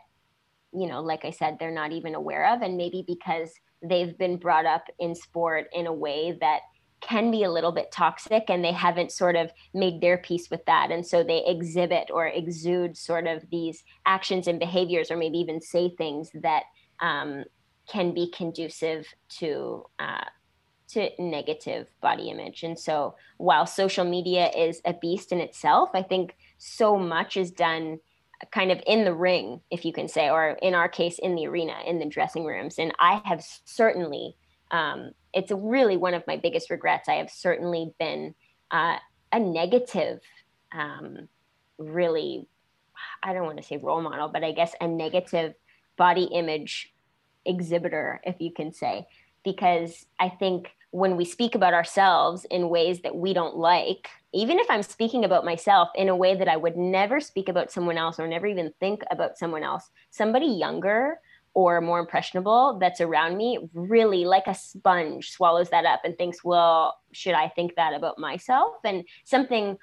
you 0.74 0.88
know 0.88 1.02
like 1.02 1.26
i 1.26 1.32
said 1.32 1.58
they're 1.60 1.72
not 1.72 1.92
even 1.92 2.16
aware 2.16 2.54
of. 2.54 2.62
And 2.62 2.78
maybe 2.78 3.04
because 3.06 3.52
they've 3.82 4.18
been 4.18 4.38
brought 4.38 4.66
up 4.66 4.86
in 5.00 5.16
sport 5.16 5.68
in 5.74 5.88
a 5.88 5.94
way 5.94 6.38
that 6.42 6.62
can 7.00 7.30
be 7.30 7.44
a 7.44 7.52
little 7.52 7.72
bit 7.72 7.92
toxic 7.92 8.46
and 8.50 8.64
they 8.64 8.72
haven't 8.72 9.12
sort 9.12 9.36
of 9.36 9.52
made 9.74 10.02
their 10.02 10.18
peace 10.18 10.50
with 10.50 10.66
that. 10.66 10.90
And 10.90 11.06
so 11.06 11.24
they 11.24 11.44
exhibit 11.46 12.10
or 12.12 12.28
exude 12.28 12.98
sort 12.98 13.28
of 13.28 13.44
these 13.52 13.84
actions 14.06 14.48
and 14.48 14.60
behaviors 14.60 15.12
or 15.12 15.18
maybe 15.18 15.38
even 15.38 15.62
say 15.62 15.94
things 15.96 16.32
that 16.42 16.64
um, 17.00 17.44
can 17.88 18.14
be 18.14 18.32
conducive 18.32 19.06
to 19.40 19.86
uh, 20.00 20.26
to 20.90 21.10
negative 21.20 21.88
body 22.02 22.30
image. 22.30 22.64
And 22.64 22.80
so 22.80 23.16
while 23.38 23.66
social 23.66 24.06
media 24.06 24.50
is 24.50 24.82
a 24.86 24.94
beast 24.94 25.32
in 25.32 25.40
itself 25.40 25.90
i 25.94 26.02
think 26.02 26.36
so 26.58 26.98
much 26.98 27.38
is 27.38 27.52
done 27.52 28.00
kind 28.52 28.72
of 28.72 28.82
in 28.86 29.04
the 29.04 29.14
ring, 29.14 29.62
if 29.72 29.84
you 29.86 29.94
can 29.94 30.08
say, 30.08 30.30
or 30.30 30.58
in 30.62 30.76
our 30.76 30.88
case, 30.88 31.20
in 31.20 31.36
the 31.36 31.48
arena, 31.48 31.74
in 31.86 32.00
the 32.00 32.06
dressing 32.06 32.46
rooms. 32.46 32.78
And 32.78 32.94
I 33.00 33.22
have 33.26 33.44
certainly, 33.66 34.36
um, 34.72 35.12
it's 35.34 35.52
really 35.52 35.98
one 35.98 36.14
of 36.14 36.28
my 36.28 36.38
biggest 36.38 36.70
regrets. 36.70 37.10
I 37.10 37.16
have 37.16 37.32
certainly 37.32 37.94
been 38.00 38.36
uh, 38.72 38.98
a 39.32 39.40
negative, 39.40 40.20
um, 40.72 41.28
really, 41.78 42.48
I 43.24 43.34
don't 43.34 43.46
want 43.46 43.58
to 43.58 43.64
say 43.64 43.78
role 43.78 44.02
model, 44.02 44.30
but 44.30 44.44
I 44.44 44.52
guess 44.52 44.74
a 44.80 44.88
negative 44.88 45.54
body 45.98 46.26
image 46.26 46.94
exhibitor, 47.46 48.22
if 48.24 48.36
you 48.40 48.52
can 48.52 48.72
say, 48.74 49.08
because 49.44 50.06
I 50.20 50.30
think 50.30 50.68
when 50.92 51.18
we 51.18 51.26
speak 51.26 51.56
about 51.56 51.74
ourselves 51.74 52.46
in 52.50 52.70
ways 52.70 53.02
that 53.02 53.16
we 53.16 53.34
don't 53.34 53.58
like, 53.58 54.10
even 54.34 54.60
if 54.60 54.68
I'm 54.70 54.84
speaking 54.84 55.26
about 55.26 55.46
myself 55.46 55.90
in 55.96 56.10
a 56.10 56.16
way 56.16 56.36
that 56.36 56.48
I 56.48 56.58
would 56.58 56.78
never 56.78 57.20
speak 57.20 57.50
about 57.50 57.72
someone 57.72 57.98
else 57.98 58.20
or 58.20 58.28
never 58.28 58.48
even 58.48 58.74
think 58.80 59.04
about 59.12 59.38
someone 59.38 59.64
else, 59.64 59.90
somebody 60.12 60.46
younger 60.48 61.20
or 61.54 61.82
more 61.82 62.00
impressionable 62.00 62.78
that's 62.80 63.02
around 63.02 63.36
me 63.36 63.58
really 63.74 64.26
like 64.26 64.46
a 64.46 64.54
sponge 64.54 65.32
swallows 65.32 65.70
that 65.72 65.86
up 65.86 66.02
and 66.04 66.16
thinks, 66.18 66.44
well, 66.44 66.96
should 67.14 67.34
I 67.34 67.50
think 67.50 67.76
that 67.76 67.94
about 67.94 68.20
myself? 68.20 68.76
And 68.84 69.04
something 69.26 69.78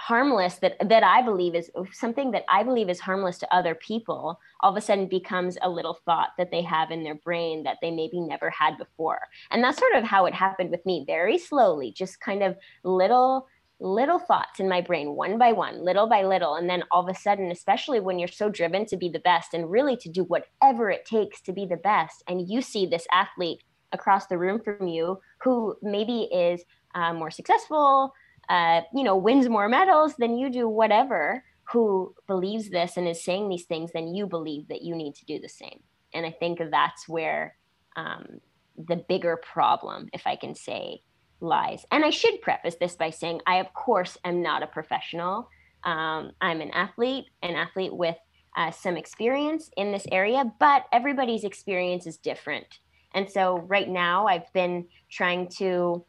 harmless 0.00 0.54
that 0.56 0.76
that 0.88 1.04
I 1.04 1.20
believe 1.20 1.54
is 1.54 1.70
something 1.92 2.30
that 2.30 2.44
I 2.48 2.62
believe 2.62 2.88
is 2.88 3.00
harmless 3.00 3.36
to 3.38 3.54
other 3.54 3.74
people 3.74 4.40
all 4.60 4.70
of 4.70 4.76
a 4.76 4.80
sudden 4.80 5.08
becomes 5.08 5.58
a 5.60 5.68
little 5.68 5.98
thought 6.06 6.30
that 6.38 6.50
they 6.50 6.62
have 6.62 6.90
in 6.90 7.04
their 7.04 7.16
brain 7.16 7.64
that 7.64 7.76
they 7.82 7.90
maybe 7.90 8.18
never 8.18 8.48
had 8.48 8.78
before. 8.78 9.20
And 9.50 9.62
that's 9.62 9.78
sort 9.78 9.94
of 9.94 10.04
how 10.04 10.24
it 10.24 10.32
happened 10.32 10.70
with 10.70 10.84
me 10.86 11.04
very 11.06 11.36
slowly, 11.36 11.92
just 11.92 12.18
kind 12.18 12.42
of 12.42 12.56
little 12.82 13.46
little 13.78 14.18
thoughts 14.18 14.58
in 14.58 14.68
my 14.70 14.80
brain 14.80 15.16
one 15.16 15.36
by 15.36 15.52
one, 15.52 15.84
little 15.84 16.08
by 16.08 16.22
little. 16.22 16.54
And 16.54 16.68
then 16.68 16.84
all 16.90 17.02
of 17.06 17.14
a 17.14 17.18
sudden, 17.18 17.50
especially 17.50 18.00
when 18.00 18.18
you're 18.18 18.28
so 18.28 18.48
driven 18.48 18.86
to 18.86 18.96
be 18.96 19.10
the 19.10 19.20
best 19.20 19.52
and 19.52 19.70
really 19.70 19.96
to 19.98 20.08
do 20.08 20.24
whatever 20.24 20.90
it 20.90 21.04
takes 21.04 21.42
to 21.42 21.52
be 21.52 21.66
the 21.66 21.76
best, 21.76 22.22
and 22.26 22.48
you 22.48 22.62
see 22.62 22.86
this 22.86 23.06
athlete 23.12 23.62
across 23.92 24.26
the 24.28 24.38
room 24.38 24.60
from 24.64 24.86
you 24.86 25.20
who 25.42 25.76
maybe 25.82 26.22
is 26.32 26.62
uh, 26.94 27.12
more 27.12 27.30
successful, 27.30 28.14
uh, 28.50 28.82
you 28.92 29.04
know, 29.04 29.16
wins 29.16 29.48
more 29.48 29.68
medals 29.68 30.14
than 30.18 30.36
you 30.36 30.50
do, 30.50 30.68
whatever, 30.68 31.44
who 31.72 32.12
believes 32.26 32.68
this 32.68 32.96
and 32.96 33.06
is 33.06 33.22
saying 33.22 33.48
these 33.48 33.64
things, 33.64 33.92
then 33.94 34.12
you 34.12 34.26
believe 34.26 34.66
that 34.68 34.82
you 34.82 34.96
need 34.96 35.14
to 35.14 35.24
do 35.24 35.38
the 35.38 35.48
same. 35.48 35.80
And 36.12 36.26
I 36.26 36.32
think 36.32 36.58
that's 36.70 37.08
where 37.08 37.54
um, 37.94 38.40
the 38.76 38.96
bigger 38.96 39.36
problem, 39.36 40.08
if 40.12 40.26
I 40.26 40.34
can 40.34 40.56
say, 40.56 41.02
lies. 41.40 41.86
And 41.92 42.04
I 42.04 42.10
should 42.10 42.42
preface 42.42 42.74
this 42.80 42.96
by 42.96 43.10
saying 43.10 43.40
I, 43.46 43.56
of 43.56 43.72
course, 43.72 44.18
am 44.24 44.42
not 44.42 44.64
a 44.64 44.66
professional. 44.66 45.48
Um, 45.84 46.32
I'm 46.40 46.60
an 46.60 46.72
athlete, 46.72 47.26
an 47.42 47.54
athlete 47.54 47.94
with 47.94 48.16
uh, 48.56 48.72
some 48.72 48.96
experience 48.96 49.70
in 49.76 49.92
this 49.92 50.06
area, 50.10 50.52
but 50.58 50.86
everybody's 50.92 51.44
experience 51.44 52.04
is 52.04 52.18
different. 52.18 52.80
And 53.14 53.30
so 53.30 53.58
right 53.68 53.88
now, 53.88 54.26
I've 54.26 54.52
been 54.52 54.86
trying 55.08 55.48
to 55.58 56.04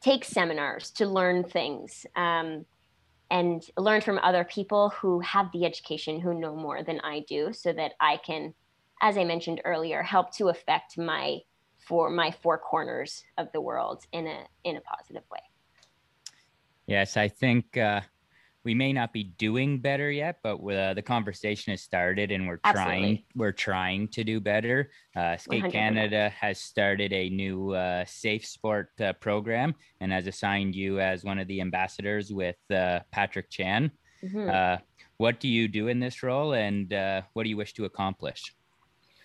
take 0.00 0.24
seminars 0.24 0.90
to 0.92 1.06
learn 1.06 1.44
things 1.44 2.06
um, 2.16 2.64
and 3.30 3.62
learn 3.76 4.00
from 4.00 4.18
other 4.18 4.44
people 4.44 4.90
who 4.90 5.20
have 5.20 5.50
the 5.52 5.64
education, 5.64 6.20
who 6.20 6.34
know 6.34 6.54
more 6.54 6.82
than 6.82 7.00
I 7.00 7.24
do, 7.28 7.52
so 7.52 7.72
that 7.72 7.92
I 8.00 8.18
can, 8.18 8.54
as 9.00 9.16
I 9.16 9.24
mentioned 9.24 9.60
earlier, 9.64 10.02
help 10.02 10.32
to 10.36 10.48
affect 10.48 10.98
my 10.98 11.38
for 11.78 12.10
my 12.10 12.30
four 12.30 12.58
corners 12.58 13.24
of 13.38 13.48
the 13.52 13.60
world 13.60 14.04
in 14.12 14.26
a 14.26 14.44
in 14.64 14.76
a 14.76 14.80
positive 14.80 15.24
way. 15.30 15.40
Yes, 16.86 17.16
I 17.16 17.28
think 17.28 17.76
uh, 17.76 18.00
we 18.64 18.74
may 18.74 18.92
not 18.92 19.12
be 19.12 19.24
doing 19.24 19.78
better 19.78 20.10
yet, 20.10 20.38
but 20.42 20.56
uh, 20.56 20.92
the 20.92 21.02
conversation 21.02 21.70
has 21.70 21.80
started, 21.80 22.30
and 22.30 22.46
we're 22.46 22.60
Absolutely. 22.64 23.00
trying. 23.00 23.22
We're 23.34 23.52
trying 23.52 24.08
to 24.08 24.24
do 24.24 24.40
better. 24.40 24.90
Uh, 25.16 25.36
Skate 25.38 25.64
100%. 25.64 25.72
Canada 25.72 26.28
has 26.38 26.58
started 26.58 27.12
a 27.12 27.30
new 27.30 27.72
uh, 27.72 28.04
safe 28.06 28.44
sport 28.44 28.90
uh, 29.00 29.14
program 29.14 29.74
and 30.00 30.12
has 30.12 30.26
assigned 30.26 30.74
you 30.74 31.00
as 31.00 31.24
one 31.24 31.38
of 31.38 31.48
the 31.48 31.60
ambassadors 31.60 32.32
with 32.32 32.56
uh, 32.70 33.00
Patrick 33.10 33.48
Chan. 33.48 33.90
Mm-hmm. 34.22 34.50
Uh, 34.50 34.76
what 35.16 35.40
do 35.40 35.48
you 35.48 35.66
do 35.66 35.88
in 35.88 35.98
this 35.98 36.22
role, 36.22 36.52
and 36.52 36.92
what 37.32 37.44
do 37.44 37.48
you 37.48 37.56
wish 37.56 37.72
to 37.74 37.84
accomplish? 37.86 38.54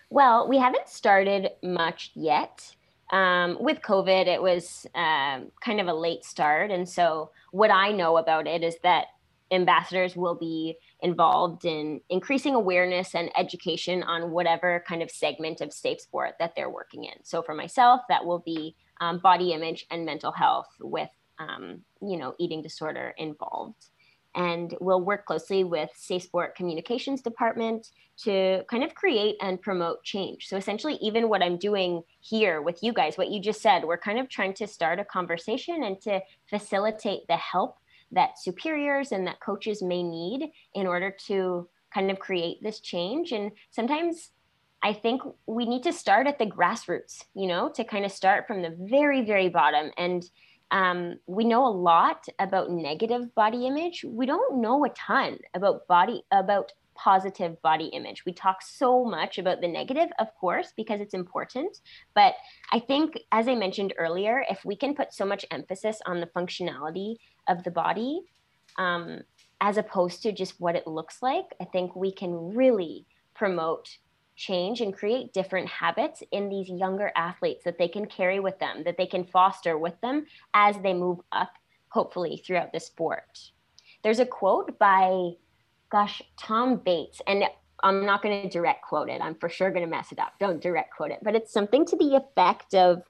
Well, 0.08 0.48
we 0.48 0.56
haven't 0.58 0.88
started 0.88 1.50
much 1.62 2.12
yet. 2.14 2.74
Um, 3.12 3.56
with 3.60 3.82
COVID, 3.82 4.26
it 4.26 4.42
was 4.42 4.86
um, 4.94 5.52
kind 5.60 5.80
of 5.80 5.86
a 5.86 5.94
late 5.94 6.24
start. 6.24 6.70
And 6.70 6.88
so, 6.88 7.30
what 7.52 7.70
I 7.70 7.92
know 7.92 8.16
about 8.16 8.46
it 8.46 8.64
is 8.64 8.76
that 8.82 9.06
ambassadors 9.50 10.16
will 10.16 10.34
be 10.34 10.76
involved 11.00 11.64
in 11.64 12.00
increasing 12.08 12.54
awareness 12.54 13.14
and 13.14 13.30
education 13.36 14.02
on 14.02 14.30
whatever 14.30 14.82
kind 14.86 15.02
of 15.02 15.10
segment 15.10 15.60
of 15.60 15.72
safe 15.72 16.00
sport 16.00 16.34
that 16.38 16.54
they're 16.56 16.70
working 16.70 17.04
in. 17.04 17.14
So 17.22 17.42
for 17.42 17.54
myself, 17.54 18.00
that 18.08 18.24
will 18.24 18.40
be 18.40 18.74
um, 19.00 19.18
body 19.18 19.52
image 19.52 19.86
and 19.90 20.04
mental 20.04 20.32
health 20.32 20.68
with, 20.80 21.10
um, 21.38 21.82
you 22.00 22.16
know, 22.16 22.34
eating 22.38 22.62
disorder 22.62 23.14
involved. 23.18 23.86
And 24.34 24.74
we'll 24.80 25.00
work 25.00 25.24
closely 25.24 25.64
with 25.64 25.90
Safe 25.94 26.24
Sport 26.24 26.56
Communications 26.56 27.22
Department 27.22 27.90
to 28.24 28.64
kind 28.70 28.84
of 28.84 28.94
create 28.94 29.36
and 29.40 29.60
promote 29.60 30.02
change. 30.04 30.48
So 30.48 30.58
essentially, 30.58 30.98
even 31.00 31.30
what 31.30 31.42
I'm 31.42 31.56
doing 31.56 32.02
here 32.20 32.60
with 32.60 32.82
you 32.82 32.92
guys, 32.92 33.16
what 33.16 33.30
you 33.30 33.40
just 33.40 33.62
said, 33.62 33.84
we're 33.84 33.96
kind 33.96 34.18
of 34.18 34.28
trying 34.28 34.52
to 34.54 34.66
start 34.66 34.98
a 34.98 35.04
conversation 35.04 35.82
and 35.84 36.00
to 36.02 36.20
facilitate 36.50 37.26
the 37.28 37.36
help 37.36 37.78
that 38.12 38.38
superiors 38.38 39.12
and 39.12 39.26
that 39.26 39.40
coaches 39.40 39.82
may 39.82 40.02
need 40.02 40.50
in 40.74 40.86
order 40.86 41.14
to 41.26 41.68
kind 41.92 42.10
of 42.10 42.18
create 42.18 42.62
this 42.62 42.80
change. 42.80 43.32
And 43.32 43.52
sometimes 43.70 44.30
I 44.82 44.92
think 44.92 45.22
we 45.46 45.66
need 45.66 45.82
to 45.84 45.92
start 45.92 46.26
at 46.26 46.38
the 46.38 46.46
grassroots, 46.46 47.24
you 47.34 47.46
know, 47.46 47.70
to 47.70 47.84
kind 47.84 48.04
of 48.04 48.12
start 48.12 48.46
from 48.46 48.62
the 48.62 48.76
very, 48.78 49.24
very 49.24 49.48
bottom. 49.48 49.90
And 49.96 50.24
um, 50.70 51.16
we 51.26 51.44
know 51.44 51.66
a 51.66 51.68
lot 51.68 52.26
about 52.38 52.70
negative 52.70 53.34
body 53.34 53.66
image. 53.66 54.04
We 54.06 54.26
don't 54.26 54.60
know 54.60 54.84
a 54.84 54.90
ton 54.90 55.38
about 55.54 55.86
body, 55.86 56.22
about 56.30 56.72
positive 56.96 57.60
body 57.62 57.86
image. 57.86 58.24
We 58.24 58.32
talk 58.32 58.62
so 58.62 59.04
much 59.04 59.38
about 59.38 59.60
the 59.60 59.68
negative, 59.68 60.08
of 60.18 60.34
course, 60.34 60.72
because 60.76 61.00
it's 61.00 61.14
important. 61.14 61.78
But 62.14 62.34
I 62.72 62.80
think, 62.80 63.18
as 63.32 63.48
I 63.48 63.54
mentioned 63.54 63.94
earlier, 63.98 64.44
if 64.50 64.64
we 64.64 64.76
can 64.76 64.94
put 64.94 65.12
so 65.12 65.24
much 65.24 65.44
emphasis 65.50 66.00
on 66.06 66.20
the 66.20 66.26
functionality 66.26 67.16
of 67.48 67.62
the 67.64 67.70
body, 67.70 68.22
um, 68.78 69.20
as 69.60 69.76
opposed 69.76 70.22
to 70.22 70.32
just 70.32 70.60
what 70.60 70.76
it 70.76 70.86
looks 70.86 71.22
like, 71.22 71.46
I 71.60 71.64
think 71.64 71.96
we 71.96 72.12
can 72.12 72.54
really 72.54 73.06
promote 73.34 73.88
change 74.36 74.82
and 74.82 74.94
create 74.94 75.32
different 75.32 75.68
habits 75.68 76.22
in 76.30 76.48
these 76.48 76.68
younger 76.68 77.10
athletes 77.16 77.64
that 77.64 77.78
they 77.78 77.88
can 77.88 78.06
carry 78.06 78.38
with 78.38 78.58
them, 78.58 78.84
that 78.84 78.98
they 78.98 79.06
can 79.06 79.24
foster 79.24 79.78
with 79.78 79.98
them 80.02 80.26
as 80.52 80.76
they 80.82 80.92
move 80.92 81.20
up, 81.32 81.52
hopefully, 81.88 82.42
throughout 82.44 82.72
the 82.72 82.80
sport. 82.80 83.38
There's 84.02 84.20
a 84.20 84.26
quote 84.26 84.78
by 84.78 85.30
gosh, 85.90 86.22
Tom 86.38 86.76
Bates, 86.76 87.20
and 87.26 87.44
I'm 87.82 88.04
not 88.04 88.22
going 88.22 88.42
to 88.42 88.48
direct 88.48 88.82
quote 88.82 89.08
it. 89.08 89.20
I'm 89.20 89.34
for 89.34 89.48
sure 89.48 89.70
going 89.70 89.84
to 89.84 89.90
mess 89.90 90.12
it 90.12 90.18
up. 90.18 90.32
Don't 90.40 90.60
direct 90.60 90.94
quote 90.96 91.10
it, 91.10 91.18
but 91.22 91.34
it's 91.34 91.52
something 91.52 91.84
to 91.86 91.96
the 91.96 92.16
effect 92.16 92.74
of 92.74 93.02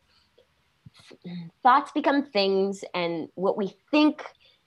thoughts 1.63 1.93
become 1.93 2.25
things, 2.25 2.85
and 2.95 3.29
what 3.35 3.57
we 3.57 3.77
think 3.91 4.23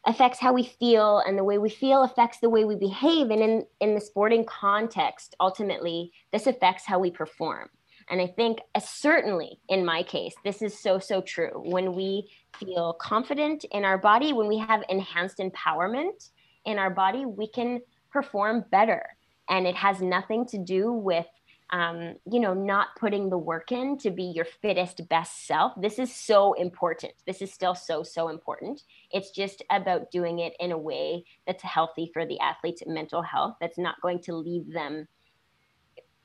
affects 0.05 0.39
how 0.39 0.53
we 0.53 0.63
feel, 0.63 1.21
and 1.25 1.37
the 1.37 1.43
way 1.43 1.57
we 1.57 1.69
feel 1.69 2.03
affects 2.03 2.39
the 2.39 2.49
way 2.49 2.65
we 2.65 2.75
behave. 2.75 3.29
And 3.29 3.41
in, 3.41 3.65
in 3.81 3.95
the 3.95 4.01
sporting 4.01 4.45
context, 4.45 5.35
ultimately, 5.39 6.11
this 6.31 6.47
affects 6.47 6.85
how 6.85 6.99
we 6.99 7.11
perform. 7.11 7.69
And 8.09 8.19
I 8.19 8.27
think, 8.27 8.59
uh, 8.73 8.79
certainly 8.79 9.59
in 9.69 9.85
my 9.85 10.01
case, 10.03 10.33
this 10.43 10.61
is 10.61 10.81
so, 10.81 10.99
so 10.99 11.21
true. 11.21 11.61
When 11.63 11.93
we 11.93 12.31
feel 12.57 12.93
confident 12.93 13.65
in 13.65 13.85
our 13.85 13.97
body, 13.97 14.33
when 14.33 14.47
we 14.47 14.57
have 14.57 14.83
enhanced 14.89 15.37
empowerment 15.37 16.29
in 16.65 16.79
our 16.79 16.89
body, 16.89 17.25
we 17.25 17.47
can 17.47 17.81
perform 18.11 18.65
better. 18.71 19.05
And 19.49 19.65
it 19.65 19.75
has 19.75 20.01
nothing 20.01 20.45
to 20.47 20.57
do 20.57 20.91
with, 20.91 21.25
um, 21.71 22.15
you 22.31 22.39
know, 22.39 22.53
not 22.53 22.89
putting 22.99 23.29
the 23.29 23.37
work 23.37 23.71
in 23.71 23.97
to 23.99 24.11
be 24.11 24.23
your 24.23 24.45
fittest, 24.45 25.07
best 25.09 25.47
self. 25.47 25.73
This 25.79 25.99
is 25.99 26.13
so 26.13 26.53
important. 26.53 27.13
This 27.25 27.41
is 27.41 27.51
still 27.51 27.75
so, 27.75 28.03
so 28.03 28.29
important. 28.29 28.83
It's 29.11 29.31
just 29.31 29.63
about 29.71 30.11
doing 30.11 30.39
it 30.39 30.53
in 30.59 30.71
a 30.71 30.77
way 30.77 31.25
that's 31.47 31.63
healthy 31.63 32.11
for 32.13 32.25
the 32.25 32.39
athlete's 32.39 32.83
mental 32.85 33.21
health, 33.21 33.55
that's 33.59 33.77
not 33.77 34.01
going 34.01 34.19
to 34.23 34.35
leave 34.35 34.71
them 34.71 35.07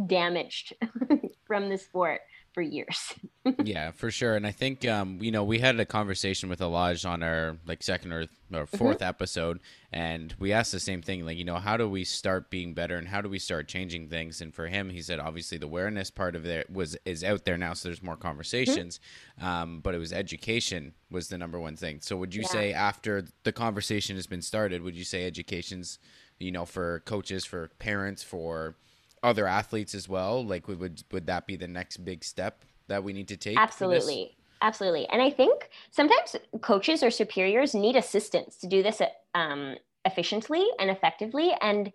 damaged 0.07 0.73
from 1.47 1.69
the 1.69 1.77
sport 1.77 2.21
for 2.53 2.61
years. 2.61 3.13
yeah, 3.63 3.91
for 3.91 4.11
sure. 4.11 4.35
And 4.35 4.45
I 4.45 4.51
think 4.51 4.87
um, 4.87 5.19
you 5.21 5.31
know 5.31 5.43
we 5.43 5.59
had 5.59 5.79
a 5.79 5.85
conversation 5.85 6.49
with 6.49 6.61
Elijah 6.61 7.07
on 7.07 7.23
our 7.23 7.57
like 7.65 7.83
second 7.83 8.11
or, 8.11 8.21
or 8.53 8.65
4th 8.65 8.67
mm-hmm. 8.67 9.03
episode, 9.03 9.59
and 9.91 10.33
we 10.39 10.51
asked 10.51 10.71
the 10.71 10.79
same 10.79 11.01
thing. 11.01 11.25
Like, 11.25 11.37
you 11.37 11.45
know, 11.45 11.55
how 11.55 11.77
do 11.77 11.87
we 11.87 12.03
start 12.03 12.49
being 12.49 12.73
better, 12.73 12.97
and 12.97 13.07
how 13.07 13.21
do 13.21 13.29
we 13.29 13.39
start 13.39 13.67
changing 13.67 14.09
things? 14.09 14.41
And 14.41 14.53
for 14.53 14.67
him, 14.67 14.89
he 14.89 15.01
said 15.01 15.19
obviously 15.19 15.57
the 15.57 15.65
awareness 15.65 16.11
part 16.11 16.35
of 16.35 16.45
it 16.45 16.69
was 16.69 16.97
is 17.05 17.23
out 17.23 17.45
there 17.45 17.57
now, 17.57 17.73
so 17.73 17.89
there's 17.89 18.03
more 18.03 18.17
conversations. 18.17 18.99
Mm-hmm. 19.39 19.47
Um, 19.47 19.79
but 19.81 19.95
it 19.95 19.99
was 19.99 20.13
education 20.13 20.93
was 21.09 21.29
the 21.29 21.37
number 21.37 21.59
one 21.59 21.75
thing. 21.75 21.99
So 22.01 22.17
would 22.17 22.35
you 22.35 22.41
yeah. 22.41 22.47
say 22.47 22.73
after 22.73 23.25
the 23.43 23.51
conversation 23.51 24.15
has 24.15 24.27
been 24.27 24.41
started, 24.41 24.81
would 24.81 24.95
you 24.95 25.05
say 25.05 25.25
education's 25.25 25.99
you 26.39 26.51
know 26.51 26.65
for 26.65 27.01
coaches, 27.01 27.45
for 27.45 27.69
parents, 27.79 28.23
for 28.23 28.75
other 29.23 29.47
athletes 29.47 29.93
as 29.93 30.07
well? 30.07 30.45
Like, 30.45 30.67
would 30.67 31.03
would 31.11 31.27
that 31.27 31.47
be 31.47 31.55
the 31.55 31.67
next 31.67 31.97
big 31.97 32.23
step 32.23 32.63
that 32.87 33.03
we 33.03 33.13
need 33.13 33.27
to 33.29 33.37
take? 33.37 33.57
Absolutely, 33.57 34.35
absolutely. 34.61 35.07
And 35.09 35.21
I 35.21 35.29
think 35.29 35.69
sometimes 35.91 36.35
coaches 36.61 37.03
or 37.03 37.11
superiors 37.11 37.73
need 37.73 37.95
assistance 37.95 38.57
to 38.57 38.67
do 38.67 38.83
this 38.83 39.01
um, 39.35 39.75
efficiently 40.05 40.65
and 40.79 40.89
effectively. 40.89 41.51
And 41.61 41.91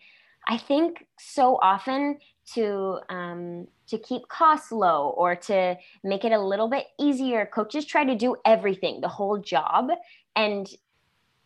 I 0.48 0.58
think 0.58 1.06
so 1.18 1.58
often 1.62 2.18
to 2.54 2.98
um, 3.08 3.66
to 3.88 3.98
keep 3.98 4.28
costs 4.28 4.72
low 4.72 5.14
or 5.16 5.36
to 5.36 5.76
make 6.02 6.24
it 6.24 6.32
a 6.32 6.40
little 6.40 6.68
bit 6.68 6.86
easier, 6.98 7.46
coaches 7.46 7.84
try 7.84 8.04
to 8.04 8.14
do 8.14 8.36
everything, 8.44 9.00
the 9.00 9.08
whole 9.08 9.38
job, 9.38 9.88
and 10.36 10.68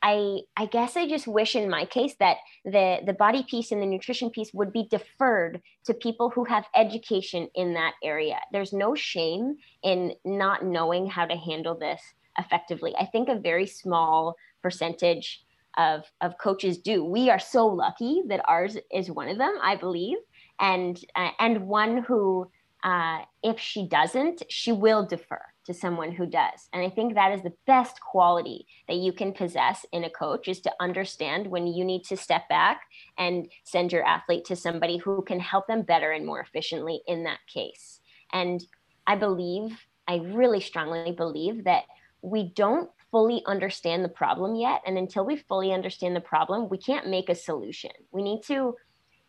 I 0.03 0.41
I 0.57 0.67
guess 0.67 0.97
I 0.97 1.09
just 1.09 1.27
wish 1.27 1.57
in 1.57 1.69
my 1.69 1.85
case 1.85 2.15
that 2.21 2.37
the 2.65 2.99
the 3.05 3.13
body 3.13 3.45
piece 3.49 3.73
and 3.73 3.83
the 3.83 3.87
nutrition 3.87 4.31
piece 4.31 4.53
would 4.55 4.73
be 4.73 4.87
deferred 4.91 5.61
to 5.85 5.95
people 5.95 6.31
who 6.31 6.45
have 6.45 6.67
education 6.75 7.49
in 7.55 7.75
that 7.75 7.95
area. 8.03 8.39
There's 8.53 8.73
no 8.73 8.95
shame 8.95 9.57
in 9.83 10.15
not 10.25 10.65
knowing 10.65 11.07
how 11.07 11.27
to 11.27 11.37
handle 11.37 11.77
this 11.77 12.01
effectively. 12.39 12.95
I 12.97 13.07
think 13.07 13.29
a 13.29 13.39
very 13.39 13.67
small 13.67 14.37
percentage 14.63 15.43
of 15.77 16.05
of 16.21 16.39
coaches 16.39 16.79
do. 16.79 17.05
We 17.05 17.31
are 17.31 17.39
so 17.39 17.67
lucky 17.67 18.23
that 18.29 18.45
ours 18.47 18.77
is 18.93 19.11
one 19.11 19.29
of 19.29 19.39
them, 19.39 19.55
I 19.63 19.77
believe, 19.77 20.19
and 20.61 20.99
uh, 21.17 21.31
and 21.39 21.67
one 21.67 21.99
who 22.03 22.51
uh, 22.85 23.21
if 23.43 23.59
she 23.59 23.87
doesn't, 23.89 24.43
she 24.49 24.73
will 24.73 25.05
defer 25.05 25.43
to 25.67 25.75
someone 25.75 26.13
who 26.13 26.27
does. 26.27 26.69
And 26.73 26.83
I 26.83 26.91
think 26.91 27.15
that 27.15 27.33
is 27.33 27.43
the 27.43 27.53
best 27.67 28.01
quality 28.01 28.67
that 28.87 28.97
you 28.97 29.13
can 29.13 29.33
possess 29.33 29.85
in 29.93 30.05
a 30.05 30.11
coach 30.11 30.49
is 30.49 30.61
to 30.63 30.73
understand 30.81 31.47
when 31.47 31.67
you 31.67 31.85
need 31.85 32.05
to 32.05 32.17
step 32.17 32.49
back 32.49 32.83
and 33.19 33.49
send 33.65 33.93
your 33.93 34.05
athlete 34.05 34.45
to 34.47 34.57
somebody 34.57 34.97
who 34.97 35.23
can 35.23 35.41
help 35.41 35.67
them 35.67 35.83
better 35.83 36.13
and 36.13 36.25
more 36.25 36.41
efficiently 36.41 37.03
in 37.07 37.25
that 37.25 37.41
case. 37.53 38.01
And 38.33 38.65
I 39.07 39.17
believe, 39.17 39.79
I 40.07 40.17
really 40.17 40.61
strongly 40.61 41.13
believe 41.13 41.65
that 41.65 41.85
we 42.23 42.53
don't 42.55 42.91
fully 43.11 43.43
understand 43.47 44.05
the 44.05 44.09
problem 44.09 44.55
yet. 44.55 44.83
And 44.87 44.97
until 44.97 45.25
we 45.25 45.37
fully 45.37 45.73
understand 45.73 46.15
the 46.15 46.21
problem, 46.21 46.69
we 46.69 46.79
can't 46.79 47.09
make 47.09 47.29
a 47.29 47.35
solution. 47.35 47.91
We 48.11 48.23
need 48.23 48.43
to, 48.45 48.77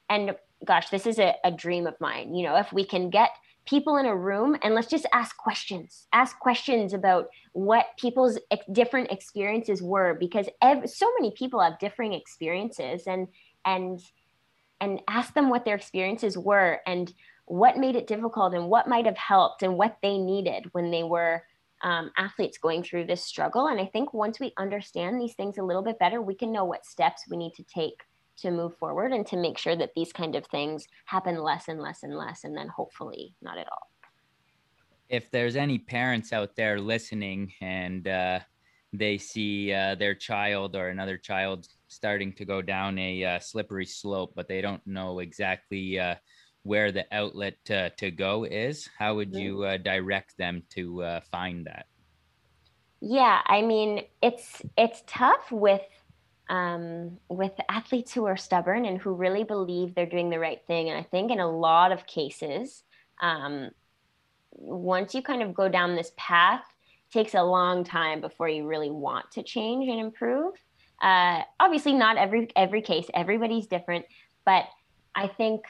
and 0.09 0.35
gosh, 0.65 0.89
this 0.89 1.05
is 1.05 1.19
a, 1.19 1.35
a 1.43 1.51
dream 1.51 1.87
of 1.87 1.99
mine. 1.99 2.33
You 2.33 2.43
know, 2.43 2.55
if 2.57 2.71
we 2.73 2.85
can 2.85 3.09
get 3.09 3.31
people 3.69 3.97
in 3.97 4.05
a 4.05 4.15
room 4.15 4.57
and 4.63 4.73
let's 4.73 4.87
just 4.87 5.05
ask 5.13 5.37
questions 5.37 6.07
ask 6.11 6.39
questions 6.39 6.93
about 6.93 7.27
what 7.53 7.85
people's 7.99 8.39
ex- 8.49 8.65
different 8.71 9.11
experiences 9.11 9.81
were 9.81 10.15
because 10.19 10.47
ev- 10.61 10.89
so 10.89 11.07
many 11.19 11.31
people 11.37 11.61
have 11.61 11.77
differing 11.77 12.13
experiences 12.13 13.03
and 13.05 13.27
and 13.65 14.01
and 14.81 15.01
ask 15.07 15.33
them 15.33 15.49
what 15.49 15.65
their 15.65 15.75
experiences 15.75 16.37
were 16.37 16.79
and 16.87 17.13
what 17.45 17.77
made 17.77 17.95
it 17.95 18.07
difficult 18.07 18.53
and 18.53 18.69
what 18.69 18.87
might 18.87 19.05
have 19.05 19.17
helped 19.17 19.61
and 19.61 19.77
what 19.77 19.97
they 20.01 20.17
needed 20.17 20.65
when 20.71 20.89
they 20.89 21.03
were 21.03 21.43
um, 21.83 22.11
athletes 22.17 22.57
going 22.57 22.81
through 22.81 23.05
this 23.05 23.23
struggle 23.23 23.67
and 23.67 23.79
i 23.79 23.85
think 23.85 24.13
once 24.13 24.39
we 24.39 24.51
understand 24.57 25.21
these 25.21 25.35
things 25.35 25.57
a 25.57 25.63
little 25.63 25.83
bit 25.83 25.99
better 25.99 26.21
we 26.21 26.35
can 26.35 26.51
know 26.51 26.65
what 26.65 26.85
steps 26.85 27.23
we 27.29 27.37
need 27.37 27.53
to 27.53 27.63
take 27.63 28.01
to 28.41 28.51
move 28.51 28.75
forward 28.77 29.11
and 29.11 29.25
to 29.27 29.37
make 29.37 29.57
sure 29.57 29.75
that 29.75 29.91
these 29.95 30.11
kind 30.11 30.35
of 30.35 30.45
things 30.47 30.87
happen 31.05 31.37
less 31.37 31.67
and 31.67 31.79
less 31.79 32.03
and 32.03 32.15
less 32.15 32.43
and 32.43 32.55
then 32.55 32.67
hopefully 32.67 33.35
not 33.41 33.57
at 33.57 33.67
all. 33.67 33.89
If 35.09 35.31
there's 35.31 35.55
any 35.55 35.79
parents 35.79 36.33
out 36.33 36.55
there 36.55 36.79
listening 36.79 37.51
and 37.61 38.07
uh, 38.07 38.39
they 38.93 39.17
see 39.17 39.73
uh, 39.73 39.95
their 39.95 40.15
child 40.15 40.75
or 40.75 40.89
another 40.89 41.17
child 41.17 41.67
starting 41.87 42.33
to 42.33 42.45
go 42.45 42.61
down 42.61 42.97
a 42.97 43.23
uh, 43.23 43.39
slippery 43.39 43.85
slope 43.85 44.33
but 44.35 44.47
they 44.47 44.61
don't 44.61 44.85
know 44.85 45.19
exactly 45.19 45.99
uh, 45.99 46.15
where 46.63 46.91
the 46.91 47.05
outlet 47.11 47.55
to 47.65 48.11
go 48.11 48.43
is 48.43 48.87
how 48.97 49.15
would 49.15 49.33
you 49.33 49.63
uh, 49.63 49.77
direct 49.77 50.37
them 50.37 50.61
to 50.69 51.01
uh, 51.03 51.19
find 51.31 51.65
that? 51.65 51.85
Yeah 53.01 53.41
i 53.45 53.61
mean 53.61 54.03
it's 54.21 54.61
it's 54.77 55.03
tough 55.07 55.51
with 55.51 55.81
um, 56.49 57.17
with 57.29 57.53
athletes 57.69 58.11
who 58.11 58.25
are 58.25 58.35
stubborn 58.35 58.85
and 58.85 58.99
who 58.99 59.13
really 59.13 59.43
believe 59.43 59.93
they're 59.93 60.05
doing 60.05 60.29
the 60.29 60.39
right 60.39 60.61
thing. 60.65 60.89
And 60.89 60.97
I 60.97 61.03
think 61.03 61.31
in 61.31 61.39
a 61.39 61.49
lot 61.49 61.91
of 61.91 62.05
cases, 62.07 62.83
um, 63.21 63.69
once 64.51 65.13
you 65.13 65.21
kind 65.21 65.43
of 65.43 65.53
go 65.53 65.69
down 65.69 65.95
this 65.95 66.11
path, 66.17 66.63
takes 67.11 67.33
a 67.33 67.43
long 67.43 67.83
time 67.83 68.21
before 68.21 68.49
you 68.49 68.67
really 68.67 68.91
want 68.91 69.31
to 69.31 69.43
change 69.43 69.87
and 69.87 69.99
improve. 69.99 70.53
Uh, 71.01 71.41
obviously, 71.59 71.93
not 71.93 72.17
every 72.17 72.49
every 72.55 72.81
case, 72.81 73.07
everybody's 73.13 73.67
different, 73.67 74.05
but 74.45 74.65
I 75.15 75.27
think 75.27 75.61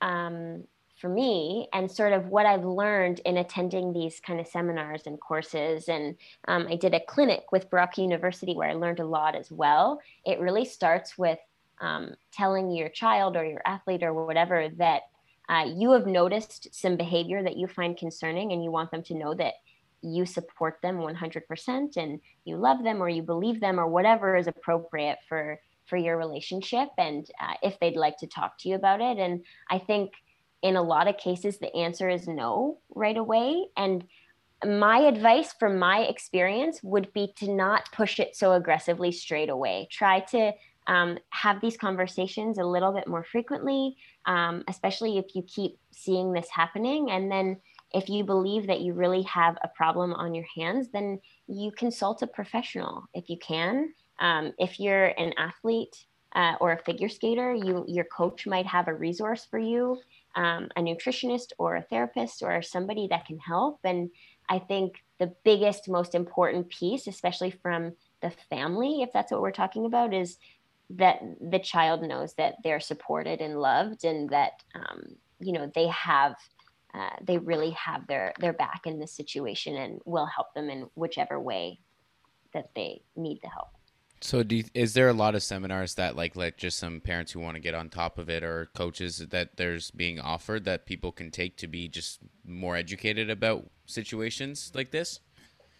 um, 0.00 0.64
for 1.00 1.08
me 1.08 1.68
and 1.72 1.90
sort 1.90 2.12
of 2.12 2.26
what 2.28 2.46
I've 2.46 2.64
learned 2.64 3.20
in 3.20 3.36
attending 3.36 3.92
these 3.92 4.20
kind 4.20 4.40
of 4.40 4.46
seminars 4.46 5.02
and 5.06 5.20
courses. 5.20 5.88
And 5.88 6.16
um, 6.48 6.66
I 6.68 6.76
did 6.76 6.94
a 6.94 7.00
clinic 7.00 7.52
with 7.52 7.70
Brock 7.70 7.98
University 7.98 8.54
where 8.54 8.68
I 8.68 8.74
learned 8.74 9.00
a 9.00 9.06
lot 9.06 9.34
as 9.34 9.50
well. 9.50 10.00
It 10.24 10.40
really 10.40 10.64
starts 10.64 11.16
with 11.16 11.38
um, 11.80 12.14
telling 12.32 12.70
your 12.70 12.88
child 12.88 13.36
or 13.36 13.44
your 13.44 13.62
athlete 13.64 14.02
or 14.02 14.12
whatever 14.12 14.68
that 14.78 15.02
uh, 15.48 15.66
you 15.74 15.92
have 15.92 16.06
noticed 16.06 16.68
some 16.72 16.96
behavior 16.96 17.42
that 17.42 17.56
you 17.56 17.68
find 17.68 17.96
concerning 17.96 18.52
and 18.52 18.62
you 18.62 18.70
want 18.70 18.90
them 18.90 19.02
to 19.04 19.14
know 19.14 19.34
that 19.34 19.54
you 20.02 20.26
support 20.26 20.78
them 20.82 20.98
100% 20.98 21.96
and 21.96 22.20
you 22.44 22.56
love 22.56 22.82
them 22.82 23.02
or 23.02 23.08
you 23.08 23.22
believe 23.22 23.60
them 23.60 23.80
or 23.80 23.86
whatever 23.86 24.36
is 24.36 24.46
appropriate 24.46 25.18
for 25.28 25.60
for 25.86 25.96
your 25.96 26.18
relationship 26.18 26.88
and 26.98 27.30
uh, 27.40 27.54
if 27.62 27.80
they'd 27.80 27.96
like 27.96 28.18
to 28.18 28.26
talk 28.26 28.58
to 28.58 28.68
you 28.68 28.74
about 28.74 29.00
it 29.00 29.16
and 29.16 29.42
i 29.70 29.78
think 29.78 30.12
in 30.62 30.76
a 30.76 30.82
lot 30.82 31.08
of 31.08 31.16
cases, 31.16 31.58
the 31.58 31.74
answer 31.74 32.08
is 32.08 32.26
no 32.26 32.78
right 32.94 33.16
away. 33.16 33.66
And 33.76 34.04
my 34.64 34.98
advice 35.00 35.54
from 35.58 35.78
my 35.78 36.00
experience 36.00 36.82
would 36.82 37.12
be 37.12 37.32
to 37.36 37.52
not 37.52 37.90
push 37.92 38.18
it 38.18 38.34
so 38.34 38.52
aggressively 38.52 39.12
straight 39.12 39.50
away. 39.50 39.88
Try 39.90 40.20
to 40.20 40.52
um, 40.88 41.18
have 41.30 41.60
these 41.60 41.76
conversations 41.76 42.58
a 42.58 42.64
little 42.64 42.92
bit 42.92 43.06
more 43.06 43.22
frequently, 43.22 43.96
um, 44.26 44.64
especially 44.68 45.18
if 45.18 45.26
you 45.34 45.42
keep 45.42 45.78
seeing 45.92 46.32
this 46.32 46.48
happening. 46.50 47.10
And 47.10 47.30
then 47.30 47.58
if 47.92 48.08
you 48.08 48.24
believe 48.24 48.66
that 48.66 48.80
you 48.80 48.94
really 48.94 49.22
have 49.22 49.56
a 49.62 49.68
problem 49.68 50.12
on 50.14 50.34
your 50.34 50.46
hands, 50.56 50.88
then 50.92 51.20
you 51.46 51.70
consult 51.70 52.22
a 52.22 52.26
professional 52.26 53.04
if 53.14 53.30
you 53.30 53.38
can. 53.38 53.92
Um, 54.18 54.52
if 54.58 54.80
you're 54.80 55.06
an 55.06 55.34
athlete 55.38 56.04
uh, 56.34 56.54
or 56.60 56.72
a 56.72 56.82
figure 56.82 57.08
skater, 57.08 57.54
you 57.54 57.84
your 57.86 58.04
coach 58.04 58.46
might 58.46 58.66
have 58.66 58.88
a 58.88 58.94
resource 58.94 59.46
for 59.48 59.58
you 59.58 59.98
um, 60.38 60.68
a 60.76 60.80
nutritionist 60.80 61.48
or 61.58 61.74
a 61.74 61.82
therapist 61.82 62.42
or 62.42 62.62
somebody 62.62 63.08
that 63.10 63.26
can 63.26 63.40
help. 63.40 63.80
And 63.82 64.10
I 64.48 64.60
think 64.60 64.94
the 65.18 65.34
biggest, 65.44 65.88
most 65.88 66.14
important 66.14 66.68
piece, 66.70 67.08
especially 67.08 67.50
from 67.50 67.92
the 68.22 68.30
family, 68.48 69.02
if 69.02 69.12
that's 69.12 69.32
what 69.32 69.42
we're 69.42 69.50
talking 69.50 69.84
about, 69.84 70.14
is 70.14 70.38
that 70.90 71.20
the 71.40 71.58
child 71.58 72.02
knows 72.02 72.34
that 72.34 72.54
they're 72.62 72.80
supported 72.80 73.40
and 73.40 73.60
loved 73.60 74.04
and 74.04 74.30
that, 74.30 74.62
um, 74.74 75.16
you 75.40 75.52
know, 75.52 75.70
they 75.74 75.88
have. 75.88 76.34
Uh, 76.94 77.10
they 77.22 77.36
really 77.36 77.70
have 77.72 78.06
their 78.06 78.32
their 78.40 78.54
back 78.54 78.86
in 78.86 78.98
this 78.98 79.12
situation 79.12 79.76
and 79.76 80.00
will 80.06 80.24
help 80.24 80.54
them 80.54 80.70
in 80.70 80.88
whichever 80.94 81.38
way 81.38 81.78
that 82.54 82.70
they 82.74 83.02
need 83.14 83.38
the 83.42 83.48
help. 83.48 83.68
So, 84.20 84.42
you, 84.48 84.64
is 84.74 84.94
there 84.94 85.08
a 85.08 85.12
lot 85.12 85.34
of 85.34 85.42
seminars 85.42 85.94
that 85.94 86.16
like 86.16 86.34
let 86.34 86.58
just 86.58 86.78
some 86.78 87.00
parents 87.00 87.32
who 87.32 87.40
want 87.40 87.54
to 87.54 87.60
get 87.60 87.74
on 87.74 87.88
top 87.88 88.18
of 88.18 88.28
it, 88.28 88.42
or 88.42 88.68
coaches 88.74 89.18
that 89.18 89.56
there's 89.56 89.90
being 89.90 90.18
offered 90.18 90.64
that 90.64 90.86
people 90.86 91.12
can 91.12 91.30
take 91.30 91.56
to 91.58 91.66
be 91.66 91.88
just 91.88 92.20
more 92.44 92.76
educated 92.76 93.30
about 93.30 93.70
situations 93.86 94.72
like 94.74 94.90
this? 94.90 95.20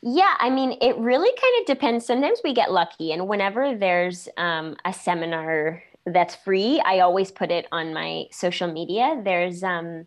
Yeah, 0.03 0.35
I 0.39 0.51
mean, 0.51 0.79
it 0.81 0.97
really 0.97 1.31
kind 1.31 1.61
of 1.61 1.67
depends. 1.67 2.07
Sometimes 2.07 2.41
we 2.45 2.55
get 2.55 2.71
lucky, 2.71 3.13
and 3.13 3.27
whenever 3.27 3.77
there's 3.77 4.29
um, 4.37 4.77
a 4.85 4.93
seminar 4.93 5.83
that's 6.07 6.37
free, 6.37 6.81
I 6.85 7.01
always 7.01 7.33
put 7.33 7.51
it 7.51 7.67
on 7.73 7.93
my 7.93 8.27
social 8.31 8.73
media. 8.73 9.21
There's 9.25 9.65
um, 9.65 10.07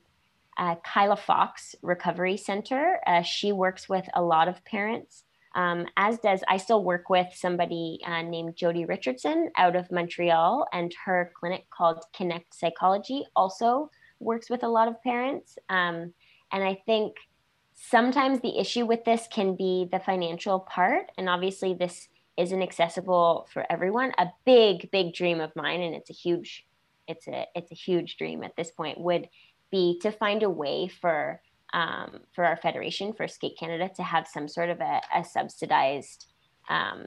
Kyla 0.85 1.17
Fox 1.17 1.75
Recovery 1.81 2.37
Center. 2.37 2.99
Uh, 3.05 3.21
she 3.21 3.51
works 3.51 3.89
with 3.89 4.07
a 4.13 4.21
lot 4.21 4.47
of 4.47 4.63
parents 4.63 5.23
um, 5.53 5.85
as 5.97 6.17
does 6.19 6.41
I 6.47 6.57
still 6.57 6.83
work 6.83 7.09
with 7.09 7.27
somebody 7.33 7.99
uh, 8.05 8.21
named 8.21 8.55
Jody 8.55 8.85
Richardson 8.85 9.51
out 9.57 9.75
of 9.75 9.91
Montreal, 9.91 10.67
and 10.71 10.93
her 11.05 11.31
clinic 11.39 11.65
called 11.69 12.03
Connect 12.13 12.53
Psychology 12.53 13.25
also 13.35 13.89
works 14.19 14.49
with 14.49 14.63
a 14.63 14.69
lot 14.69 14.87
of 14.87 15.01
parents. 15.03 15.57
Um, 15.69 16.13
and 16.51 16.63
I 16.63 16.81
think 16.85 17.15
sometimes 17.73 18.39
the 18.39 18.59
issue 18.59 18.85
with 18.85 19.03
this 19.03 19.27
can 19.31 19.55
be 19.55 19.87
the 19.91 19.99
financial 19.99 20.59
part, 20.59 21.11
and 21.17 21.27
obviously 21.27 21.73
this 21.73 22.07
isn't 22.37 22.61
accessible 22.61 23.47
for 23.51 23.65
everyone. 23.69 24.13
A 24.17 24.27
big, 24.45 24.89
big 24.91 25.13
dream 25.13 25.41
of 25.41 25.55
mine, 25.55 25.81
and 25.81 25.95
it's 25.95 26.09
a 26.09 26.13
huge, 26.13 26.65
it's 27.07 27.27
a 27.27 27.45
it's 27.55 27.71
a 27.71 27.75
huge 27.75 28.17
dream 28.17 28.43
at 28.43 28.55
this 28.55 28.71
point, 28.71 28.99
would 28.99 29.27
be 29.69 29.99
to 30.01 30.11
find 30.11 30.43
a 30.43 30.49
way 30.49 30.87
for 30.87 31.41
um, 31.73 32.19
for 32.33 32.45
our 32.45 32.57
federation 32.57 33.13
for 33.13 33.27
Skate 33.27 33.57
Canada 33.57 33.89
to 33.95 34.03
have 34.03 34.27
some 34.27 34.47
sort 34.47 34.69
of 34.69 34.79
a, 34.81 35.01
a 35.15 35.23
subsidized 35.23 36.27
um, 36.69 37.05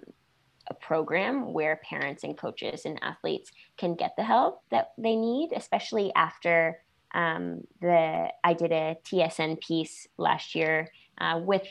a 0.68 0.74
program 0.74 1.52
where 1.52 1.80
parents 1.88 2.24
and 2.24 2.36
coaches 2.38 2.86
and 2.86 2.98
athletes 3.02 3.50
can 3.76 3.94
get 3.94 4.14
the 4.16 4.24
help 4.24 4.62
that 4.70 4.92
they 4.96 5.14
need, 5.14 5.50
especially 5.54 6.12
after 6.16 6.80
um, 7.14 7.60
the 7.80 8.28
I 8.42 8.54
did 8.54 8.72
a 8.72 8.96
TSN 9.04 9.60
piece 9.60 10.08
last 10.16 10.54
year 10.54 10.88
uh, 11.18 11.40
with 11.42 11.66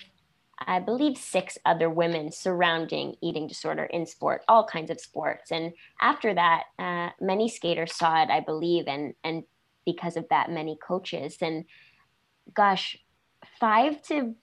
I 0.65 0.79
believe 0.79 1.17
six 1.17 1.57
other 1.65 1.89
women 1.89 2.31
surrounding 2.31 3.15
eating 3.21 3.47
disorder 3.47 3.83
in 3.85 4.05
sport, 4.05 4.43
all 4.47 4.65
kinds 4.65 4.89
of 4.89 5.01
sports. 5.01 5.51
And 5.51 5.73
after 5.99 6.33
that, 6.33 6.63
uh, 6.79 7.09
many 7.19 7.49
skaters 7.49 7.95
saw 7.95 8.21
it, 8.21 8.29
I 8.29 8.39
believe, 8.39 8.87
and 8.87 9.13
and 9.23 9.43
because 9.85 10.15
of 10.15 10.29
that, 10.29 10.49
many 10.49 10.77
coaches. 10.85 11.37
And 11.41 11.65
gosh, 12.53 12.97
five 13.59 14.01
to 14.03 14.35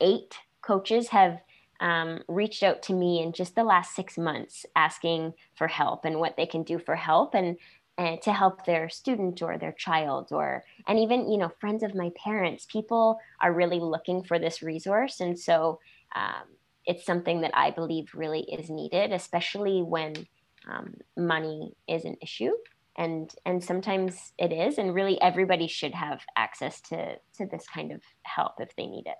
eight 0.00 0.34
coaches 0.62 1.08
have 1.08 1.40
um, 1.80 2.20
reached 2.26 2.62
out 2.62 2.82
to 2.82 2.92
me 2.92 3.22
in 3.22 3.32
just 3.32 3.54
the 3.54 3.64
last 3.64 3.94
six 3.94 4.18
months 4.18 4.66
asking 4.74 5.34
for 5.54 5.68
help 5.68 6.04
and 6.04 6.18
what 6.18 6.36
they 6.36 6.46
can 6.46 6.64
do 6.64 6.78
for 6.78 6.96
help 6.96 7.34
and, 7.34 7.56
and 7.96 8.20
to 8.22 8.32
help 8.32 8.64
their 8.64 8.88
student 8.88 9.42
or 9.42 9.58
their 9.58 9.72
child 9.72 10.28
or 10.32 10.64
and 10.88 10.98
even 10.98 11.30
you 11.30 11.38
know 11.38 11.52
friends 11.60 11.82
of 11.82 11.94
my 11.94 12.10
parents. 12.22 12.66
People 12.66 13.20
are 13.40 13.52
really 13.52 13.80
looking 13.80 14.24
for 14.24 14.38
this 14.38 14.62
resource. 14.62 15.20
And 15.20 15.38
so 15.38 15.78
um, 16.16 16.48
it's 16.88 17.04
something 17.04 17.42
that 17.42 17.52
i 17.54 17.70
believe 17.70 18.10
really 18.14 18.40
is 18.40 18.68
needed 18.68 19.12
especially 19.12 19.82
when 19.82 20.14
um, 20.68 20.94
money 21.16 21.72
is 21.86 22.04
an 22.04 22.16
issue 22.20 22.52
and 22.98 23.34
and 23.46 23.64
sometimes 23.64 24.32
it 24.36 24.52
is 24.52 24.76
and 24.76 24.94
really 24.94 25.20
everybody 25.22 25.66
should 25.66 25.94
have 25.94 26.20
access 26.36 26.80
to 26.82 27.14
to 27.32 27.46
this 27.46 27.66
kind 27.72 27.92
of 27.92 28.02
help 28.24 28.54
if 28.58 28.74
they 28.76 28.86
need 28.86 29.06
it 29.06 29.16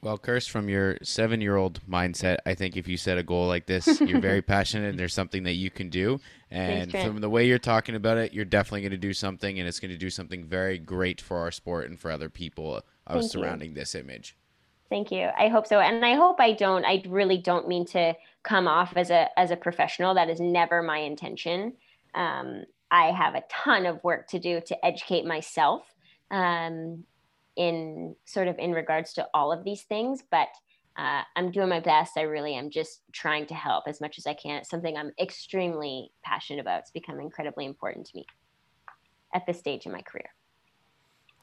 well 0.00 0.16
Kirst 0.16 0.48
from 0.48 0.68
your 0.68 0.96
seven 1.02 1.40
year 1.40 1.56
old 1.56 1.80
mindset 1.86 2.38
i 2.46 2.54
think 2.54 2.76
if 2.76 2.88
you 2.88 2.96
set 2.96 3.18
a 3.18 3.22
goal 3.22 3.46
like 3.46 3.66
this 3.66 4.00
you're 4.00 4.20
very 4.20 4.40
passionate 4.40 4.90
and 4.90 4.98
there's 4.98 5.12
something 5.12 5.42
that 5.42 5.54
you 5.54 5.70
can 5.70 5.90
do 5.90 6.18
and 6.50 6.92
Thanks, 6.92 7.06
from 7.06 7.20
the 7.20 7.28
way 7.28 7.46
you're 7.46 7.58
talking 7.58 7.96
about 7.96 8.16
it 8.16 8.32
you're 8.32 8.44
definitely 8.46 8.82
going 8.82 8.92
to 8.92 8.96
do 8.96 9.12
something 9.12 9.58
and 9.58 9.68
it's 9.68 9.80
going 9.80 9.90
to 9.90 9.98
do 9.98 10.10
something 10.10 10.44
very 10.44 10.78
great 10.78 11.20
for 11.20 11.38
our 11.38 11.50
sport 11.50 11.90
and 11.90 11.98
for 11.98 12.10
other 12.10 12.30
people 12.30 12.80
uh, 13.06 13.20
surrounding 13.20 13.70
you. 13.70 13.74
this 13.74 13.94
image 13.94 14.36
Thank 14.90 15.10
you. 15.10 15.30
I 15.36 15.48
hope 15.48 15.66
so. 15.66 15.80
And 15.80 16.04
I 16.04 16.14
hope 16.14 16.36
I 16.38 16.52
don't, 16.52 16.84
I 16.84 17.02
really 17.08 17.38
don't 17.38 17.66
mean 17.66 17.86
to 17.86 18.14
come 18.42 18.68
off 18.68 18.92
as 18.96 19.10
a, 19.10 19.28
as 19.36 19.50
a 19.50 19.56
professional. 19.56 20.14
That 20.14 20.28
is 20.28 20.40
never 20.40 20.82
my 20.82 20.98
intention. 20.98 21.72
Um, 22.14 22.64
I 22.90 23.12
have 23.12 23.34
a 23.34 23.42
ton 23.50 23.86
of 23.86 24.02
work 24.04 24.28
to 24.28 24.38
do 24.38 24.60
to 24.66 24.84
educate 24.84 25.24
myself 25.24 25.82
um, 26.30 27.04
in 27.56 28.14
sort 28.24 28.48
of 28.48 28.58
in 28.58 28.72
regards 28.72 29.12
to 29.14 29.26
all 29.34 29.52
of 29.52 29.64
these 29.64 29.82
things, 29.82 30.22
but 30.30 30.48
uh, 30.96 31.22
I'm 31.34 31.50
doing 31.50 31.68
my 31.68 31.80
best. 31.80 32.16
I 32.16 32.22
really 32.22 32.54
am 32.54 32.70
just 32.70 33.00
trying 33.12 33.46
to 33.46 33.54
help 33.54 33.84
as 33.88 34.00
much 34.00 34.18
as 34.18 34.26
I 34.26 34.34
can. 34.34 34.58
It's 34.58 34.70
something 34.70 34.96
I'm 34.96 35.12
extremely 35.20 36.12
passionate 36.22 36.60
about. 36.60 36.80
It's 36.80 36.90
become 36.92 37.20
incredibly 37.20 37.66
important 37.66 38.06
to 38.06 38.16
me 38.16 38.26
at 39.34 39.44
this 39.46 39.58
stage 39.58 39.86
in 39.86 39.92
my 39.92 40.02
career. 40.02 40.30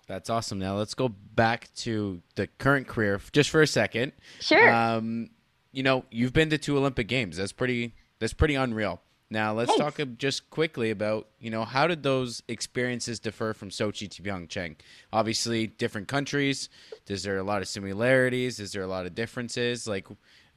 That's 0.07 0.29
awesome. 0.29 0.59
Now 0.59 0.77
let's 0.77 0.93
go 0.93 1.09
back 1.09 1.73
to 1.75 2.21
the 2.35 2.47
current 2.47 2.87
career 2.87 3.19
just 3.31 3.49
for 3.49 3.61
a 3.61 3.67
second. 3.67 4.13
Sure. 4.39 4.71
Um, 4.73 5.29
you 5.71 5.83
know, 5.83 6.05
you've 6.11 6.33
been 6.33 6.49
to 6.49 6.57
two 6.57 6.77
Olympic 6.77 7.07
Games. 7.07 7.37
That's 7.37 7.51
pretty. 7.51 7.95
That's 8.19 8.33
pretty 8.33 8.55
unreal. 8.55 9.01
Now 9.32 9.53
let's 9.53 9.73
talk 9.77 9.97
just 10.17 10.49
quickly 10.49 10.91
about 10.91 11.29
you 11.39 11.49
know 11.49 11.63
how 11.63 11.88
did 11.88 12.03
those 12.03 12.43
experiences 12.49 13.17
differ 13.17 13.53
from 13.53 13.69
Sochi 13.69 14.09
to 14.11 14.21
Pyeongchang? 14.21 14.75
Obviously, 15.13 15.67
different 15.67 16.09
countries. 16.09 16.67
Is 17.07 17.23
there 17.23 17.38
a 17.38 17.43
lot 17.43 17.61
of 17.61 17.69
similarities? 17.69 18.59
Is 18.59 18.73
there 18.73 18.84
a 18.84 18.88
lot 18.88 19.05
of 19.05 19.15
differences? 19.15 19.88
Like, 19.88 20.05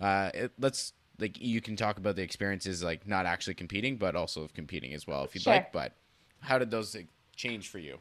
uh, 0.01 0.31
it, 0.35 0.53
let's 0.59 0.93
like 1.20 1.41
you 1.41 1.61
can 1.61 1.77
talk 1.77 1.99
about 1.99 2.16
the 2.16 2.22
experiences 2.22 2.83
like 2.83 3.07
not 3.07 3.27
actually 3.27 3.55
competing, 3.55 3.97
but 3.97 4.16
also 4.16 4.43
of 4.43 4.53
competing 4.55 4.93
as 4.93 5.07
well 5.07 5.22
if 5.22 5.37
you'd 5.37 5.43
Sure. 5.43 5.53
like. 5.55 5.72
But 5.72 5.93
how 6.41 6.59
did 6.59 6.72
those 6.72 6.97
change 7.37 7.68
for 7.68 7.79
you? 7.79 7.99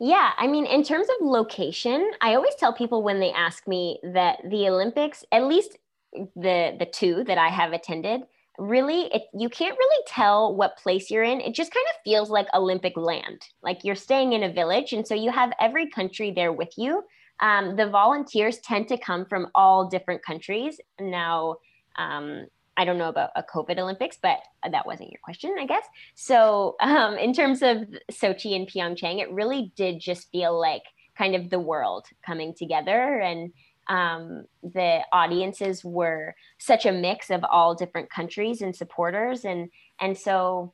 Yeah, 0.00 0.32
I 0.36 0.48
mean, 0.48 0.66
in 0.66 0.82
terms 0.82 1.06
of 1.08 1.26
location, 1.26 2.10
I 2.20 2.34
always 2.34 2.56
tell 2.56 2.72
people 2.72 3.04
when 3.04 3.20
they 3.20 3.30
ask 3.30 3.68
me 3.68 4.00
that 4.02 4.40
the 4.44 4.68
Olympics, 4.68 5.24
at 5.30 5.44
least 5.44 5.78
the 6.12 6.74
the 6.76 6.88
two 6.92 7.22
that 7.24 7.38
I 7.38 7.48
have 7.48 7.72
attended, 7.72 8.22
really, 8.60 9.06
it, 9.06 9.22
you 9.32 9.48
can't 9.48 9.76
really 9.76 10.04
tell 10.06 10.54
what 10.54 10.76
place 10.76 11.10
you're 11.10 11.24
in. 11.24 11.40
It 11.40 11.54
just 11.54 11.72
kind 11.72 11.86
of 11.90 12.02
feels 12.04 12.28
like 12.30 12.46
Olympic 12.54 12.96
land, 12.96 13.40
like 13.62 13.84
you're 13.84 13.96
staying 13.96 14.34
in 14.34 14.42
a 14.42 14.52
village, 14.52 14.92
and 14.92 15.06
so 15.06 15.14
you 15.14 15.30
have 15.30 15.52
every 15.58 15.88
country 15.88 16.30
there 16.30 16.52
with 16.52 16.68
you. 16.76 17.02
Um, 17.40 17.74
the 17.74 17.88
volunteers 17.88 18.58
tend 18.58 18.88
to 18.88 18.98
come 18.98 19.24
from 19.24 19.48
all 19.54 19.88
different 19.88 20.22
countries. 20.22 20.78
Now, 21.00 21.56
um, 21.96 22.46
I 22.76 22.84
don't 22.84 22.98
know 22.98 23.08
about 23.08 23.30
a 23.34 23.42
COVID 23.42 23.78
Olympics, 23.78 24.18
but 24.20 24.38
that 24.70 24.86
wasn't 24.86 25.10
your 25.10 25.20
question, 25.24 25.56
I 25.58 25.66
guess. 25.66 25.84
So, 26.14 26.76
um, 26.80 27.16
in 27.16 27.32
terms 27.32 27.62
of 27.62 27.78
Sochi 28.12 28.54
and 28.54 28.68
Pyeongchang, 28.68 29.20
it 29.20 29.32
really 29.32 29.72
did 29.74 30.00
just 30.00 30.30
feel 30.30 30.58
like 30.58 30.82
kind 31.16 31.34
of 31.34 31.48
the 31.50 31.60
world 31.60 32.06
coming 32.24 32.54
together, 32.54 33.20
and 33.20 33.52
um, 33.88 34.44
the 34.62 35.00
audiences 35.12 35.84
were 35.84 36.34
such 36.58 36.86
a 36.86 36.92
mix 36.92 37.30
of 37.30 37.44
all 37.44 37.74
different 37.74 38.10
countries 38.10 38.62
and 38.62 38.74
supporters, 38.74 39.44
and 39.44 39.70
and 40.00 40.16
so 40.16 40.72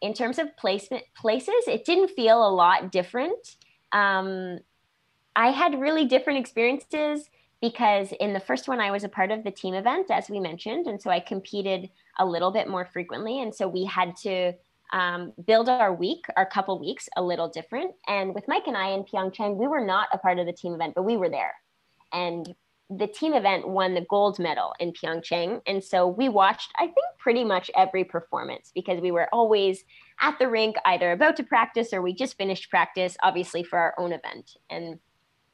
in 0.00 0.12
terms 0.12 0.38
of 0.38 0.56
placement 0.56 1.04
places, 1.16 1.66
it 1.66 1.84
didn't 1.84 2.10
feel 2.10 2.46
a 2.46 2.52
lot 2.52 2.92
different. 2.92 3.56
Um, 3.92 4.58
I 5.34 5.50
had 5.50 5.80
really 5.80 6.04
different 6.04 6.38
experiences 6.38 7.28
because 7.60 8.12
in 8.20 8.32
the 8.32 8.40
first 8.40 8.68
one 8.68 8.80
I 8.80 8.90
was 8.90 9.04
a 9.04 9.08
part 9.08 9.30
of 9.30 9.42
the 9.42 9.50
team 9.50 9.74
event, 9.74 10.10
as 10.10 10.28
we 10.28 10.40
mentioned, 10.40 10.86
and 10.86 11.00
so 11.00 11.10
I 11.10 11.20
competed 11.20 11.90
a 12.18 12.26
little 12.26 12.50
bit 12.50 12.68
more 12.68 12.86
frequently, 12.86 13.40
and 13.40 13.54
so 13.54 13.66
we 13.66 13.84
had 13.84 14.16
to 14.18 14.52
um, 14.92 15.32
build 15.46 15.68
our 15.68 15.92
week, 15.92 16.26
our 16.36 16.46
couple 16.46 16.78
weeks, 16.78 17.08
a 17.16 17.22
little 17.22 17.48
different. 17.48 17.94
And 18.06 18.34
with 18.34 18.44
Mike 18.46 18.66
and 18.66 18.76
I 18.76 18.90
in 18.90 19.04
Pyeongchang, 19.04 19.56
we 19.56 19.66
were 19.66 19.84
not 19.84 20.08
a 20.12 20.18
part 20.18 20.38
of 20.38 20.46
the 20.46 20.52
team 20.52 20.74
event, 20.74 20.94
but 20.94 21.02
we 21.02 21.16
were 21.16 21.28
there, 21.28 21.54
and 22.12 22.54
the 22.88 23.06
team 23.08 23.34
event 23.34 23.68
won 23.68 23.94
the 23.94 24.06
gold 24.08 24.38
medal 24.38 24.72
in 24.78 24.92
Pyeongchang, 24.92 25.60
and 25.66 25.82
so 25.82 26.06
we 26.06 26.28
watched, 26.28 26.70
I 26.78 26.84
think, 26.86 27.06
pretty 27.18 27.44
much 27.44 27.70
every 27.76 28.04
performance 28.04 28.70
because 28.74 29.00
we 29.00 29.10
were 29.10 29.28
always 29.32 29.84
at 30.20 30.38
the 30.38 30.48
rink, 30.48 30.76
either 30.84 31.12
about 31.12 31.36
to 31.36 31.42
practice 31.42 31.92
or 31.92 32.00
we 32.00 32.14
just 32.14 32.38
finished 32.38 32.70
practice, 32.70 33.16
obviously 33.22 33.64
for 33.64 33.78
our 33.78 33.94
own 33.98 34.12
event, 34.12 34.56
and 34.70 35.00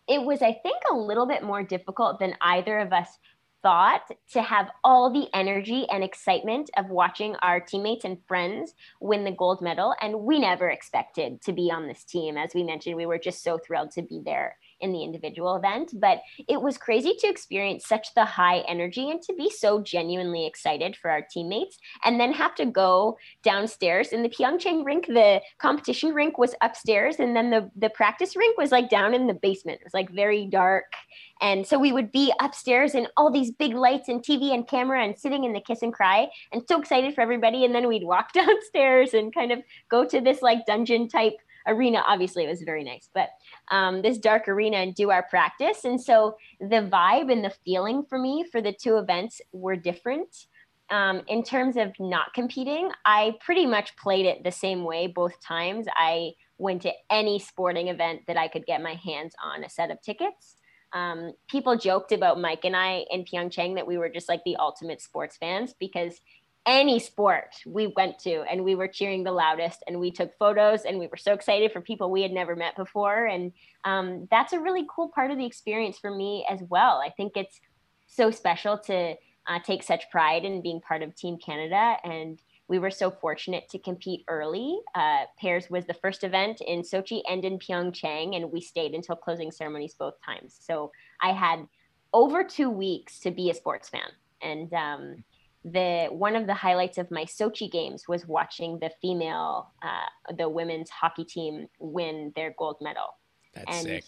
it 0.09 0.23
was, 0.23 0.43
I 0.43 0.59
think, 0.63 0.77
a 0.91 0.97
little 0.97 1.27
bit 1.27 1.43
more 1.43 1.63
difficult 1.63 2.19
than 2.19 2.35
either 2.43 2.79
of 2.79 2.93
us 2.93 3.19
thought 3.63 4.11
to 4.33 4.43
have 4.43 4.69
all 4.83 5.11
the 5.13 5.29
energy 5.33 5.87
and 5.89 6.03
excitement 6.03 6.69
of 6.77 6.91
watching 6.91 7.37
our 7.37 7.61
teammates 7.61 8.05
and 8.05 8.19
friends 8.27 8.75
win 9.01 9.25
the 9.25 9.31
gold 9.31 9.63
medal. 9.63 9.95
And 10.03 10.21
we 10.21 10.41
never 10.41 10.69
expected 10.69 11.41
to 11.43 11.53
be 11.53 11.71
on 11.71 11.87
this 11.87 12.05
team. 12.05 12.37
As 12.37 12.51
we 12.55 12.65
mentioned, 12.65 12.97
we 12.97 13.07
were 13.07 13.19
just 13.19 13.43
so 13.43 13.59
thrilled 13.59 13.93
to 13.93 14.03
be 14.03 14.21
there 14.25 14.57
in 14.83 14.93
the 14.93 15.03
individual 15.03 15.57
event. 15.57 15.95
But 15.95 16.21
it 16.49 16.61
was 16.61 16.77
crazy 16.77 17.15
to 17.21 17.29
experience 17.29 17.87
such 17.87 18.15
the 18.15 18.25
high 18.25 18.59
energy 18.69 19.11
and 19.11 19.23
to 19.23 19.33
be 19.35 19.49
so 19.49 19.81
genuinely 19.81 20.47
excited 20.47 20.97
for 20.97 21.11
our 21.11 21.23
teammates 21.23 21.79
and 22.05 22.21
then 22.21 22.33
have 22.33 22.55
to 22.57 22.67
go 22.67 23.17
downstairs 23.43 24.09
in 24.09 24.23
the 24.23 24.29
Pyeongchang 24.29 24.85
rink. 24.85 25.07
The 25.07 25.41
competition 25.59 26.13
rink 26.13 26.37
was 26.37 26.55
upstairs, 26.61 27.17
and 27.19 27.35
then 27.35 27.51
the, 27.51 27.71
the 27.77 27.91
practice 27.91 28.37
rink 28.37 28.59
was 28.59 28.73
like 28.73 28.91
down 28.91 29.15
in 29.15 29.27
the 29.27 29.35
basement. 29.35 29.81
It 29.81 29.85
was 29.85 29.95
like 29.95 30.11
very 30.11 30.47
dark. 30.47 30.93
And 31.41 31.67
so 31.67 31.79
we 31.79 31.93
would 31.93 32.13
be 32.13 32.33
upstairs 32.41 32.95
and 32.95 33.09
all 33.17 33.31
these 33.31 33.51
big 33.51 33.75
lights 33.75 34.09
and 34.09 34.23
TV 34.23 34.55
and 34.55 34.67
camera 34.67 35.05
and 35.05 35.19
sitting 35.19 35.45
in 35.45 35.53
the 35.53 35.61
kiss 35.61 35.83
and 35.83 35.93
cry 35.93 36.29
and 36.53 36.63
so 36.69 36.79
excited 36.79 37.15
for 37.15 37.21
everybody. 37.21 37.65
And 37.65 37.75
then 37.75 37.89
we'd 37.89 38.05
walk 38.05 38.33
downstairs 38.35 39.15
and 39.15 39.35
kind 39.35 39.53
of 39.53 39.61
go 39.89 40.05
to 40.05 40.21
this 40.21 40.43
like 40.43 40.67
dungeon 40.67 41.09
type 41.09 41.37
arena. 41.67 42.03
Obviously, 42.07 42.45
it 42.45 42.49
was 42.49 42.63
very 42.63 42.85
nice, 42.85 43.09
but 43.15 43.31
um, 43.71 44.03
this 44.03 44.19
dark 44.19 44.49
arena 44.49 44.79
and 44.79 44.95
do 44.95 45.11
our 45.11 45.23
practice. 45.25 45.85
And 45.85 46.01
so 46.01 46.37
the 46.61 46.89
vibe 46.91 47.31
and 47.31 47.45
the 47.45 47.55
feeling 47.65 48.05
for 48.09 48.19
me 48.19 48.45
for 48.51 48.61
the 48.61 48.73
two 48.73 48.97
events 48.97 49.41
were 49.53 49.77
different. 49.77 50.47
Um, 50.91 51.23
in 51.27 51.43
terms 51.43 51.77
of 51.77 51.93
not 51.99 52.35
competing, 52.35 52.91
I 53.05 53.37
pretty 53.41 53.65
much 53.65 53.97
played 53.97 54.27
it 54.27 54.45
the 54.45 54.53
same 54.53 54.85
way 54.85 55.07
both 55.07 55.41
times. 55.41 55.87
I 55.97 56.33
went 56.59 56.83
to 56.83 56.93
any 57.11 57.39
sporting 57.39 57.89
event 57.89 58.23
that 58.27 58.37
I 58.37 58.49
could 58.49 58.67
get 58.67 58.83
my 58.83 58.95
hands 58.95 59.35
on 59.43 59.65
a 59.65 59.71
set 59.71 59.91
of 59.91 60.03
tickets. 60.03 60.57
Um, 60.93 61.33
people 61.49 61.77
joked 61.77 62.13
about 62.13 62.41
Mike 62.41 62.65
and 62.65 62.77
I 62.77 63.05
in 63.11 63.25
Pyeongchang 63.25 63.77
that 63.77 63.87
we 63.87 63.97
were 63.97 64.11
just 64.11 64.29
like 64.29 64.43
the 64.45 64.57
ultimate 64.57 65.01
sports 65.01 65.39
fans 65.39 65.75
because 65.79 66.21
any 66.67 66.99
sport 66.99 67.57
we 67.67 67.89
went 67.89 68.19
to 68.21 68.43
and 68.43 68.63
we 68.63 68.75
were 68.75 68.87
cheering 68.87 69.25
the 69.25 69.33
loudest 69.33 69.83
and 69.87 69.99
we 69.99 70.13
took 70.13 70.37
photos 70.39 70.83
and 70.83 70.99
we 70.99 71.09
were 71.09 71.17
so 71.17 71.33
excited 71.33 71.73
for 71.73 71.81
people 71.81 72.11
we 72.11 72.23
had 72.23 72.31
never 72.31 72.55
met 72.55 72.77
before. 72.77 73.27
And 73.27 73.53
um, 73.85 74.29
that's 74.31 74.53
a 74.53 74.61
really 74.61 74.87
cool 74.95 75.09
part 75.09 75.31
of 75.31 75.39
the 75.39 75.45
experience 75.45 75.99
for 75.99 76.15
me 76.15 76.47
as 76.49 76.61
well. 76.69 77.03
I 77.05 77.11
think 77.11 77.37
it's 77.37 77.61
so 78.07 78.31
special 78.31 78.79
to 78.79 79.17
uh, 79.49 79.59
take 79.65 79.83
such 79.83 80.09
pride 80.11 80.45
in 80.45 80.63
being 80.63 80.81
part 80.81 81.03
of 81.03 81.17
team 81.17 81.37
canada 81.37 81.97
and 82.05 82.39
we 82.69 82.79
were 82.79 82.93
so 82.93 83.11
fortunate 83.11 83.69
to 83.69 83.79
compete 83.79 84.25
early. 84.29 84.79
Uh, 84.95 85.25
pairs 85.39 85.69
was 85.69 85.85
the 85.87 85.95
first 85.95 86.23
event 86.23 86.61
in 86.61 86.83
sochi 86.83 87.23
and 87.29 87.45
in 87.45 87.59
pyeongchang 87.59 88.37
and 88.37 88.53
we 88.53 88.61
stayed 88.61 88.95
until 88.95 89.17
closing 89.17 89.51
ceremonies 89.51 89.95
both 89.99 90.15
times. 90.25 90.57
So 90.61 90.93
i 91.21 91.33
had 91.33 91.67
over 92.13 92.45
two 92.45 92.71
weeks 92.71 93.19
to 93.21 93.31
be 93.33 93.51
a 93.51 93.55
sports 93.55 93.89
fan 93.89 94.11
and 94.43 94.73
um, 94.75 95.25
the 95.65 96.09
one 96.11 96.35
of 96.35 96.47
the 96.47 96.55
highlights 96.55 96.99
of 96.99 97.11
my 97.11 97.25
Sochi 97.25 97.71
games 97.71 98.09
was 98.09 98.27
watching 98.27 98.79
the 98.81 98.91
female, 99.01 99.73
uh, 99.83 100.35
the 100.37 100.49
women's 100.49 100.91
hockey 100.91 101.25
team 101.25 101.69
win 101.79 102.33
their 102.35 102.55
gold 102.59 102.77
medal. 102.81 103.07
That's 103.55 103.77
And 103.77 103.87
sick. 103.87 104.05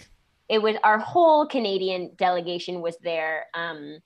It 0.48 0.60
was 0.60 0.76
our 0.84 0.98
whole 0.98 1.46
Canadian 1.46 2.10
delegation 2.16 2.82
was 2.82 2.96
there. 3.02 3.46
Um, 3.54 4.00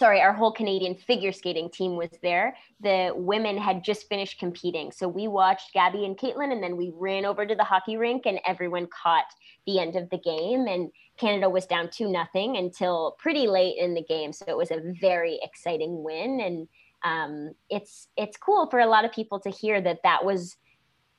sorry, 0.00 0.20
our 0.20 0.32
whole 0.32 0.50
Canadian 0.50 0.96
figure 0.96 1.30
skating 1.30 1.70
team 1.70 1.96
was 1.96 2.10
there. 2.22 2.56
The 2.80 3.12
women 3.14 3.56
had 3.56 3.84
just 3.84 4.08
finished 4.08 4.40
competing, 4.40 4.90
so 4.90 5.06
we 5.06 5.28
watched 5.28 5.72
Gabby 5.74 6.04
and 6.04 6.18
Kaetlyn, 6.18 6.50
and 6.50 6.62
then 6.62 6.76
we 6.76 6.92
ran 6.94 7.24
over 7.24 7.46
to 7.46 7.54
the 7.54 7.62
hockey 7.62 7.96
rink, 7.96 8.26
and 8.26 8.40
everyone 8.46 8.88
caught 8.88 9.26
the 9.66 9.78
end 9.78 9.94
of 9.96 10.10
the 10.10 10.18
game. 10.18 10.66
And 10.66 10.90
Canada 11.18 11.48
was 11.48 11.66
down 11.66 11.88
two 11.92 12.10
nothing 12.10 12.56
until 12.56 13.16
pretty 13.18 13.46
late 13.46 13.76
in 13.78 13.94
the 13.94 14.02
game, 14.02 14.32
so 14.32 14.44
it 14.48 14.56
was 14.56 14.72
a 14.72 14.94
very 15.00 15.38
exciting 15.42 16.02
win 16.02 16.40
and 16.40 16.68
um, 17.04 17.52
it's 17.70 18.08
it's 18.16 18.36
cool 18.36 18.68
for 18.70 18.78
a 18.78 18.86
lot 18.86 19.04
of 19.04 19.12
people 19.12 19.40
to 19.40 19.50
hear 19.50 19.80
that 19.80 20.00
that 20.02 20.24
was 20.24 20.56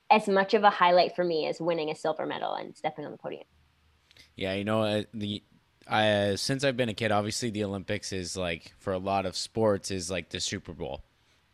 as 0.10 0.28
much 0.28 0.54
of 0.54 0.64
a 0.64 0.70
highlight 0.70 1.16
for 1.16 1.24
me 1.24 1.48
as 1.48 1.60
winning 1.60 1.90
a 1.90 1.96
silver 1.96 2.26
medal 2.26 2.54
and 2.54 2.76
stepping 2.76 3.06
on 3.06 3.12
the 3.12 3.18
podium. 3.18 3.44
Yeah, 4.36 4.54
you 4.54 4.64
know 4.64 4.84
uh, 4.84 5.04
the 5.14 5.44
I 5.88 6.10
uh, 6.10 6.38
since 6.38 6.64
I've 6.64 6.78
been 6.78 6.90
a 6.90 6.94
kid, 6.94 7.12
obviously 7.12 7.50
the 7.50 7.64
Olympics 7.64 8.12
is 8.12 8.36
like 8.36 8.74
for 8.80 8.94
a 8.94 8.98
lot 8.98 9.26
of 9.26 9.36
sports 9.36 9.92
is 9.92 10.12
like 10.12 10.30
the 10.30 10.40
Super 10.40 10.74
Bowl 10.74 11.04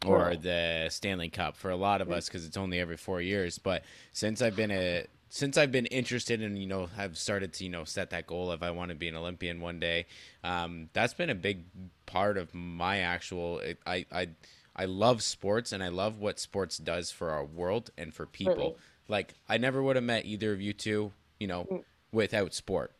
or 0.05 0.35
the 0.35 0.87
Stanley 0.89 1.29
Cup 1.29 1.55
for 1.55 1.69
a 1.69 1.75
lot 1.75 2.01
of 2.01 2.11
us 2.11 2.27
because 2.27 2.45
it's 2.45 2.57
only 2.57 2.79
every 2.79 2.97
four 2.97 3.21
years. 3.21 3.57
But 3.57 3.83
since 4.11 4.41
I've 4.41 4.55
been 4.55 4.71
a 4.71 5.05
since 5.33 5.57
I've 5.57 5.71
been 5.71 5.87
interested 5.87 6.43
in 6.43 6.55
you 6.57 6.67
know 6.67 6.85
have 6.85 7.17
started 7.17 7.53
to 7.53 7.63
you 7.63 7.69
know 7.71 7.85
set 7.85 8.11
that 8.11 8.27
goal 8.27 8.51
if 8.51 8.61
I 8.61 8.69
want 8.69 8.89
to 8.89 8.95
be 8.95 9.07
an 9.07 9.15
Olympian 9.15 9.61
one 9.61 9.79
day, 9.79 10.05
um, 10.43 10.89
that's 10.93 11.15
been 11.15 11.31
a 11.31 11.35
big 11.35 11.63
part 12.05 12.37
of 12.37 12.53
my 12.53 12.99
actual. 12.99 13.59
I 13.85 14.05
I 14.11 14.29
I 14.75 14.85
love 14.85 15.23
sports 15.23 15.71
and 15.71 15.83
I 15.83 15.87
love 15.87 16.19
what 16.19 16.39
sports 16.39 16.77
does 16.77 17.09
for 17.09 17.31
our 17.31 17.43
world 17.43 17.89
and 17.97 18.13
for 18.13 18.27
people. 18.27 18.77
Like 19.07 19.33
I 19.49 19.57
never 19.57 19.81
would 19.81 19.95
have 19.95 20.05
met 20.05 20.25
either 20.25 20.53
of 20.53 20.61
you 20.61 20.71
two, 20.71 21.13
you 21.39 21.47
know, 21.47 21.63
Mm. 21.63 21.83
without 22.11 22.53
sport. 22.53 22.95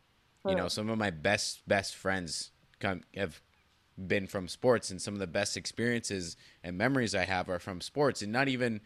You 0.46 0.56
know, 0.56 0.68
some 0.68 0.90
of 0.90 0.98
my 0.98 1.10
best 1.10 1.66
best 1.68 1.94
friends 1.94 2.50
come, 2.80 3.02
have 3.16 3.40
been 3.96 4.26
from 4.26 4.48
sports, 4.48 4.90
and 4.90 5.00
some 5.00 5.14
of 5.14 5.20
the 5.20 5.28
best 5.28 5.56
experiences 5.56 6.36
and 6.64 6.76
memories 6.76 7.14
I 7.14 7.26
have 7.26 7.48
are 7.48 7.60
from 7.60 7.80
sports, 7.80 8.22
and 8.22 8.32
not 8.32 8.48
even 8.48 8.80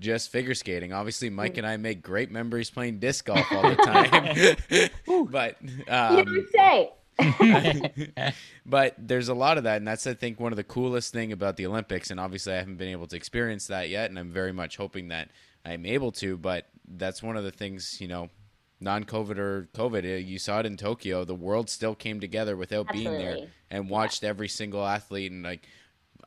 just 0.00 0.30
figure 0.30 0.54
skating. 0.54 0.92
Obviously, 0.92 1.30
Mike 1.30 1.56
and 1.56 1.66
I 1.66 1.76
make 1.76 2.02
great 2.02 2.30
memories 2.30 2.70
playing 2.70 2.98
disc 2.98 3.24
golf 3.24 3.46
all 3.52 3.62
the 3.62 3.76
time. 3.76 5.26
but 5.30 5.56
um, 5.88 6.18
you 6.18 6.24
don't 6.24 6.50
say. 6.52 6.92
but 8.66 8.94
there's 8.98 9.28
a 9.28 9.34
lot 9.34 9.56
of 9.58 9.64
that, 9.64 9.76
and 9.76 9.86
that's 9.86 10.06
I 10.06 10.14
think 10.14 10.40
one 10.40 10.52
of 10.52 10.56
the 10.56 10.64
coolest 10.64 11.12
thing 11.12 11.32
about 11.32 11.56
the 11.56 11.66
Olympics. 11.66 12.10
And 12.10 12.18
obviously, 12.18 12.54
I 12.54 12.56
haven't 12.56 12.76
been 12.76 12.88
able 12.88 13.06
to 13.08 13.16
experience 13.16 13.68
that 13.68 13.88
yet, 13.88 14.10
and 14.10 14.18
I'm 14.18 14.30
very 14.30 14.52
much 14.52 14.76
hoping 14.76 15.08
that 15.08 15.30
I'm 15.64 15.86
able 15.86 16.12
to. 16.12 16.36
But 16.36 16.66
that's 16.86 17.22
one 17.22 17.36
of 17.36 17.44
the 17.44 17.52
things, 17.52 18.00
you 18.00 18.08
know, 18.08 18.30
non-COVID 18.80 19.38
or 19.38 19.68
COVID, 19.74 20.04
uh, 20.04 20.16
you 20.18 20.38
saw 20.38 20.60
it 20.60 20.66
in 20.66 20.76
Tokyo. 20.76 21.24
The 21.24 21.34
world 21.34 21.70
still 21.70 21.94
came 21.94 22.20
together 22.20 22.56
without 22.56 22.88
being 22.92 23.12
there 23.12 23.38
and 23.70 23.88
watched 23.88 24.24
every 24.24 24.48
single 24.48 24.84
athlete. 24.84 25.32
And 25.32 25.42
like, 25.42 25.66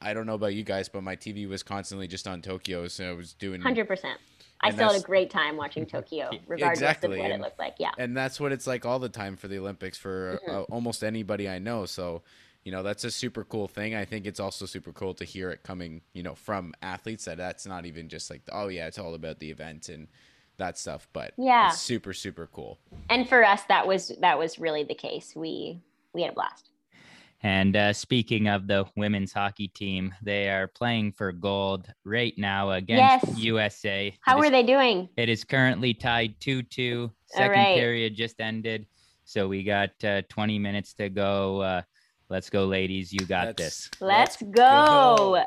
I 0.02 0.14
don't 0.14 0.26
know 0.26 0.36
about 0.36 0.54
you 0.54 0.64
guys, 0.64 0.90
but 0.90 1.04
my 1.04 1.16
TV 1.16 1.48
was 1.48 1.64
constantly 1.64 2.08
just 2.08 2.28
on 2.28 2.42
Tokyo, 2.42 2.88
so 2.88 3.10
I 3.10 3.14
was 3.14 3.34
doing 3.34 3.62
Hundred 3.62 3.88
percent. 3.88 4.20
I 4.62 4.72
still 4.72 4.92
had 4.92 5.00
a 5.02 5.04
great 5.06 5.30
time 5.30 5.56
watching 5.56 5.86
Tokyo, 5.86 6.32
regardless 6.48 6.80
Exactly, 6.80 7.14
of 7.14 7.18
what 7.24 7.32
and- 7.32 7.42
it 7.42 7.44
looked 7.46 7.60
like. 7.60 7.76
Yeah. 7.80 7.92
and 8.00 8.18
that's 8.18 8.40
what 8.40 8.52
it's 8.52 8.66
like 8.66 8.86
all 8.86 8.98
the 9.00 9.10
time 9.10 9.36
for 9.38 9.48
the 9.48 9.60
Olympics 9.60 9.98
for 9.98 10.40
uh, 10.50 10.62
almost 10.64 11.04
anybody 11.04 11.48
I 11.48 11.60
know. 11.60 11.86
So, 11.86 12.24
you 12.64 12.72
know, 12.72 12.82
that's 12.82 13.04
a 13.04 13.12
super 13.12 13.44
cool 13.44 13.68
thing. 13.68 13.94
I 13.94 14.04
think 14.04 14.26
it's 14.26 14.40
also 14.40 14.66
super 14.66 14.92
cool 14.92 15.14
to 15.16 15.24
hear 15.26 15.52
it 15.52 15.62
coming, 15.64 16.02
you 16.14 16.24
know, 16.24 16.34
from 16.34 16.74
athletes 16.82 17.26
that 17.26 17.38
that's 17.38 17.68
not 17.68 17.86
even 17.86 18.10
just 18.10 18.32
like, 18.32 18.42
oh 18.52 18.68
yeah, 18.68 18.88
it's 18.88 18.98
all 18.98 19.14
about 19.14 19.38
the 19.40 19.52
event 19.52 19.90
and 19.90 20.08
that 20.58 20.76
stuff, 20.80 21.08
but 21.14 21.34
Yeah. 21.38 21.70
super 21.70 22.14
super 22.14 22.50
cool. 22.52 22.80
And 23.12 23.30
for 23.30 23.46
us, 23.46 23.62
that 23.70 23.86
was 23.86 24.12
that 24.22 24.40
was 24.40 24.58
really 24.58 24.84
the 24.84 24.96
case. 24.96 25.34
We 25.36 25.80
we 26.14 26.24
had 26.24 26.32
a 26.32 26.34
blast. 26.34 26.72
And 27.44 27.76
uh, 27.76 27.94
speaking 27.94 28.48
of 28.48 28.66
the 28.68 28.86
women's 28.96 29.32
hockey 29.32 29.68
team, 29.68 30.14
they 30.24 30.50
are 30.50 30.68
playing 30.68 31.12
for 31.12 31.32
gold 31.32 31.88
right 32.04 32.34
now 32.38 32.72
against 32.72 33.28
Yes. 33.28 33.38
USA. 33.38 34.18
How 34.22 34.38
It 34.38 34.40
were 34.40 34.46
is- 34.46 34.52
they 34.52 34.64
doing? 34.64 35.08
It 35.18 35.30
is 35.30 35.44
currently 35.44 35.94
tied 35.94 36.40
2 36.40 36.64
2. 36.64 37.12
Second 37.28 37.52
right. 37.52 37.76
period 37.78 38.16
just 38.16 38.40
ended. 38.42 38.88
So 39.26 39.48
we 39.48 39.64
got 39.64 39.92
uh, 40.04 40.22
20 40.30 40.58
minutes 40.58 40.94
to 40.96 41.10
go. 41.10 41.62
Uh, 41.62 41.82
let's 42.30 42.50
go, 42.50 42.66
ladies. 42.66 43.14
You 43.14 43.20
got 43.20 43.48
Let's- 43.48 43.64
this. 43.64 43.90
Let's, 44.00 44.42
go. 44.42 45.44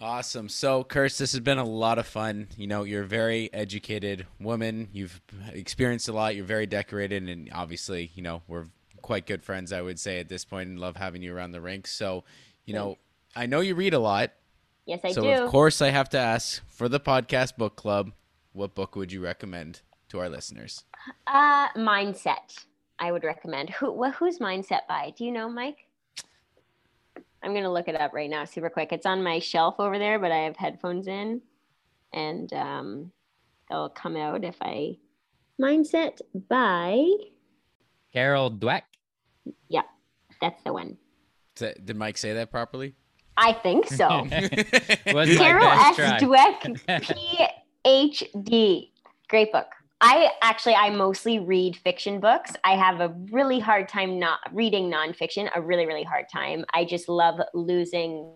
Awesome. 0.00 0.48
So, 0.48 0.84
Kirst, 0.84 1.18
this 1.18 1.32
has 1.32 1.40
been 1.40 1.58
a 1.58 1.64
lot 1.64 1.98
of 1.98 2.06
fun. 2.06 2.46
You 2.56 2.68
know, 2.68 2.84
you're 2.84 3.02
a 3.02 3.06
very 3.06 3.52
educated 3.52 4.26
woman. 4.38 4.88
You've 4.92 5.20
experienced 5.52 6.08
a 6.08 6.12
lot. 6.12 6.36
You're 6.36 6.44
very 6.44 6.66
decorated, 6.66 7.28
and 7.28 7.48
obviously, 7.52 8.12
you 8.14 8.22
know, 8.22 8.42
we're 8.46 8.66
quite 9.02 9.26
good 9.26 9.42
friends. 9.42 9.72
I 9.72 9.82
would 9.82 9.98
say 9.98 10.20
at 10.20 10.28
this 10.28 10.44
point, 10.44 10.68
and 10.68 10.78
love 10.78 10.96
having 10.96 11.22
you 11.22 11.34
around 11.34 11.52
the 11.52 11.60
rink. 11.60 11.86
So, 11.86 12.24
you 12.64 12.74
know, 12.74 12.98
I 13.34 13.46
know 13.46 13.60
you 13.60 13.74
read 13.74 13.94
a 13.94 13.98
lot. 13.98 14.32
Yes, 14.86 15.00
I 15.04 15.12
so, 15.12 15.22
do. 15.22 15.36
So, 15.36 15.44
of 15.44 15.50
course, 15.50 15.82
I 15.82 15.90
have 15.90 16.08
to 16.10 16.18
ask 16.18 16.62
for 16.68 16.88
the 16.88 17.00
podcast 17.00 17.56
book 17.56 17.76
club. 17.76 18.12
What 18.52 18.74
book 18.74 18.96
would 18.96 19.12
you 19.12 19.22
recommend 19.22 19.82
to 20.08 20.18
our 20.18 20.28
listeners? 20.28 20.84
Uh, 21.26 21.68
mindset. 21.76 22.64
I 22.98 23.12
would 23.12 23.22
recommend. 23.24 23.70
Who? 23.70 24.02
Wh- 24.02 24.14
who's 24.14 24.38
mindset 24.38 24.86
by? 24.88 25.12
Do 25.16 25.24
you 25.24 25.32
know, 25.32 25.48
Mike? 25.48 25.86
I'm 27.42 27.54
gonna 27.54 27.72
look 27.72 27.86
it 27.86 28.00
up 28.00 28.12
right 28.12 28.28
now, 28.28 28.44
super 28.44 28.68
quick. 28.68 28.92
It's 28.92 29.06
on 29.06 29.22
my 29.22 29.38
shelf 29.38 29.76
over 29.78 29.98
there, 29.98 30.18
but 30.18 30.32
I 30.32 30.38
have 30.38 30.56
headphones 30.56 31.06
in, 31.06 31.40
and 32.12 32.52
um, 32.52 33.12
it'll 33.70 33.90
come 33.90 34.16
out 34.16 34.44
if 34.44 34.56
I. 34.60 34.96
Mindset 35.60 36.20
by. 36.48 37.04
Carol 38.12 38.50
Dweck. 38.50 38.82
Yeah, 39.68 39.82
that's 40.40 40.62
the 40.62 40.72
one. 40.72 40.96
Is 41.56 41.60
that- 41.60 41.84
Did 41.86 41.96
Mike 41.96 42.16
say 42.18 42.32
that 42.34 42.50
properly? 42.50 42.94
I 43.36 43.52
think 43.52 43.86
so. 43.86 44.08
Was 45.14 45.28
my 45.28 45.34
Carol 45.36 45.64
S. 45.68 45.96
try. 45.96 46.18
Dweck, 46.18 47.60
PhD. 47.84 48.90
Great 49.28 49.52
book. 49.52 49.66
I 50.00 50.30
actually 50.42 50.74
I 50.74 50.90
mostly 50.90 51.38
read 51.40 51.76
fiction 51.76 52.20
books. 52.20 52.52
I 52.64 52.76
have 52.76 53.00
a 53.00 53.14
really 53.32 53.58
hard 53.58 53.88
time 53.88 54.18
not 54.18 54.38
reading 54.52 54.90
nonfiction. 54.90 55.48
A 55.54 55.60
really 55.60 55.86
really 55.86 56.04
hard 56.04 56.26
time. 56.32 56.64
I 56.72 56.84
just 56.84 57.08
love 57.08 57.40
losing 57.54 58.32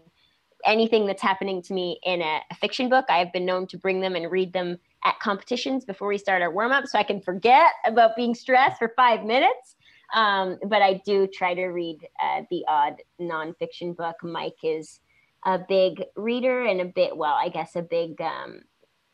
anything 0.64 1.06
that's 1.06 1.22
happening 1.22 1.60
to 1.62 1.74
me 1.74 1.98
in 2.04 2.20
a, 2.22 2.40
a 2.50 2.54
fiction 2.56 2.88
book. 2.88 3.04
I 3.08 3.18
have 3.18 3.32
been 3.32 3.44
known 3.46 3.66
to 3.68 3.78
bring 3.78 4.00
them 4.00 4.14
and 4.16 4.30
read 4.30 4.52
them 4.52 4.78
at 5.04 5.18
competitions 5.20 5.84
before 5.84 6.06
we 6.08 6.18
start 6.18 6.42
our 6.42 6.50
warm 6.52 6.70
up, 6.72 6.86
so 6.86 6.98
I 6.98 7.02
can 7.02 7.20
forget 7.20 7.72
about 7.86 8.14
being 8.16 8.34
stressed 8.34 8.78
for 8.78 8.92
five 8.96 9.24
minutes. 9.24 9.74
Um, 10.12 10.58
but 10.66 10.82
I 10.82 11.00
do 11.04 11.26
try 11.26 11.54
to 11.54 11.66
read 11.66 12.06
uh, 12.22 12.42
the 12.50 12.64
odd 12.68 12.96
nonfiction 13.20 13.96
book. 13.96 14.16
Mike 14.22 14.58
is 14.62 15.00
a 15.44 15.58
big 15.58 16.04
reader 16.16 16.64
and 16.64 16.80
a 16.80 16.84
bit 16.84 17.16
well 17.16 17.34
i 17.34 17.48
guess 17.48 17.76
a 17.76 17.82
big 17.82 18.20
um 18.20 18.60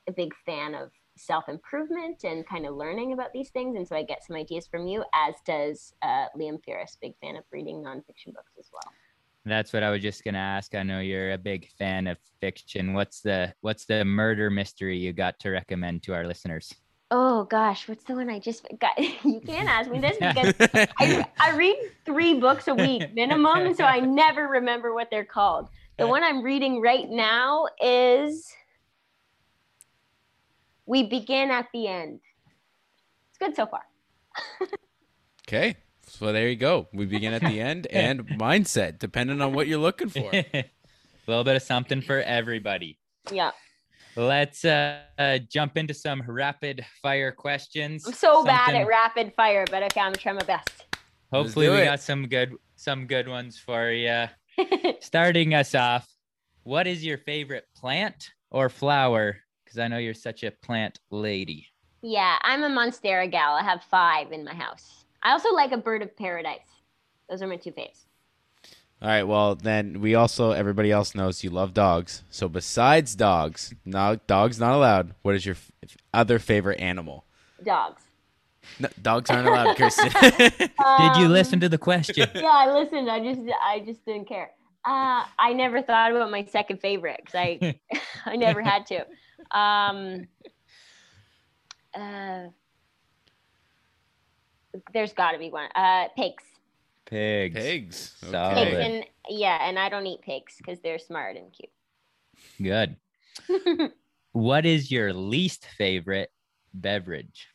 a 0.09 0.13
big 0.13 0.35
fan 0.45 0.75
of 0.75 0.91
self 1.17 1.49
improvement 1.49 2.23
and 2.25 2.47
kind 2.47 2.67
of 2.67 2.77
learning 2.77 3.13
about 3.13 3.33
these 3.33 3.51
things 3.51 3.77
and 3.77 3.87
so 3.87 3.97
i 3.97 4.03
get 4.03 4.25
some 4.25 4.37
ideas 4.37 4.67
from 4.67 4.87
you 4.87 5.05
as 5.15 5.35
does 5.47 5.95
uh, 6.03 6.27
liam 6.39 6.59
firus 6.67 6.97
big 7.01 7.15
fan 7.21 7.37
of 7.37 7.45
reading 7.53 7.83
nonfiction 7.83 8.33
books 8.35 8.53
as 8.59 8.71
well 8.73 8.93
That's 9.45 9.73
what 9.73 9.83
I 9.83 9.91
was 9.91 10.03
just 10.03 10.25
gonna 10.25 10.37
ask. 10.39 10.75
I 10.75 10.83
know 10.83 11.01
you're 11.01 11.33
a 11.33 11.39
big 11.39 11.71
fan 11.79 12.07
of 12.07 12.19
fiction. 12.41 12.93
What's 12.93 13.23
the 13.23 13.55
what's 13.63 13.87
the 13.87 14.05
murder 14.05 14.51
mystery 14.51 14.99
you 14.99 15.15
got 15.15 15.39
to 15.41 15.51
recommend 15.51 16.03
to 16.03 16.13
our 16.13 16.27
listeners? 16.27 16.75
Oh 17.11 17.45
gosh 17.45 17.89
what's 17.89 18.05
the 18.05 18.15
one 18.15 18.29
i 18.29 18.39
just 18.39 18.67
got 18.81 18.99
you 19.25 19.41
can't 19.41 19.69
ask 19.69 19.91
me 19.91 19.99
this 19.99 20.17
because 20.19 20.55
I, 20.99 21.27
I 21.39 21.57
read 21.57 21.77
three 22.05 22.35
books 22.35 22.69
a 22.69 22.75
week 22.75 23.15
minimum 23.15 23.75
so 23.75 23.85
i 23.85 24.01
never 24.01 24.47
remember 24.47 24.93
what 24.93 25.09
they're 25.11 25.25
called 25.25 25.69
the 25.99 26.07
one 26.07 26.23
i'm 26.23 26.43
reading 26.43 26.81
right 26.81 27.09
now 27.09 27.67
is 27.81 28.53
we 30.87 31.05
begin 31.05 31.51
at 31.51 31.67
the 31.73 31.89
end 31.89 32.21
it's 33.31 33.39
good 33.39 33.57
so 33.57 33.67
far 33.67 33.83
okay. 35.49 35.77
So 36.07 36.33
there 36.33 36.49
you 36.49 36.57
go. 36.57 36.89
We 36.93 37.07
begin 37.07 37.35
at 37.35 37.43
the 37.43 37.61
end 37.61 37.87
and 37.91 38.27
mindset, 38.27 38.99
depending 38.99 39.41
on 39.41 39.53
what 39.53 39.67
you're 39.67 39.79
looking 39.79 40.09
for. 40.09 40.31
a 40.33 40.65
little 41.27 41.45
bit 41.45 41.57
of 41.57 41.63
something 41.63 42.01
for 42.01 42.21
everybody. 42.21 42.99
yeah 43.31 43.51
Let's 44.19 44.65
uh, 44.65 44.99
uh, 45.17 45.39
jump 45.49 45.77
into 45.77 45.95
some 45.95 46.25
rapid 46.27 46.85
fire 47.01 47.31
questions. 47.31 48.05
I'm 48.05 48.13
so 48.13 48.43
bad 48.43 48.75
at 48.75 48.85
rapid 48.89 49.33
fire, 49.37 49.65
but 49.71 49.85
okay, 49.85 50.01
I'm 50.01 50.09
gonna 50.09 50.17
try 50.17 50.33
my 50.33 50.43
best. 50.43 50.87
Hopefully, 51.33 51.69
we 51.69 51.77
it. 51.77 51.85
got 51.85 52.01
some 52.01 52.27
good 52.27 52.53
some 52.75 53.07
good 53.07 53.29
ones 53.29 53.61
for 53.61 53.93
you. 53.93 54.25
Starting 55.01 55.55
us 55.55 55.73
off, 55.77 56.05
what 56.65 56.89
is 56.89 57.05
your 57.05 57.19
favorite 57.19 57.69
plant 57.77 58.33
or 58.51 58.69
flower? 58.69 59.37
Because 59.65 59.79
I 59.79 59.87
know 59.87 59.99
you're 59.99 60.15
such 60.15 60.43
a 60.43 60.51
plant 60.51 60.99
lady. 61.13 61.69
yeah, 62.03 62.39
I'm 62.43 62.65
a 62.65 62.69
Monstera 62.69 63.31
gal. 63.31 63.55
I 63.55 63.63
have 63.63 63.85
five 63.85 64.33
in 64.33 64.45
my 64.45 64.55
house. 64.55 65.05
I 65.23 65.31
also 65.31 65.55
like 65.55 65.71
a 65.71 65.79
bird 65.79 66.03
of 66.03 66.17
paradise. 66.17 66.67
Those 67.31 67.41
are 67.41 67.47
my 67.47 67.55
two 67.55 67.71
faves. 67.71 68.08
All 69.01 69.09
right. 69.09 69.23
Well, 69.23 69.55
then 69.55 70.01
we 70.01 70.15
also 70.17 70.51
everybody 70.51 70.91
else 70.91 71.15
knows 71.15 71.45
you 71.45 71.51
love 71.51 71.73
dogs. 71.73 72.25
So 72.31 72.49
besides 72.49 73.15
dogs, 73.15 73.73
no 73.85 74.17
dogs 74.27 74.59
not 74.59 74.75
allowed. 74.75 75.15
What 75.23 75.35
is 75.37 75.47
your 75.47 75.55
f- 75.55 75.97
other 76.13 76.39
favorite 76.41 76.81
animal? 76.81 77.25
Dogs. 77.65 78.03
No, 78.81 78.89
dogs 79.01 79.31
aren't 79.31 79.47
allowed, 79.49 79.77
Kirsten. 79.77 80.11
Did 80.21 80.71
you 81.17 81.27
Um, 81.27 81.31
listen 81.33 81.61
to 81.61 81.69
the 81.69 81.79
question? 81.79 82.29
Yeah, 82.35 82.51
I 82.51 82.73
listened. 82.73 83.09
I 83.11 83.21
just, 83.21 83.41
I 83.63 83.81
just 83.81 84.05
didn't 84.05 84.27
care. 84.29 84.51
Uh, 84.85 85.25
I 85.39 85.53
never 85.55 85.81
thought 85.81 86.11
about 86.11 86.31
my 86.31 86.45
second 86.45 86.81
favorite 86.81 87.21
because 87.25 87.35
I, 87.35 87.81
I 88.27 88.37
never 88.37 88.61
had 88.63 88.85
to. 88.87 89.07
Um, 89.59 90.27
uh, 91.95 92.49
there's 94.93 95.13
got 95.13 95.33
to 95.33 95.39
be 95.39 95.51
one. 95.51 95.69
Uh, 95.75 96.09
pigs. 96.17 96.45
Pigs. 97.09 97.55
Pigs. 97.57 98.17
Solid. 98.31 98.55
Pigs, 98.55 98.77
and 98.77 99.05
yeah, 99.29 99.67
and 99.69 99.79
I 99.79 99.89
don't 99.89 100.07
eat 100.07 100.21
pigs 100.23 100.55
because 100.59 100.79
they're 100.81 100.99
smart 100.99 101.37
and 101.37 101.53
cute. 101.53 101.71
Good. 102.63 102.97
What 104.33 104.67
is 104.67 104.91
your 104.93 105.13
least 105.13 105.67
favorite 105.79 106.31
beverage? 106.75 107.49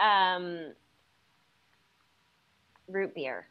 um, 0.00 0.72
root 2.88 3.14
beer. 3.14 3.46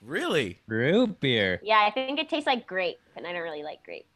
Really? 0.00 0.60
Root 0.66 1.20
beer. 1.20 1.60
Yeah, 1.62 1.84
I 1.86 1.90
think 1.92 2.18
it 2.18 2.28
tastes 2.28 2.46
like 2.46 2.66
grape, 2.66 2.98
and 3.16 3.26
I 3.26 3.32
don't 3.32 3.42
really 3.42 3.62
like 3.62 3.84
grape. 3.84 4.06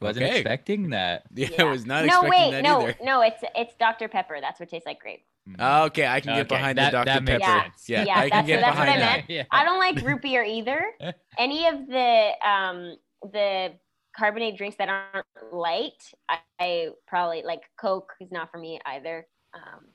Wasn't 0.00 0.24
Okay. 0.24 0.36
expecting 0.38 0.90
that. 0.90 1.24
Yeah, 1.34 1.48
I 1.58 1.64
was 1.64 1.84
not 1.84 2.06
no, 2.06 2.22
expecting 2.22 2.30
wait, 2.30 2.50
that 2.52 2.62
no, 2.62 2.82
either. 2.82 2.96
no, 3.02 3.20
it's 3.20 3.42
it's 3.54 3.74
Dr 3.78 4.08
Pepper. 4.08 4.38
That's 4.40 4.58
what 4.58 4.68
tastes 4.70 4.86
like 4.86 5.00
grape. 5.00 5.24
Oh, 5.58 5.84
okay, 5.86 6.06
I 6.06 6.20
can 6.20 6.34
get 6.36 6.46
Okay, 6.46 6.54
behind 6.56 6.78
that- 6.78 6.92
the 6.92 6.98
Dr. 6.98 7.04
that 7.06 7.22
makes 7.24 7.44
Pepper. 7.46 7.60
sense. 7.64 7.88
Yeah, 7.88 8.04
Yeah, 8.04 8.18
I 8.18 8.20
can 8.20 8.30
that's 8.30 8.46
get 8.46 8.54
what- 8.56 8.60
that's 8.60 8.78
what 8.78 8.84
behind 8.84 9.02
I 9.02 9.06
that. 9.06 9.16
meant. 9.16 9.30
Yeah. 9.30 9.44
I 9.50 9.64
don't 9.64 9.78
like 9.78 10.00
root 10.02 10.22
beer 10.22 10.44
either. 10.44 10.84
Any 11.38 11.66
of 11.66 11.86
the 11.88 12.30
um 12.48 12.96
the 13.32 13.72
carbonated 14.16 14.56
drinks 14.58 14.76
that 14.78 14.88
aren't 14.88 15.26
light, 15.52 16.12
I, 16.28 16.38
I 16.60 16.88
probably 17.06 17.42
like 17.42 17.60
Coke 17.76 18.12
is 18.20 18.30
not 18.30 18.50
for 18.52 18.58
me 18.58 18.78
either. 18.86 19.26
Um, 19.54 19.86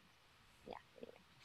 yeah. 0.65 0.73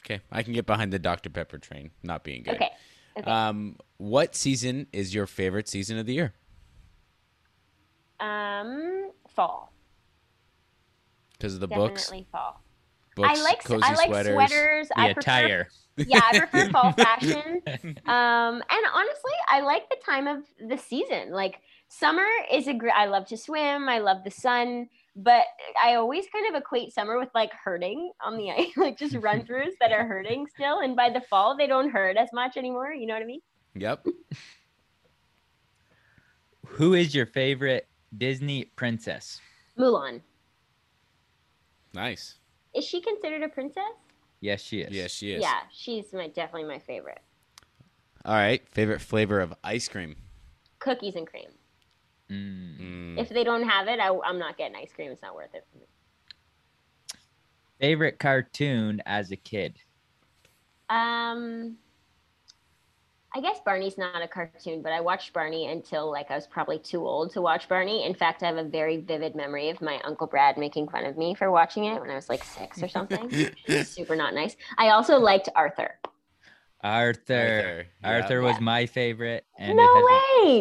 Okay, 0.05 0.20
I 0.32 0.42
can 0.42 0.53
get 0.53 0.66
behind 0.66 0.92
the 0.92 0.98
Dr 0.98 1.30
Pepper 1.30 1.59
train 1.59 1.90
not 2.03 2.24
being 2.24 2.42
good. 2.42 2.55
Okay. 2.57 2.70
Okay. 3.18 3.30
Um, 3.30 3.76
what 3.98 4.34
season 4.34 4.86
is 4.92 5.14
your 5.14 5.26
favorite 5.26 5.68
season 5.68 5.98
of 5.98 6.07
the 6.07 6.14
year? 6.14 6.34
um, 8.20 9.11
fall. 9.28 9.72
Because 11.32 11.55
of 11.55 11.61
the 11.61 11.68
books, 11.68 12.05
Definitely 12.05 12.26
fall. 12.30 12.62
Books, 13.15 13.29
I 13.39 13.43
like 13.43 13.65
cozy 13.65 13.83
I 13.83 13.95
like 13.95 14.09
sweaters. 14.09 14.33
sweaters. 14.35 14.89
The 14.89 15.01
I 15.01 15.13
prefer 15.13 15.21
attire. 15.21 15.69
yeah, 15.97 16.21
I 16.33 16.39
prefer 16.39 16.71
fall 16.71 16.93
fashion. 16.97 17.61
Um, 17.67 18.63
and 18.71 18.87
honestly, 18.95 19.33
I 19.49 19.61
like 19.61 19.89
the 19.91 19.97
time 20.05 20.27
of 20.27 20.45
the 20.69 20.79
season. 20.79 21.31
Like 21.31 21.61
summer 21.89 22.27
is 22.51 22.67
a 22.69 22.75
great. 22.75 22.95
I 22.95 23.07
love 23.07 23.27
to 23.27 23.37
swim. 23.37 23.89
I 23.89 23.99
love 23.99 24.25
the 24.25 24.31
sun, 24.31 24.89
but 25.15 25.45
I 25.83 25.95
always 25.97 26.27
kind 26.33 26.55
of 26.55 26.61
equate 26.61 26.93
summer 26.93 27.19
with 27.19 27.29
like 27.35 27.53
hurting 27.53 28.13
on 28.25 28.37
the 28.37 28.51
ice, 28.57 28.77
like 28.77 28.99
just 28.99 29.17
run 29.17 29.43
throughs 29.43 29.73
that 29.81 29.93
are 29.93 30.07
hurting 30.07 30.47
still. 30.55 30.81
And 30.81 30.97
by 30.97 31.11
the 31.11 31.21
fall, 31.21 31.57
they 31.57 31.67
don't 31.67 31.91
hurt 31.91 32.17
as 32.17 32.29
much 32.33 32.57
anymore. 32.57 32.93
You 32.93 33.07
know 33.07 33.15
what 33.15 33.23
I 33.23 33.27
mean? 33.27 33.41
Yep. 33.75 34.07
Who 36.67 36.95
is 36.95 37.15
your 37.15 37.27
favorite 37.27 37.87
Disney 38.17 38.65
princess? 38.77 39.41
Mulan. 39.79 40.21
Nice. 41.95 42.37
Is 42.75 42.85
she 42.85 43.01
considered 43.01 43.43
a 43.43 43.49
princess? 43.49 43.85
Yes, 44.41 44.61
she 44.61 44.81
is. 44.81 44.91
Yes, 44.91 45.11
she 45.11 45.33
is. 45.33 45.43
Yeah, 45.43 45.61
she's 45.70 46.12
my 46.12 46.29
definitely 46.29 46.68
my 46.68 46.79
favorite. 46.79 47.20
All 48.25 48.35
right. 48.35 48.66
Favorite 48.70 49.01
flavor 49.01 49.41
of 49.41 49.55
ice 49.62 49.89
cream? 49.89 50.16
Cookies 50.79 51.16
and 51.16 51.27
cream. 51.27 51.49
Mm. 52.31 53.18
If 53.18 53.29
they 53.29 53.45
don't 53.45 53.68
have 53.68 53.89
it, 53.89 54.01
I, 54.01 54.16
I'm 54.25 54.39
not 54.39 54.57
getting 54.57 54.77
ice 54.77 54.93
cream. 54.93 55.11
It's 55.11 55.23
not 55.23 55.35
worth 55.35 55.55
it 55.55 55.64
for 55.70 55.79
me. 55.79 55.87
Favorite 57.81 58.18
cartoon 58.18 59.03
as 59.07 59.33
a 59.33 59.37
kid? 59.37 59.79
Um, 60.89 61.77
I 63.35 63.41
guess 63.41 63.61
Barney's 63.64 63.97
not 63.97 64.20
a 64.22 64.28
cartoon, 64.28 64.83
but 64.83 64.93
I 64.93 65.01
watched 65.01 65.33
Barney 65.33 65.70
until 65.70 66.11
like 66.11 66.30
I 66.30 66.35
was 66.35 66.47
probably 66.47 66.78
too 66.78 67.07
old 67.07 67.33
to 67.33 67.41
watch 67.41 67.66
Barney. 67.68 68.05
In 68.05 68.14
fact, 68.14 68.43
I 68.43 68.47
have 68.47 68.59
a 68.59 68.64
very 68.64 68.99
vivid 68.99 69.35
memory 69.35 69.70
of 69.70 69.80
my 69.80 70.01
uncle 70.05 70.26
Brad 70.26 70.59
making 70.59 70.89
fun 70.89 71.07
of 71.07 71.16
me 71.16 71.35
for 71.35 71.51
watching 71.51 71.87
it 71.87 71.99
when 71.99 72.11
I 72.11 72.14
was 72.14 72.28
like 72.28 72.45
six 72.45 72.83
or 72.83 72.89
something. 72.89 73.30
Super 73.85 74.16
not 74.16 74.35
nice. 74.35 74.55
I 74.76 74.91
also 74.91 75.18
liked 75.18 75.49
Arthur. 75.57 75.99
Arthur. 76.85 77.87
Arthur, 78.05 78.22
Arthur, 78.22 78.41
yeah. 78.43 78.47
was 78.53 78.61
my 78.61 78.85
favorite, 78.87 79.47
and 79.59 79.76
no 79.76 79.83
it, 79.83 79.87
has, 79.87 80.05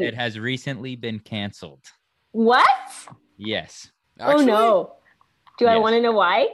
way. 0.01 0.07
it 0.07 0.13
has 0.13 0.39
recently 0.39 0.95
been 0.95 1.19
canceled. 1.19 1.83
what? 2.31 2.69
Yes. 3.37 3.89
oh 4.19 4.37
no. 4.37 4.93
Do 5.57 5.65
I 5.67 5.77
want 5.77 5.95
to 5.95 6.01
know 6.01 6.11
why? 6.13 6.47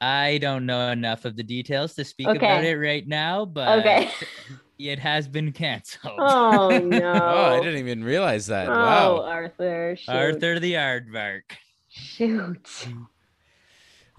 I 0.00 0.38
don't 0.38 0.64
know 0.64 0.88
enough 0.90 1.24
of 1.26 1.36
the 1.36 1.42
details 1.42 1.94
to 1.94 2.04
speak 2.04 2.28
Okay. 2.28 2.38
about 2.38 2.64
it 2.64 2.78
right 2.78 3.06
now, 3.06 3.44
but 3.44 3.80
Okay. 3.80 4.10
it 4.88 4.98
has 4.98 5.28
been 5.28 5.52
canceled. 5.52 6.14
Oh 6.18 6.68
no. 6.82 7.12
Oh, 7.12 7.56
I 7.56 7.60
didn't 7.60 7.78
even 7.78 8.02
realize 8.02 8.46
that. 8.46 8.68
Oh, 8.68 8.72
Wow. 8.72 9.22
Arthur. 9.24 9.96
Shoot. 9.98 10.10
Arthur 10.12 10.58
the 10.58 10.74
Aardvark. 10.74 11.42
Shoot. 11.88 12.88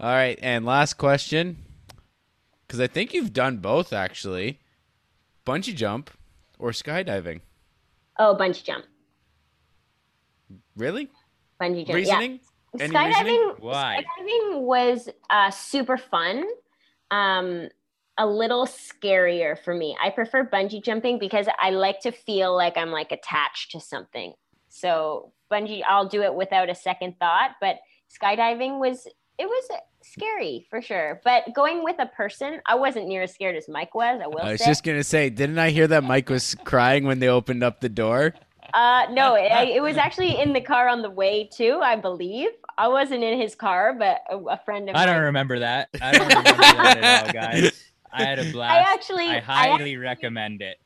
All 0.00 0.10
right, 0.12 0.38
and 0.42 0.64
last 0.64 0.94
question, 0.94 1.58
because 2.66 2.80
I 2.80 2.86
think 2.88 3.14
you've 3.14 3.32
done 3.32 3.58
both 3.58 3.92
actually, 3.92 4.58
bungee 5.46 5.74
jump 5.76 6.10
or 6.58 6.70
skydiving. 6.70 7.40
Oh, 8.18 8.36
bungee 8.38 8.64
jump. 8.64 8.84
Really? 10.76 11.08
Bungee 11.60 11.86
jump. 11.86 11.94
Reasoning? 11.96 12.40
Yeah. 12.74 12.84
Any 12.84 12.94
Skydiving. 12.94 13.08
reasoning? 13.24 13.54
Why? 13.60 14.02
Skydiving 14.18 14.60
was 14.62 15.08
uh, 15.30 15.50
super 15.50 15.96
fun. 15.98 16.44
Um, 17.10 17.68
a 18.18 18.26
little 18.26 18.66
scarier 18.66 19.58
for 19.58 19.74
me. 19.74 19.96
I 20.02 20.10
prefer 20.10 20.44
bungee 20.44 20.84
jumping 20.84 21.18
because 21.18 21.46
I 21.58 21.70
like 21.70 22.00
to 22.00 22.12
feel 22.12 22.54
like 22.54 22.76
I'm 22.76 22.90
like 22.90 23.12
attached 23.12 23.72
to 23.72 23.80
something. 23.80 24.34
So 24.68 25.32
bungee, 25.50 25.82
I'll 25.86 26.08
do 26.08 26.22
it 26.22 26.34
without 26.34 26.68
a 26.70 26.74
second 26.74 27.16
thought. 27.18 27.52
But 27.60 27.76
skydiving 28.10 28.78
was 28.78 29.06
it 29.38 29.46
was 29.46 29.68
scary 30.02 30.66
for 30.68 30.82
sure. 30.82 31.20
But 31.24 31.54
going 31.54 31.82
with 31.82 31.96
a 31.98 32.06
person, 32.06 32.60
I 32.66 32.74
wasn't 32.74 33.08
near 33.08 33.22
as 33.22 33.32
scared 33.32 33.56
as 33.56 33.68
Mike 33.68 33.94
was. 33.94 34.20
I 34.22 34.26
will 34.26 34.38
I 34.40 34.52
was 34.52 34.60
say. 34.60 34.66
just 34.66 34.84
gonna 34.84 35.04
say, 35.04 35.30
didn't 35.30 35.58
I 35.58 35.70
hear 35.70 35.86
that 35.88 36.04
Mike 36.04 36.28
was 36.28 36.54
crying 36.64 37.04
when 37.04 37.18
they 37.18 37.28
opened 37.28 37.62
up 37.62 37.80
the 37.80 37.88
door? 37.88 38.34
Uh, 38.74 39.06
no, 39.10 39.34
it, 39.34 39.50
it 39.68 39.82
was 39.82 39.96
actually 39.96 40.40
in 40.40 40.52
the 40.52 40.60
car 40.60 40.88
on 40.88 41.02
the 41.02 41.10
way 41.10 41.48
too. 41.52 41.80
I 41.82 41.96
believe 41.96 42.48
I 42.78 42.88
wasn't 42.88 43.22
in 43.22 43.38
his 43.38 43.54
car, 43.54 43.94
but 43.98 44.20
a, 44.30 44.36
a 44.36 44.60
friend 44.64 44.88
of 44.88 44.96
I 44.96 45.00
mine. 45.00 45.08
don't 45.08 45.22
remember 45.24 45.58
that. 45.58 45.88
I 46.00 46.12
don't 46.12 46.28
remember 46.28 46.62
that 46.62 46.98
at 46.98 47.26
all, 47.26 47.32
guys. 47.32 47.91
I 48.12 48.24
had 48.24 48.38
a 48.38 48.42
I 48.48 48.52
blast. 48.52 48.90
actually, 48.94 49.28
I 49.28 49.36
I, 49.36 49.40
highly 49.40 49.96
recommend 49.96 50.62
it. 50.62 50.76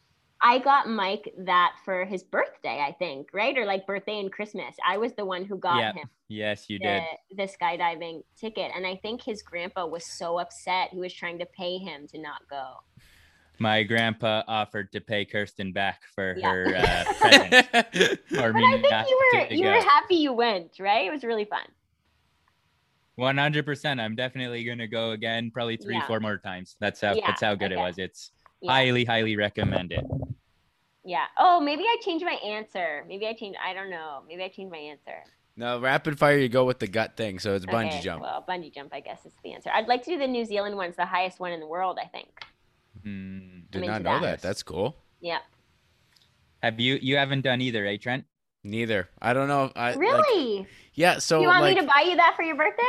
I 0.42 0.58
got 0.58 0.88
Mike 0.88 1.32
that 1.38 1.72
for 1.84 2.04
his 2.04 2.22
birthday, 2.22 2.78
I 2.86 2.92
think, 2.98 3.28
right? 3.32 3.56
Or 3.56 3.64
like 3.64 3.86
birthday 3.86 4.20
and 4.20 4.30
Christmas. 4.30 4.74
I 4.86 4.98
was 4.98 5.12
the 5.14 5.24
one 5.24 5.44
who 5.44 5.58
got 5.58 5.78
Yeah, 5.80 5.92
him 5.92 6.08
Yes, 6.28 6.68
you 6.68 6.78
the, 6.78 6.84
did. 6.84 7.02
the 7.36 7.48
skydiving 7.48 8.22
ticket. 8.38 8.70
And 8.74 8.86
I 8.86 8.96
think 8.96 9.22
his 9.22 9.42
grandpa 9.42 9.86
was 9.86 10.04
so 10.18 10.38
upset. 10.38 10.90
He 10.92 10.98
was 11.00 11.12
trying 11.14 11.38
to 11.38 11.46
pay 11.46 11.78
him 11.78 12.06
to 12.08 12.18
not 12.20 12.42
go. 12.50 12.64
My 13.58 13.82
grandpa 13.84 14.42
offered 14.46 14.92
to 14.92 15.00
pay 15.00 15.24
Kirsten 15.24 15.72
back 15.72 16.02
for 16.14 16.34
Yeah. 16.36 16.52
her 16.52 16.76
uh, 16.76 17.04
present. 17.20 17.50
But 18.30 18.54
I 18.56 18.82
think 18.82 19.08
you 19.08 19.18
were 19.32 19.54
you 19.54 19.64
go. 19.64 19.70
were 19.72 19.80
happy 19.82 20.16
you 20.16 20.32
went, 20.34 20.72
right? 20.78 21.06
It 21.06 21.10
was 21.10 21.24
really 21.24 21.46
fun. 21.46 21.64
One 23.16 23.38
hundred 23.38 23.64
percent. 23.64 24.00
I'm 24.00 24.14
definitely 24.14 24.62
gonna 24.64 24.86
go 24.86 25.10
again, 25.12 25.50
probably 25.50 25.76
three, 25.76 25.94
Yeah. 25.94 26.06
four 26.06 26.20
more 26.20 26.38
times. 26.38 26.76
That's 26.80 27.00
how 27.00 27.14
Yeah, 27.14 27.26
that's 27.26 27.40
how 27.42 27.54
good 27.54 27.72
it 27.72 27.78
was. 27.78 27.98
It's 27.98 28.30
Yeah. 28.60 28.72
highly, 28.72 29.04
highly 29.04 29.36
recommend 29.36 29.92
it. 29.92 30.04
Yeah. 31.04 31.26
Oh, 31.38 31.60
maybe 31.60 31.82
I 31.84 31.96
changed 32.02 32.24
my 32.24 32.34
answer. 32.44 33.04
Maybe 33.08 33.26
I 33.26 33.32
changed. 33.32 33.58
I 33.64 33.72
don't 33.72 33.90
know. 33.90 34.22
Maybe 34.28 34.42
I 34.44 34.48
changed 34.48 34.70
my 34.72 34.78
answer. 34.78 35.24
no, 35.58 35.80
rapid 35.80 36.18
fire, 36.18 36.36
you 36.36 36.50
go 36.50 36.66
with 36.66 36.78
the 36.78 36.86
gut 36.86 37.16
thing, 37.16 37.38
so 37.38 37.54
it's 37.54 37.64
bungee 37.64 37.88
Okay, 37.88 38.00
jump. 38.02 38.20
Well, 38.20 38.44
bungee 38.46 38.74
jump, 38.74 38.92
I 38.92 39.00
guess 39.00 39.24
is 39.24 39.32
the 39.42 39.54
answer. 39.54 39.70
I'd 39.72 39.86
like 39.88 40.02
to 40.04 40.10
do 40.10 40.18
the 40.18 40.26
New 40.26 40.44
Zealand 40.44 40.76
one. 40.76 40.88
It's 40.88 40.98
the 40.98 41.06
highest 41.06 41.40
one 41.40 41.52
in 41.52 41.60
the 41.60 41.66
world, 41.66 41.98
I 41.98 42.06
think. 42.08 42.28
Hmm. 43.02 43.60
Did 43.70 43.86
not 43.86 44.02
know 44.02 44.20
that. 44.20 44.20
that. 44.20 44.42
That's 44.42 44.62
cool. 44.62 44.96
Yeah. 45.20 45.38
Have 46.62 46.78
you 46.80 46.98
you 47.00 47.16
haven't 47.16 47.40
done 47.42 47.62
either, 47.62 47.86
eh, 47.86 47.96
Trennt? 47.96 48.24
Neither. 48.66 49.08
I 49.20 49.32
don't 49.32 49.48
know. 49.48 49.66
If 49.66 49.72
I 49.76 49.90
like- 49.90 49.98
Really? 49.98 50.66
yeah. 50.94 51.18
So 51.18 51.40
you 51.40 51.46
want 51.46 51.62
like, 51.62 51.76
me 51.76 51.80
to 51.82 51.86
buy 51.86 52.04
you 52.08 52.16
that 52.16 52.34
for 52.36 52.42
your 52.42 52.56
birthday? 52.56 52.82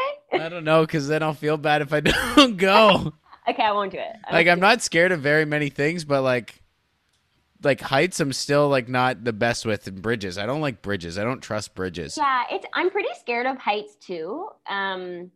I 0.43 0.49
don't 0.49 0.63
know, 0.63 0.81
because 0.81 1.07
then 1.07 1.21
I'll 1.23 1.33
feel 1.33 1.57
bad 1.57 1.81
if 1.81 1.93
I 1.93 1.99
don't 2.35 2.57
go. 2.57 3.13
okay, 3.47 3.63
I 3.63 3.71
won't 3.71 3.91
do 3.91 3.99
it. 3.99 4.15
I 4.25 4.33
like 4.33 4.47
I'm 4.47 4.59
not 4.59 4.81
scared 4.81 5.11
of 5.11 5.21
very 5.21 5.45
many 5.45 5.69
things, 5.69 6.03
but 6.03 6.21
like 6.23 6.61
like 7.63 7.81
heights 7.81 8.19
I'm 8.19 8.33
still 8.33 8.69
like 8.69 8.87
not 8.87 9.23
the 9.23 9.33
best 9.33 9.65
with 9.65 9.87
and 9.87 10.01
bridges. 10.01 10.37
I 10.37 10.45
don't 10.45 10.61
like 10.61 10.81
bridges. 10.81 11.17
I 11.17 11.23
don't 11.23 11.41
trust 11.41 11.75
bridges. 11.75 12.17
Yeah, 12.17 12.43
it's. 12.51 12.65
I'm 12.73 12.89
pretty 12.89 13.09
scared 13.19 13.45
of 13.45 13.57
heights 13.57 13.95
too. 13.95 14.49
Um, 14.67 15.31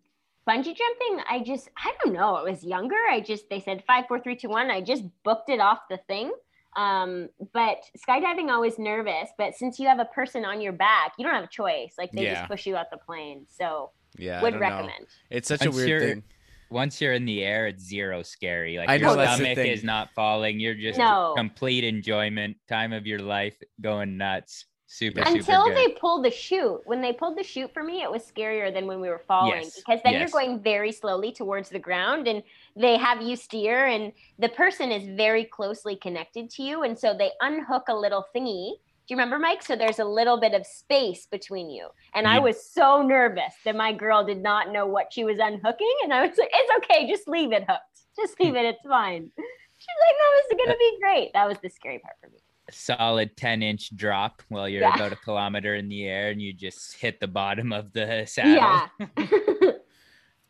bungee 0.47 0.75
jumping, 0.75 1.23
I 1.29 1.43
just, 1.45 1.69
I 1.77 1.93
don't 2.03 2.13
know. 2.13 2.35
I 2.35 2.43
was 2.43 2.63
younger. 2.63 2.95
I 3.09 3.21
just, 3.21 3.49
they 3.49 3.59
said 3.59 3.83
five, 3.85 4.05
four, 4.07 4.19
three, 4.19 4.35
two, 4.35 4.49
one. 4.49 4.71
I 4.71 4.81
just 4.81 5.03
booked 5.23 5.49
it 5.49 5.59
off 5.59 5.79
the 5.89 5.97
thing. 6.07 6.31
Um, 6.75 7.29
but 7.53 7.79
skydiving, 8.07 8.49
always 8.49 8.79
nervous. 8.79 9.29
But 9.37 9.55
since 9.55 9.77
you 9.79 9.87
have 9.87 9.99
a 9.99 10.05
person 10.05 10.45
on 10.45 10.61
your 10.61 10.73
back, 10.73 11.13
you 11.17 11.25
don't 11.25 11.33
have 11.35 11.43
a 11.43 11.47
choice. 11.47 11.95
Like 11.97 12.11
they 12.11 12.23
Yeah. 12.23 12.35
just 12.35 12.47
push 12.49 12.65
you 12.65 12.75
out 12.77 12.89
the 12.91 12.97
plane. 12.97 13.45
So 13.49 13.91
Yeah, 14.17 14.39
I 14.39 14.43
would 14.43 14.51
don't 14.51 14.61
know. 14.61 14.67
recommend. 14.69 15.07
It's 15.29 15.47
such 15.47 15.61
a 15.63 15.69
Once 15.69 15.75
weird 15.75 15.89
you're- 15.89 16.13
thing. 16.13 16.23
Once 16.69 17.01
you're 17.01 17.11
in 17.11 17.25
the 17.25 17.43
air, 17.43 17.67
it's 17.67 17.83
zero 17.83 18.23
scary. 18.23 18.77
Like 18.77 18.87
I 18.87 18.95
your 18.95 19.13
know, 19.17 19.25
stomach 19.25 19.57
is 19.57 19.83
not 19.83 20.09
falling. 20.15 20.57
You're 20.61 20.73
just 20.73 20.97
No. 20.97 21.33
complete 21.35 21.83
enjoyment, 21.83 22.55
time 22.69 22.93
of 22.93 23.05
your 23.05 23.19
life, 23.19 23.57
going 23.81 24.15
nuts. 24.15 24.65
Super, 24.93 25.21
until 25.21 25.41
super 25.41 25.69
good. 25.69 25.77
they 25.77 25.93
pulled 25.93 26.25
the 26.25 26.29
chute. 26.29 26.81
When 26.83 26.99
they 26.99 27.13
pulled 27.13 27.37
the 27.37 27.43
chute 27.43 27.73
for 27.73 27.81
me 27.81 28.01
it 28.01 28.11
was 28.11 28.29
scarier 28.29 28.73
than 28.73 28.87
when 28.87 28.99
we 28.99 29.07
were 29.07 29.23
falling 29.25 29.61
Yes, 29.61 29.77
because 29.77 30.01
then 30.03 30.15
you're 30.15 30.27
going 30.27 30.59
very 30.59 30.91
slowly 30.91 31.31
towards 31.31 31.69
the 31.69 31.79
ground 31.79 32.27
and 32.27 32.43
they 32.75 32.97
have 32.97 33.21
you 33.21 33.37
steer 33.37 33.87
and 33.87 34.11
the 34.37 34.49
person 34.49 34.91
is 34.91 35.07
very 35.15 35.45
closely 35.45 35.95
connected 35.95 36.49
to 36.49 36.63
you. 36.63 36.83
And 36.83 36.99
so 36.99 37.15
they 37.17 37.31
unhook 37.39 37.83
a 37.87 37.95
little 37.95 38.25
thingy. 38.35 38.71
Do 38.73 39.13
you 39.13 39.15
remember 39.15 39.39
mike? 39.39 39.63
So 39.63 39.77
there's 39.77 39.99
a 39.99 40.05
little 40.05 40.37
bit 40.37 40.53
of 40.53 40.65
space 40.65 41.25
between 41.25 41.69
you. 41.69 41.87
And 42.13 42.27
i 42.27 42.37
was 42.37 42.61
so 42.61 43.01
nervous 43.01 43.53
that 43.63 43.77
my 43.77 43.93
girl 43.93 44.25
did 44.25 44.43
not 44.43 44.73
know 44.73 44.87
what 44.87 45.13
she 45.13 45.23
was 45.23 45.37
unhooking. 45.39 45.95
And 46.03 46.13
i 46.13 46.27
was 46.27 46.37
like 46.37 46.51
it's 46.53 46.83
okay. 46.83 47.09
Just 47.09 47.29
leave 47.29 47.53
it 47.53 47.63
hooked. 47.65 48.01
Just 48.19 48.37
leave 48.41 48.55
it. 48.55 48.65
It's 48.65 48.85
fine. 48.85 49.21
She's 49.23 50.01
like 50.01 50.17
no 50.19 50.35
this 50.35 50.45
is 50.51 50.65
gonna 50.65 50.77
be 50.77 50.97
great. 50.99 51.29
That 51.33 51.47
was 51.47 51.59
the 51.63 51.69
scary 51.69 51.99
part 51.99 52.15
for 52.19 52.29
me 52.29 52.39
solid 52.71 53.35
10 53.37 53.61
inch 53.63 53.95
drop 53.95 54.41
while 54.49 54.67
you're 54.67 54.81
Yeah. 54.81 54.95
about 54.95 55.11
a 55.13 55.15
kilometer 55.17 55.75
in 55.75 55.89
the 55.89 56.05
air 56.07 56.29
and 56.31 56.41
you 56.41 56.53
just 56.53 56.95
hit 56.97 57.19
the 57.19 57.27
bottom 57.27 57.71
of 57.73 57.93
the 57.93 58.25
saddle. 58.27 58.89
yeah 59.27 59.71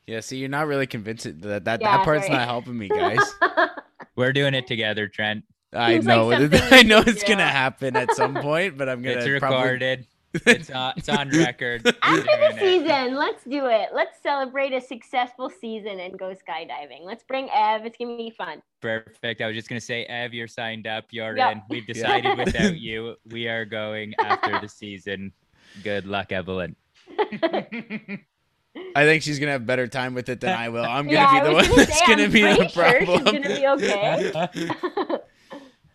Yeah, 0.07 0.19
see, 0.19 0.37
you're 0.37 0.49
not 0.49 0.67
really 0.67 0.87
convinced 0.87 1.23
that 1.41 1.63
that, 1.65 1.81
Yeah, 1.81 1.97
that 1.97 2.03
part's 2.03 2.25
sorry. 2.25 2.37
not 2.37 2.47
helping 2.47 2.77
me, 2.77 2.89
guys. 2.89 3.19
We're 4.15 4.33
doing 4.33 4.53
it 4.55 4.67
together, 4.67 5.07
Trennt. 5.07 5.43
I 5.73 5.93
Seems 5.93 6.05
like 6.05 6.17
know, 6.17 6.31
something 6.31 6.61
I 6.71 6.81
know 6.83 6.99
should 6.99 7.07
it's 7.15 7.23
gonna 7.23 7.47
happen 7.47 7.95
at 7.95 8.13
some 8.15 8.33
point, 8.35 8.77
but 8.77 8.89
I'm 8.89 9.01
gonna 9.01 9.15
probably 9.39 9.59
recorded. 9.59 10.07
It's 10.33 10.69
on, 10.69 10.93
it's 10.95 11.09
on 11.09 11.29
record. 11.29 11.85
After 12.01 12.23
Doing 12.23 12.39
the 12.39 12.55
it. 12.55 12.59
season, 12.59 13.15
let's 13.15 13.43
do 13.43 13.65
it. 13.65 13.89
Let's 13.93 14.21
celebrate 14.21 14.71
a 14.73 14.79
successful 14.79 15.49
season 15.49 15.99
and 15.99 16.17
go 16.17 16.33
skydiving. 16.33 17.03
Let's 17.03 17.23
bring 17.23 17.49
Ev. 17.53 17.85
It's 17.85 17.97
gonna 17.97 18.15
be 18.15 18.29
fun. 18.29 18.61
Perfect. 18.79 19.41
I 19.41 19.47
was 19.47 19.55
just 19.55 19.67
gonna 19.67 19.81
say, 19.81 20.05
Ev, 20.05 20.33
you're 20.33 20.47
signed 20.47 20.87
up. 20.87 21.05
You're 21.11 21.35
Yeah. 21.35 21.51
in. 21.51 21.61
We've 21.69 21.85
decided 21.93 22.37
without 22.37 22.77
you, 22.77 23.15
we 23.29 23.47
are 23.47 23.65
going 23.65 24.13
after 24.23 24.59
the 24.61 24.69
season. 24.69 25.33
Good 25.83 26.05
luck, 26.05 26.31
Evelyn. 26.31 26.75
I 28.95 29.03
think 29.03 29.21
she's 29.23 29.37
gonna 29.37 29.51
have 29.51 29.65
better 29.65 29.87
time 29.87 30.13
with 30.13 30.29
it 30.29 30.39
than 30.39 30.57
I 30.57 30.69
will. 30.69 30.85
I'm 30.85 31.05
gonna 31.07 31.17
yeah, 31.17 31.41
be 31.41 31.47
the 31.49 31.53
one 31.53 31.65
gonna 31.65 31.75
that's 31.75 31.99
say, 31.99 32.05
gonna 32.07 32.23
I'm 32.23 32.31
be 32.31 32.41
the 32.41 32.55
pretty 32.55 32.69
sure 32.69 32.99
she's 33.05 33.21
gonna 33.23 33.41
be 33.41 33.67
okay. 33.67 35.19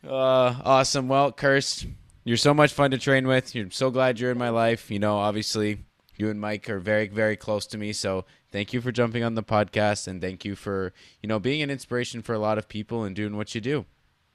Uh, 0.07 0.55
awesome. 0.65 1.09
Well, 1.09 1.33
Kirst, 1.33 1.87
you're 2.27 2.37
so 2.37 2.53
much 2.53 2.73
fun 2.73 2.91
to 2.91 2.99
train 2.99 3.29
with. 3.29 3.55
You're 3.55 3.71
so 3.71 3.89
glad 3.89 4.19
you're 4.19 4.33
in 4.33 4.39
my 4.39 4.49
life. 4.49 4.91
You 4.91 4.99
know, 4.99 5.17
obviously, 5.17 5.85
you 6.17 6.29
and 6.29 6.41
Mike 6.41 6.69
are 6.69 6.81
very, 6.81 7.07
very 7.07 7.37
close 7.37 7.67
to 7.69 7.79
me. 7.79 7.93
So 7.93 8.25
thank 8.51 8.73
you 8.73 8.81
for 8.81 8.91
jumping 8.91 9.23
on 9.23 9.37
the 9.37 9.45
podcast, 9.45 10.09
and 10.09 10.21
thank 10.21 10.45
you 10.45 10.57
for 10.57 10.93
you 11.23 11.29
know 11.29 11.39
being 11.39 11.63
an 11.63 11.71
inspiration 11.71 12.23
for 12.23 12.35
a 12.35 12.39
lot 12.41 12.59
of 12.59 12.69
people 12.69 13.05
and 13.05 13.15
doing 13.15 13.37
what 13.37 13.55
you 13.55 13.61
do. 13.61 13.87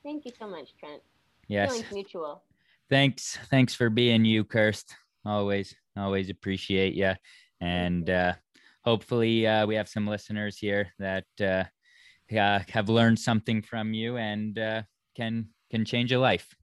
Thank 0.04 0.24
you 0.24 0.32
so 0.40 0.48
much, 0.48 0.70
Trennt. 0.82 1.02
yes. 1.50 1.72
Feelings 1.72 1.92
mutual. 1.92 2.44
Thanks. 2.90 3.38
Thanks 3.50 3.76
for 3.76 3.90
being 3.90 4.24
you, 4.24 4.46
Kirst. 4.46 4.86
Always, 5.26 5.76
always 5.98 6.30
appreciate 6.30 6.94
you. 6.94 7.14
And 7.60 8.10
uh, 8.10 8.34
hopefully, 8.86 9.46
uh, 9.46 9.68
we 9.68 9.76
have 9.76 9.90
some 9.90 10.08
listeners 10.08 10.58
here 10.58 10.94
that 10.98 11.26
uh, 11.42 11.66
uh, 12.36 12.60
have 12.70 12.88
learned 12.88 13.20
something 13.20 13.62
from 13.62 13.94
you 13.94 14.16
and 14.16 14.58
uh, 14.58 14.82
can 15.18 15.50
can 15.70 15.84
change 15.84 16.14
a 16.14 16.20
life. 16.20 16.56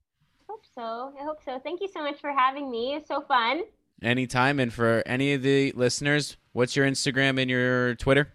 Hope 0.79 1.13
so. 1.15 1.19
I 1.19 1.23
hope 1.23 1.39
so. 1.43 1.59
Thank 1.59 1.81
you 1.81 1.87
so 1.87 2.01
much 2.01 2.19
for 2.21 2.31
having 2.31 2.71
me. 2.71 2.95
It's 2.95 3.07
so 3.07 3.21
fun. 3.21 3.63
Anytime, 4.01 4.59
and 4.59 4.71
for 4.71 5.03
any 5.05 5.33
of 5.33 5.41
the 5.41 5.73
listeners, 5.73 6.37
what's 6.53 6.75
your 6.75 6.87
Instagram 6.87 7.39
and 7.39 7.49
your 7.49 7.95
Twitter? 7.95 8.31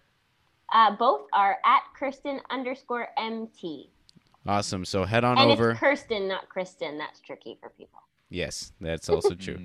Uh, 0.71 0.95
both 0.95 1.21
are 1.33 1.57
at 1.65 1.81
Kirsten 1.97 2.39
underscore 2.51 3.07
MT. 3.17 3.89
Awesome. 4.45 4.85
So 4.85 5.05
head 5.05 5.23
on 5.23 5.39
and 5.39 5.51
over. 5.51 5.71
it's 5.71 5.79
Kirsten, 5.79 6.27
not 6.27 6.47
Kristen. 6.49 6.99
That's 6.99 7.19
tricky 7.19 7.57
for 7.59 7.69
people. 7.69 7.99
Yes, 8.29 8.73
that's 8.79 9.09
also 9.09 9.33
true. 9.35 9.59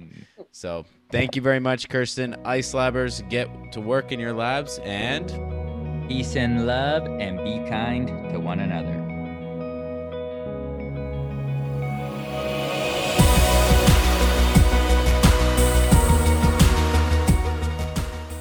So 0.53 0.87
thank 1.11 1.37
you 1.37 1.43
very 1.43 1.61
much, 1.61 1.89
Kirsten. 1.89 2.35
Ice 2.47 2.73
Labbers, 2.73 3.29
get 3.29 3.49
to 3.73 3.81
work 3.81 4.13
in 4.13 4.21
your 4.21 4.33
labs 4.33 4.79
and. 4.85 5.29
Peace 6.09 6.35
and 6.35 6.67
love, 6.67 7.07
and 7.07 7.39
be 7.45 7.59
kind 7.71 8.09
to 8.31 8.41
one 8.41 8.59
another. 8.59 9.00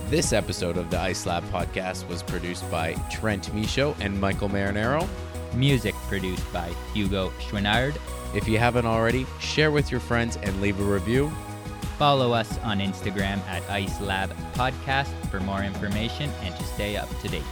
This 0.10 0.34
episode 0.34 0.78
of 0.78 0.90
the 0.90 1.00
Ice 1.00 1.28
Lab 1.28 1.44
podcast 1.52 2.08
was 2.08 2.24
produced 2.24 2.70
by 2.72 2.96
Trennt 3.12 3.54
Michaud 3.54 3.96
and 4.00 4.20
Michael 4.20 4.50
Marinaro. 4.50 5.08
Music 5.54 5.94
produced 6.08 6.52
by 6.52 6.74
Hugo 6.96 7.30
Schwinard. 7.40 7.96
If 8.34 8.48
you 8.48 8.58
haven't 8.58 8.88
already, 8.88 9.28
share 9.40 9.70
with 9.70 9.92
your 9.92 10.00
friends 10.00 10.38
and 10.38 10.60
leave 10.62 10.80
a 10.80 10.84
review. 10.84 11.32
Follow 12.00 12.34
us 12.34 12.58
on 12.64 12.80
Instagram 12.80 13.38
at 13.48 13.62
Ice 13.70 14.02
Lab 14.02 14.36
Podcast 14.54 15.14
for 15.28 15.42
more 15.42 15.62
information 15.62 16.32
and 16.42 16.56
to 16.56 16.64
stay 16.64 16.98
up 16.98 17.08
to 17.20 17.28
date. 17.28 17.44